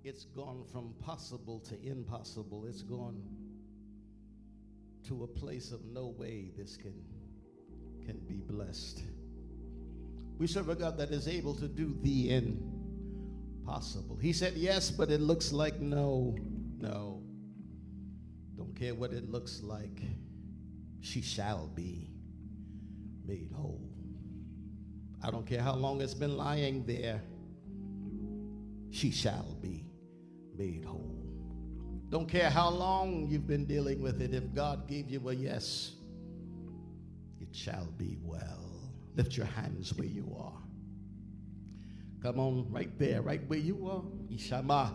It's 0.02 0.24
gone 0.24 0.64
from 0.72 0.94
possible 1.04 1.60
to 1.68 1.78
impossible. 1.82 2.64
It's 2.66 2.82
gone 2.82 3.22
to 5.08 5.24
a 5.24 5.26
place 5.26 5.72
of 5.72 5.84
no 5.84 6.06
way 6.06 6.50
this 6.56 6.76
can 6.76 6.94
can 8.06 8.18
be 8.20 8.40
blessed. 8.40 9.02
We 10.40 10.46
serve 10.46 10.70
a 10.70 10.74
God 10.74 10.96
that 10.96 11.10
is 11.10 11.28
able 11.28 11.54
to 11.56 11.68
do 11.68 11.94
the 12.00 12.34
impossible. 12.34 14.16
He 14.16 14.32
said 14.32 14.54
yes, 14.54 14.90
but 14.90 15.10
it 15.10 15.20
looks 15.20 15.52
like 15.52 15.80
no, 15.80 16.34
no. 16.78 17.22
Don't 18.56 18.74
care 18.74 18.94
what 18.94 19.12
it 19.12 19.30
looks 19.30 19.62
like. 19.62 20.00
She 21.02 21.20
shall 21.20 21.66
be 21.66 22.08
made 23.26 23.52
whole. 23.54 23.86
I 25.22 25.30
don't 25.30 25.46
care 25.46 25.60
how 25.60 25.74
long 25.74 26.00
it's 26.00 26.14
been 26.14 26.38
lying 26.38 26.86
there. 26.86 27.20
She 28.88 29.10
shall 29.10 29.58
be 29.60 29.84
made 30.56 30.86
whole. 30.86 31.22
Don't 32.08 32.30
care 32.30 32.48
how 32.48 32.70
long 32.70 33.26
you've 33.28 33.46
been 33.46 33.66
dealing 33.66 34.00
with 34.00 34.22
it. 34.22 34.32
If 34.32 34.54
God 34.54 34.88
gave 34.88 35.10
you 35.10 35.28
a 35.28 35.34
yes, 35.34 35.96
it 37.42 37.54
shall 37.54 37.88
be 37.98 38.16
well. 38.22 38.69
Lift 39.16 39.36
your 39.36 39.46
hands 39.46 39.94
where 39.94 40.06
you 40.06 40.34
are. 40.38 40.58
Come 42.22 42.38
on, 42.38 42.70
right 42.70 42.96
there, 42.98 43.22
right 43.22 43.40
where 43.48 43.58
you 43.58 43.88
are. 43.88 44.02
Ishama. 44.34 44.94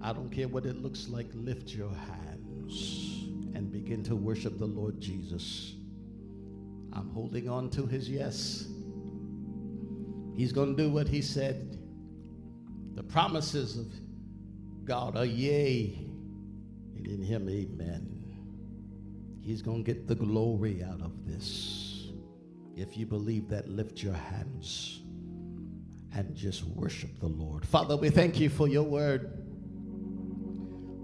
I 0.00 0.12
don't 0.12 0.30
care 0.30 0.46
what 0.46 0.64
it 0.64 0.80
looks 0.80 1.08
like. 1.08 1.26
Lift 1.34 1.70
your 1.70 1.90
hands 1.90 3.24
and 3.54 3.72
begin 3.72 4.04
to 4.04 4.14
worship 4.14 4.58
the 4.58 4.66
Lord 4.66 5.00
Jesus. 5.00 5.74
I'm 6.92 7.10
holding 7.10 7.48
on 7.48 7.70
to 7.70 7.86
his 7.86 8.08
yes. 8.08 8.66
He's 10.36 10.52
going 10.52 10.76
to 10.76 10.82
do 10.82 10.90
what 10.90 11.08
he 11.08 11.20
said. 11.20 11.78
The 12.94 13.02
promises 13.02 13.76
of 13.76 13.86
God 14.84 15.16
are 15.16 15.24
yea 15.24 16.08
and 16.96 17.06
in 17.06 17.22
him, 17.22 17.48
amen. 17.48 18.24
He's 19.40 19.62
going 19.62 19.84
to 19.84 19.92
get 19.92 20.06
the 20.06 20.14
glory 20.14 20.84
out 20.84 21.00
of 21.00 21.26
this. 21.26 21.87
If 22.78 22.96
you 22.96 23.06
believe 23.06 23.48
that, 23.48 23.68
lift 23.68 24.02
your 24.02 24.14
hands 24.14 25.00
and 26.14 26.34
just 26.34 26.64
worship 26.64 27.18
the 27.18 27.26
Lord. 27.26 27.66
Father, 27.66 27.96
we 27.96 28.08
thank 28.08 28.38
you 28.38 28.48
for 28.48 28.68
your 28.68 28.84
word. 28.84 29.42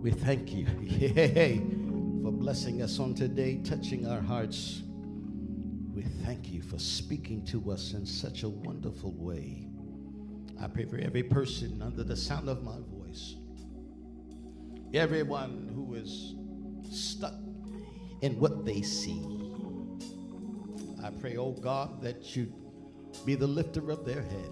We 0.00 0.12
thank 0.12 0.52
you 0.52 0.66
for 2.22 2.30
blessing 2.30 2.82
us 2.82 2.98
on 3.00 3.14
today, 3.14 3.60
touching 3.64 4.06
our 4.06 4.20
hearts. 4.20 4.82
We 5.92 6.02
thank 6.24 6.52
you 6.52 6.62
for 6.62 6.78
speaking 6.78 7.44
to 7.46 7.72
us 7.72 7.92
in 7.92 8.06
such 8.06 8.44
a 8.44 8.48
wonderful 8.48 9.12
way. 9.12 9.66
I 10.60 10.68
pray 10.68 10.84
for 10.84 10.98
every 10.98 11.24
person 11.24 11.82
under 11.82 12.04
the 12.04 12.16
sound 12.16 12.48
of 12.48 12.62
my 12.62 12.76
voice 12.90 13.34
everyone 14.94 15.68
who 15.74 15.94
is 15.94 16.34
stuck 16.88 17.34
in 18.22 18.38
what 18.38 18.64
they 18.64 18.80
see. 18.80 19.43
I 21.04 21.10
pray, 21.10 21.36
oh 21.36 21.52
God, 21.52 22.00
that 22.00 22.34
you 22.34 22.50
be 23.26 23.34
the 23.34 23.46
lifter 23.46 23.90
of 23.90 24.06
their 24.06 24.22
head. 24.22 24.50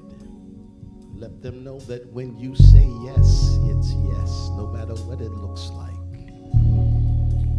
Let 1.15 1.41
them 1.41 1.65
know 1.65 1.81
that 1.81 2.13
when 2.13 2.37
you 2.39 2.55
say 2.55 2.87
yes, 3.05 3.57
it's 3.71 3.95
yes, 3.95 4.51
no 4.59 4.71
matter 4.71 4.93
what 5.05 5.23
it 5.23 5.31
looks 5.31 5.71
like. 5.71 5.89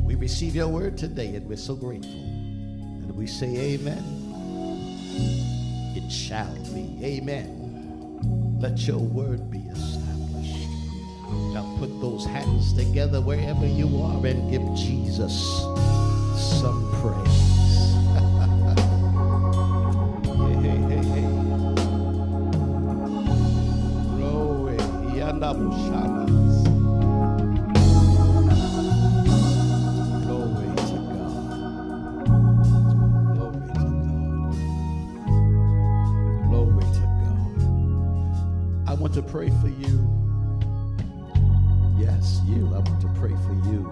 We 0.05 0.13
receive 0.13 0.55
your 0.55 0.67
word 0.67 0.95
today 0.95 1.33
and 1.33 1.49
we're 1.49 1.57
so 1.57 1.75
grateful. 1.75 2.11
And 2.11 3.15
we 3.15 3.25
say, 3.25 3.73
Amen. 3.73 4.03
It 5.95 6.11
shall 6.11 6.53
be. 6.75 6.95
Amen. 7.03 8.59
Let 8.61 8.87
your 8.87 8.99
word 8.99 9.49
be 9.49 9.57
established. 9.57 10.67
Now 11.51 11.75
put 11.79 11.99
those 11.99 12.27
hands 12.27 12.73
together 12.73 13.21
wherever 13.21 13.65
you 13.65 13.87
are 14.03 14.23
and 14.23 14.51
give 14.51 14.61
Jesus 14.75 15.72
Glory 25.53 25.75
to 30.75 30.97
God. 31.13 31.33
Glory 33.35 33.67
to 33.67 33.77
God. 33.77 34.55
Glory 36.49 36.85
to 36.93 37.05
God. 37.21 38.87
I 38.87 38.93
want 38.95 39.13
to 39.13 39.21
pray 39.21 39.49
for 39.61 39.69
you. 39.69 40.09
Yes, 41.99 42.41
you. 42.47 42.67
I 42.73 42.79
want 42.79 43.01
to 43.01 43.07
pray 43.19 43.35
for 43.45 43.53
you. 43.69 43.91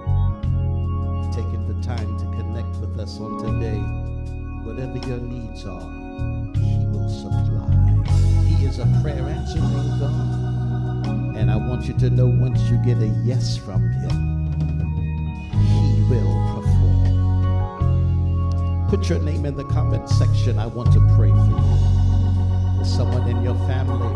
Taking 1.32 1.68
the 1.68 1.80
time 1.88 2.18
to 2.18 2.26
connect 2.38 2.76
with 2.78 3.00
us 3.00 3.20
on 3.20 3.38
today. 3.44 3.82
Whatever 4.66 4.98
your 5.08 5.20
needs 5.20 5.66
are, 5.66 5.90
He 6.56 6.88
will 6.88 7.10
supply. 7.10 7.70
He 8.48 8.66
is 8.66 8.80
a 8.80 8.86
prayer 9.04 9.28
answering 9.30 10.00
God. 10.00 10.61
And 11.42 11.50
I 11.50 11.56
want 11.58 11.86
you 11.86 11.94
to 11.96 12.10
know 12.12 12.28
once 12.28 12.62
you 12.70 12.78
get 12.86 13.00
a 13.00 13.08
yes 13.26 13.58
from 13.58 13.90
Him, 13.94 14.12
He 15.50 16.04
will 16.08 16.54
perform. 16.54 17.02
Put 18.88 19.10
your 19.10 19.18
name 19.18 19.48
in 19.48 19.56
the 19.56 19.64
comment 19.64 20.08
section. 20.08 20.60
I 20.60 20.68
want 20.68 20.94
to 20.94 21.00
pray 21.18 21.30
for 21.30 21.36
you. 21.36 22.76
There's 22.76 22.94
someone 22.96 23.28
in 23.28 23.42
your 23.42 23.56
family 23.66 24.14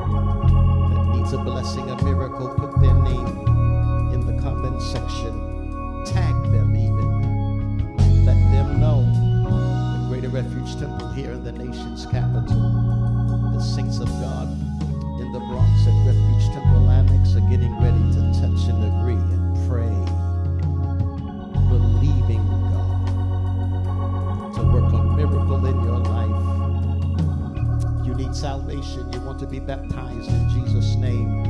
that 0.93 1.15
needs 1.15 1.33
a 1.33 1.39
blessing, 1.39 1.89
a 1.89 2.03
miracle. 2.03 2.49
Put 2.49 2.79
their 2.79 2.93
name 2.93 3.47
in 4.13 4.27
the 4.27 4.39
comment 4.39 4.79
section. 4.83 6.05
Tag 6.05 6.35
them 6.51 6.75
even. 6.75 7.87
Let 8.23 8.37
them 8.51 8.79
know 8.79 9.01
the 9.99 10.09
Greater 10.09 10.29
Refuge 10.29 10.77
Temple 10.77 11.11
here 11.13 11.31
in 11.31 11.43
the 11.43 11.53
nation's 11.53 12.05
capital. 12.05 12.61
The 13.55 13.61
saints 13.61 13.97
of 13.97 14.09
God 14.09 14.64
getting 17.49 17.73
ready 17.79 17.99
to 18.13 18.21
touch 18.39 18.67
and 18.69 18.83
agree 18.83 19.13
and 19.13 19.69
pray, 19.69 19.95
believing 21.69 22.45
God 22.71 24.55
to 24.55 24.61
work 24.73 24.91
a 24.93 25.03
miracle 25.15 25.65
in 25.65 25.83
your 25.83 25.99
life. 25.99 26.65
You 28.05 28.15
need 28.15 28.35
salvation. 28.35 29.11
You 29.13 29.21
want 29.21 29.39
to 29.39 29.47
be 29.47 29.59
baptized 29.59 30.29
in 30.29 30.49
Jesus' 30.49 30.95
name. 30.95 31.43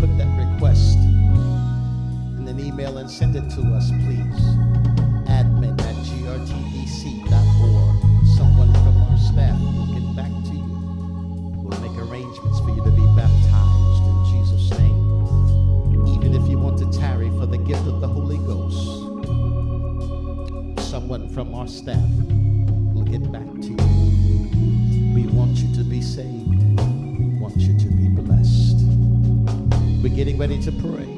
Put 0.00 0.16
that 0.18 0.52
request 0.52 0.96
in 0.98 2.46
an 2.48 2.60
email 2.60 2.98
and 2.98 3.10
send 3.10 3.36
it 3.36 3.48
to 3.50 3.62
us, 3.74 3.90
please. 3.90 4.40
Admin 5.28 5.80
at 5.80 5.96
grtdc.org. 6.06 6.69
from 21.34 21.54
our 21.54 21.68
staff 21.68 22.08
will 22.92 23.04
get 23.04 23.30
back 23.30 23.46
to 23.60 23.68
you. 23.68 25.14
We 25.14 25.26
want 25.26 25.56
you 25.58 25.72
to 25.76 25.84
be 25.84 26.02
saved. 26.02 26.80
We 27.18 27.38
want 27.40 27.56
you 27.56 27.78
to 27.78 27.86
be 27.86 28.08
blessed. 28.08 28.78
We're 30.02 30.14
getting 30.14 30.38
ready 30.38 30.60
to 30.62 30.72
pray. 30.72 31.09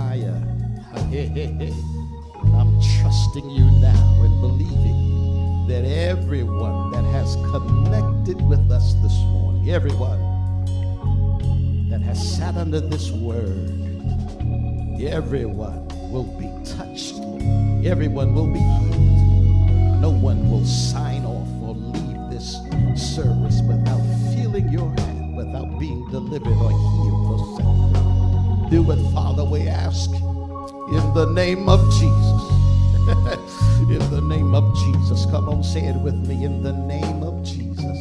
Desire. 0.00 0.42
I'm 2.56 2.80
trusting 3.00 3.50
you 3.50 3.64
now 3.80 4.22
and 4.22 4.40
believing 4.40 5.66
that 5.68 5.84
everyone 5.84 6.90
that 6.92 7.04
has 7.04 7.36
connected 7.50 8.40
with 8.48 8.70
us 8.70 8.94
this 8.94 9.16
morning, 9.32 9.70
everyone 9.70 10.18
that 11.90 12.00
has 12.00 12.36
sat 12.36 12.56
under 12.56 12.80
this 12.80 13.10
word, 13.10 13.70
everyone 15.00 15.86
will 16.10 16.24
be 16.38 16.48
touched. 16.64 17.14
Everyone 17.84 18.34
will 18.34 18.52
be 18.52 18.58
healed. 18.58 20.00
No 20.00 20.10
one 20.10 20.50
will 20.50 20.64
sign 20.64 21.24
off 21.24 21.48
or 21.62 21.74
leave 21.74 22.30
this 22.30 22.56
service 22.96 23.60
without 23.62 24.02
feeling 24.34 24.68
your 24.70 24.90
hand, 25.00 25.36
without 25.36 25.78
being 25.78 26.08
delivered 26.10 26.48
or 26.48 26.70
healed 26.70 27.40
or 27.40 27.56
set. 27.56 27.89
Do 28.70 28.88
it, 28.92 29.12
Father, 29.12 29.42
we 29.42 29.66
ask 29.66 30.08
in 30.12 31.12
the 31.12 31.28
name 31.34 31.68
of 31.68 31.80
Jesus. 31.94 32.40
in 33.90 34.10
the 34.10 34.20
name 34.22 34.54
of 34.54 34.72
Jesus. 34.76 35.26
Come 35.26 35.48
on, 35.48 35.64
say 35.64 35.86
it 35.86 35.96
with 35.96 36.14
me. 36.14 36.44
In 36.44 36.62
the 36.62 36.72
name 36.72 37.24
of 37.24 37.42
Jesus. 37.42 37.98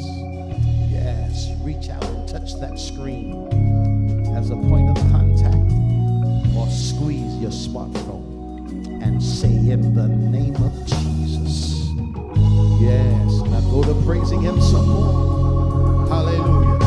Yes, 0.91 1.49
reach 1.61 1.89
out 1.89 2.05
and 2.05 2.29
touch 2.29 2.53
that 2.59 2.77
screen 2.77 3.47
as 4.37 4.51
a 4.51 4.55
point 4.55 4.95
of 4.95 4.97
contact 5.09 5.73
or 6.55 6.69
squeeze 6.69 7.35
your 7.37 7.49
smartphone 7.49 9.01
and 9.01 9.23
say, 9.23 9.47
In 9.47 9.95
the 9.95 10.07
name 10.07 10.55
of 10.57 10.85
Jesus. 10.85 11.89
Yes, 12.79 13.41
now 13.49 13.61
go 13.71 13.81
to 13.81 13.99
praising 14.05 14.41
Him 14.41 14.61
some 14.61 14.87
more. 14.87 16.07
Hallelujah. 16.09 16.78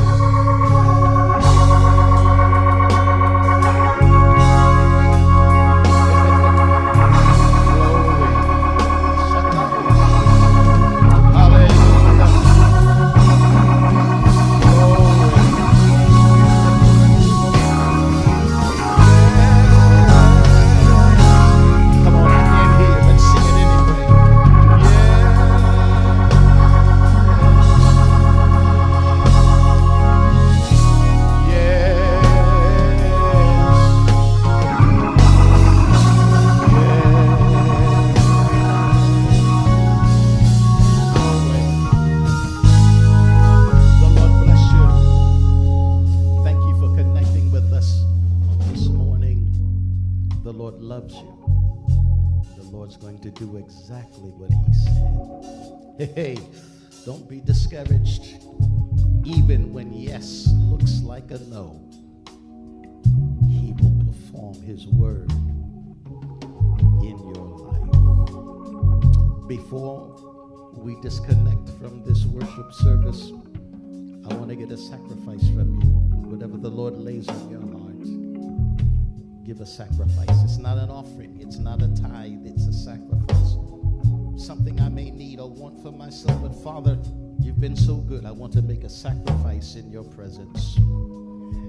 Presence. 90.14 90.76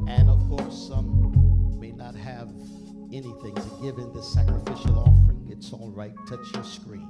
And 0.08 0.30
of 0.30 0.40
course, 0.50 0.88
some 0.88 1.80
may 1.80 1.92
not 1.92 2.16
have 2.16 2.50
anything 3.12 3.56
to 3.56 3.78
give 3.82 3.98
in 3.98 4.12
this 4.14 4.34
sacrificial 4.34 5.00
offering. 5.00 5.48
It's 5.50 5.72
all 5.74 5.92
right. 5.92 6.14
Touch 6.28 6.54
your 6.54 6.64
screen 6.64 7.08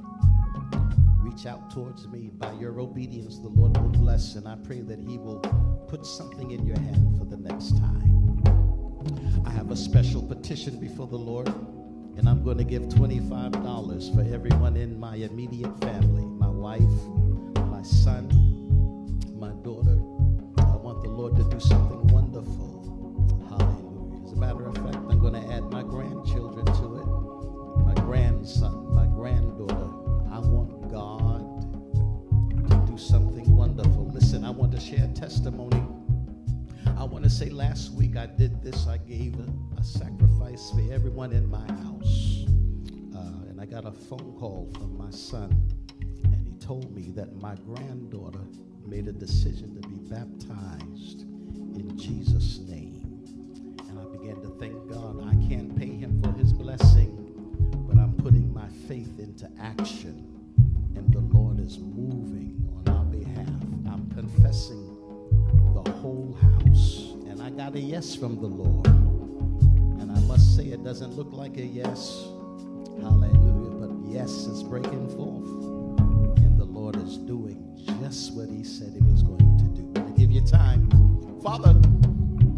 reach 1.33 1.45
out 1.45 1.71
towards 1.71 2.07
me. 2.07 2.29
By 2.33 2.51
your 2.53 2.79
obedience, 2.79 3.39
the 3.39 3.47
Lord 3.47 3.77
will 3.77 3.89
bless, 3.89 4.35
and 4.35 4.47
I 4.47 4.55
pray 4.55 4.81
that 4.81 4.99
He 4.99 5.17
will 5.17 5.39
put 5.87 6.05
something 6.05 6.51
in 6.51 6.65
your 6.65 6.77
hand 6.77 7.17
for 7.17 7.25
the 7.25 7.37
next 7.37 7.77
time. 7.77 8.41
I 9.45 9.49
have 9.51 9.71
a 9.71 9.75
special 9.75 10.21
petition 10.21 10.79
before 10.79 11.07
the 11.07 11.17
Lord, 11.17 11.47
and 12.17 12.27
I'm 12.27 12.43
going 12.43 12.57
to 12.57 12.63
give 12.63 12.83
$25 12.83 14.15
for 14.15 14.33
everyone 14.33 14.75
in 14.75 14.99
my 14.99 15.15
immediate 15.15 15.79
family 15.81 16.23
my 16.23 16.49
wife, 16.49 16.81
my 17.69 17.81
son, 17.81 18.29
testimony. 35.23 35.81
I 36.97 37.05
want 37.05 37.23
to 37.23 37.29
say 37.29 37.49
last 37.49 37.93
week 37.93 38.17
I 38.17 38.25
did 38.25 38.61
this. 38.61 38.87
I 38.87 38.97
gave 38.97 39.35
a, 39.39 39.79
a 39.79 39.81
sacrifice 39.81 40.71
for 40.71 40.81
everyone 40.91 41.31
in 41.31 41.49
my 41.49 41.65
house. 41.65 42.43
Uh, 43.15 43.47
and 43.47 43.61
I 43.61 43.65
got 43.65 43.85
a 43.85 43.91
phone 43.93 44.35
call 44.37 44.69
from 44.73 44.97
my 44.97 45.09
son, 45.11 45.49
and 46.25 46.45
he 46.45 46.51
told 46.59 46.93
me 46.93 47.13
that 47.15 47.37
my 47.37 47.55
granddaughter 47.55 48.43
made 48.85 49.07
a 49.07 49.13
decision 49.13 49.81
to 49.81 49.87
be 49.87 49.95
baptized 50.13 51.21
in 51.21 51.97
Jesus' 51.97 52.59
name. 52.59 53.23
And 53.87 53.97
I 53.97 54.03
began 54.03 54.41
to 54.41 54.49
thank 54.59 54.75
God. 54.89 55.25
I 55.25 55.35
can't 55.47 55.73
pay 55.79 55.95
him 55.95 56.21
for 56.21 56.33
his 56.33 56.51
blessing, 56.51 57.15
but 57.87 57.97
I'm 57.97 58.11
putting 58.17 58.53
my 58.53 58.67
faith 58.89 59.19
into 59.19 59.49
action. 59.57 60.27
And 60.97 61.13
the 61.13 61.21
Lord 61.21 61.61
is 61.61 61.79
moving 61.79 62.69
on 62.75 62.93
our 62.93 63.05
behalf. 63.05 63.47
I'm 63.87 64.11
confessing 64.13 64.92
the 65.73 65.91
whole 65.91 66.37
house. 66.41 67.13
And 67.27 67.41
I 67.41 67.49
got 67.49 67.75
a 67.75 67.79
yes 67.79 68.15
from 68.15 68.39
the 68.39 68.47
Lord. 68.47 68.87
And 69.99 70.11
I 70.11 70.19
must 70.21 70.55
say, 70.55 70.65
it 70.65 70.83
doesn't 70.83 71.15
look 71.15 71.31
like 71.31 71.57
a 71.57 71.65
yes. 71.65 72.27
Hallelujah. 73.01 73.87
But 73.87 74.11
yes 74.11 74.29
is 74.29 74.63
breaking 74.63 75.09
forth. 75.09 76.39
And 76.43 76.59
the 76.59 76.65
Lord 76.65 76.95
is 76.97 77.17
doing 77.17 77.59
just 77.99 78.33
what 78.33 78.49
He 78.49 78.63
said 78.63 78.93
He 78.93 79.01
was 79.11 79.23
going 79.23 79.57
to 79.57 79.65
do. 79.81 80.01
I 80.01 80.11
give 80.11 80.31
you 80.31 80.41
time, 80.41 80.89
Father, 81.41 81.75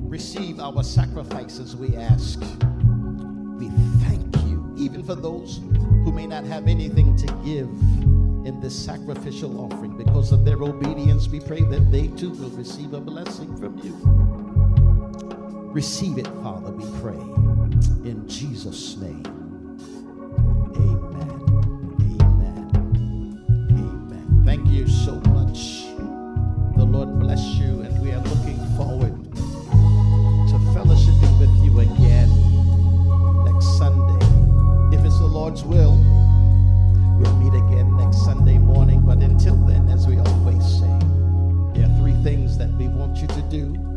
receive 0.01 0.59
our 0.59 0.83
sacrifices, 0.83 1.75
we 1.75 1.95
ask. 1.95 2.39
We 3.57 3.69
thank 4.03 4.35
you, 4.45 4.75
even 4.77 5.03
for 5.03 5.15
those 5.15 5.61
who 6.03 6.11
may 6.11 6.27
not 6.27 6.43
have 6.43 6.67
anything 6.67 7.15
to 7.17 7.27
give 7.45 7.69
in 8.45 8.59
this 8.61 8.75
sacrificial 8.75 9.59
offering. 9.59 9.97
Because 9.97 10.31
of 10.31 10.45
their 10.45 10.61
obedience, 10.61 11.27
we 11.27 11.39
pray 11.39 11.61
that 11.63 11.91
they 11.91 12.07
too 12.09 12.29
will 12.29 12.51
receive 12.51 12.93
a 12.93 13.01
blessing 13.01 13.55
from 13.57 13.77
you. 13.79 13.95
Receive 15.73 16.17
it, 16.19 16.27
Father, 16.43 16.71
we 16.71 16.85
pray. 17.01 17.19
In 18.09 18.23
Jesus' 18.27 18.97
name. 18.97 19.25
Amen. 20.75 21.31
Amen. 22.21 22.69
Amen. 23.71 24.43
Thank 24.45 24.67
you 24.69 24.87
so 24.87 25.15
much. 25.31 25.85
The 26.77 26.85
Lord 26.85 27.19
bless 27.19 27.43
you, 27.55 27.81
do 43.55 43.94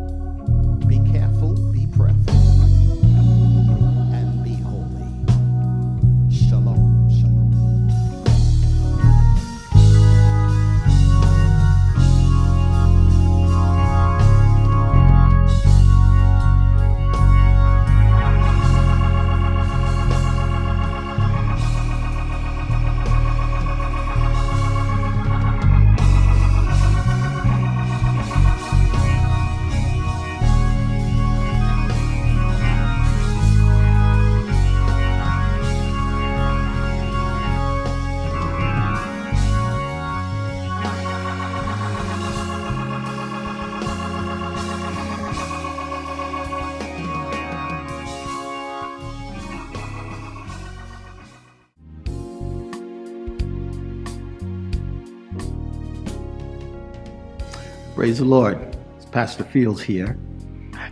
Praise 57.98 58.18
the 58.18 58.24
Lord. 58.24 58.76
It's 58.96 59.06
Pastor 59.06 59.42
Fields 59.42 59.82
here. 59.82 60.16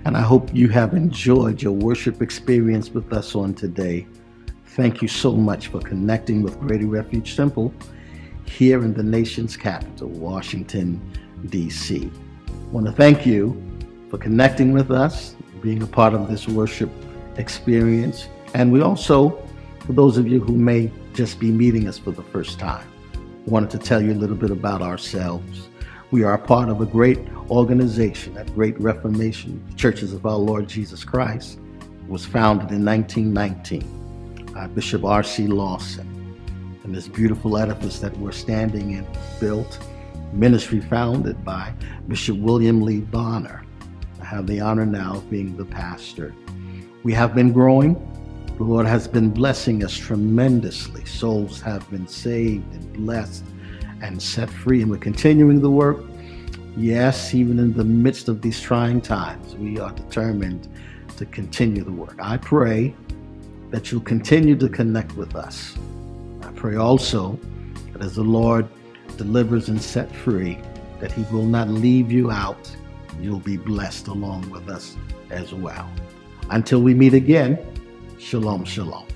And 0.04 0.16
I 0.16 0.22
hope 0.22 0.52
you 0.52 0.66
have 0.70 0.92
enjoyed 0.92 1.62
your 1.62 1.70
worship 1.70 2.20
experience 2.20 2.90
with 2.90 3.12
us 3.12 3.36
on 3.36 3.54
today. 3.54 4.08
Thank 4.70 5.02
you 5.02 5.06
so 5.06 5.30
much 5.30 5.68
for 5.68 5.78
connecting 5.78 6.42
with 6.42 6.58
Greater 6.58 6.88
Refuge 6.88 7.36
Temple 7.36 7.72
here 8.44 8.82
in 8.82 8.92
the 8.92 9.04
nation's 9.04 9.56
capital, 9.56 10.08
Washington, 10.08 11.00
D.C. 11.48 12.10
I 12.48 12.52
want 12.72 12.86
to 12.86 12.92
thank 12.92 13.24
you 13.24 13.54
for 14.10 14.18
connecting 14.18 14.72
with 14.72 14.90
us, 14.90 15.36
being 15.62 15.84
a 15.84 15.86
part 15.86 16.12
of 16.12 16.28
this 16.28 16.48
worship 16.48 16.90
experience. 17.36 18.26
And 18.52 18.72
we 18.72 18.82
also, 18.82 19.48
for 19.86 19.92
those 19.92 20.18
of 20.18 20.26
you 20.26 20.40
who 20.40 20.56
may 20.56 20.90
just 21.14 21.38
be 21.38 21.52
meeting 21.52 21.86
us 21.86 21.98
for 21.98 22.10
the 22.10 22.24
first 22.24 22.58
time, 22.58 22.88
wanted 23.46 23.70
to 23.70 23.78
tell 23.78 24.02
you 24.02 24.10
a 24.12 24.18
little 24.18 24.34
bit 24.34 24.50
about 24.50 24.82
ourselves. 24.82 25.68
We 26.12 26.22
are 26.22 26.34
a 26.34 26.38
part 26.38 26.68
of 26.68 26.80
a 26.80 26.86
great 26.86 27.18
organization, 27.50 28.36
a 28.36 28.44
great 28.44 28.80
Reformation, 28.80 29.60
Churches 29.74 30.12
of 30.12 30.24
Our 30.24 30.36
Lord 30.36 30.68
Jesus 30.68 31.02
Christ, 31.02 31.58
was 32.06 32.24
founded 32.24 32.70
in 32.70 32.84
1919 32.84 34.52
by 34.54 34.68
Bishop 34.68 35.04
R.C. 35.04 35.48
Lawson. 35.48 36.06
And 36.84 36.94
this 36.94 37.08
beautiful 37.08 37.58
edifice 37.58 37.98
that 37.98 38.16
we're 38.18 38.30
standing 38.30 38.92
in, 38.92 39.04
built, 39.40 39.80
ministry 40.32 40.78
founded 40.78 41.44
by 41.44 41.72
Bishop 42.06 42.36
William 42.36 42.82
Lee 42.82 43.00
Bonner. 43.00 43.64
I 44.20 44.26
have 44.26 44.46
the 44.46 44.60
honor 44.60 44.86
now 44.86 45.16
of 45.16 45.28
being 45.28 45.56
the 45.56 45.64
pastor. 45.64 46.32
We 47.02 47.14
have 47.14 47.34
been 47.34 47.52
growing. 47.52 47.94
The 48.58 48.62
Lord 48.62 48.86
has 48.86 49.08
been 49.08 49.30
blessing 49.30 49.82
us 49.82 49.96
tremendously. 49.96 51.04
Souls 51.04 51.60
have 51.62 51.90
been 51.90 52.06
saved 52.06 52.72
and 52.74 52.92
blessed 52.92 53.44
and 54.02 54.20
set 54.20 54.50
free, 54.50 54.82
and 54.82 54.90
we're 54.90 54.98
continuing 54.98 55.60
the 55.60 55.70
work. 55.70 56.04
Yes, 56.76 57.34
even 57.34 57.58
in 57.58 57.72
the 57.72 57.84
midst 57.84 58.28
of 58.28 58.42
these 58.42 58.60
trying 58.60 59.00
times, 59.00 59.54
we 59.56 59.78
are 59.78 59.92
determined 59.92 60.68
to 61.16 61.24
continue 61.26 61.82
the 61.82 61.92
work. 61.92 62.16
I 62.20 62.36
pray 62.36 62.94
that 63.70 63.90
you'll 63.90 64.02
continue 64.02 64.56
to 64.56 64.68
connect 64.68 65.16
with 65.16 65.34
us. 65.34 65.76
I 66.42 66.52
pray 66.52 66.76
also 66.76 67.38
that 67.92 68.02
as 68.02 68.16
the 68.16 68.22
Lord 68.22 68.68
delivers 69.16 69.68
and 69.68 69.80
set 69.80 70.14
free, 70.14 70.58
that 71.00 71.10
He 71.12 71.22
will 71.34 71.46
not 71.46 71.68
leave 71.68 72.12
you 72.12 72.30
out. 72.30 72.70
You'll 73.20 73.40
be 73.40 73.56
blessed 73.56 74.08
along 74.08 74.50
with 74.50 74.68
us 74.68 74.96
as 75.30 75.54
well. 75.54 75.90
Until 76.50 76.82
we 76.82 76.94
meet 76.94 77.14
again, 77.14 77.58
shalom, 78.18 78.64
shalom. 78.64 79.06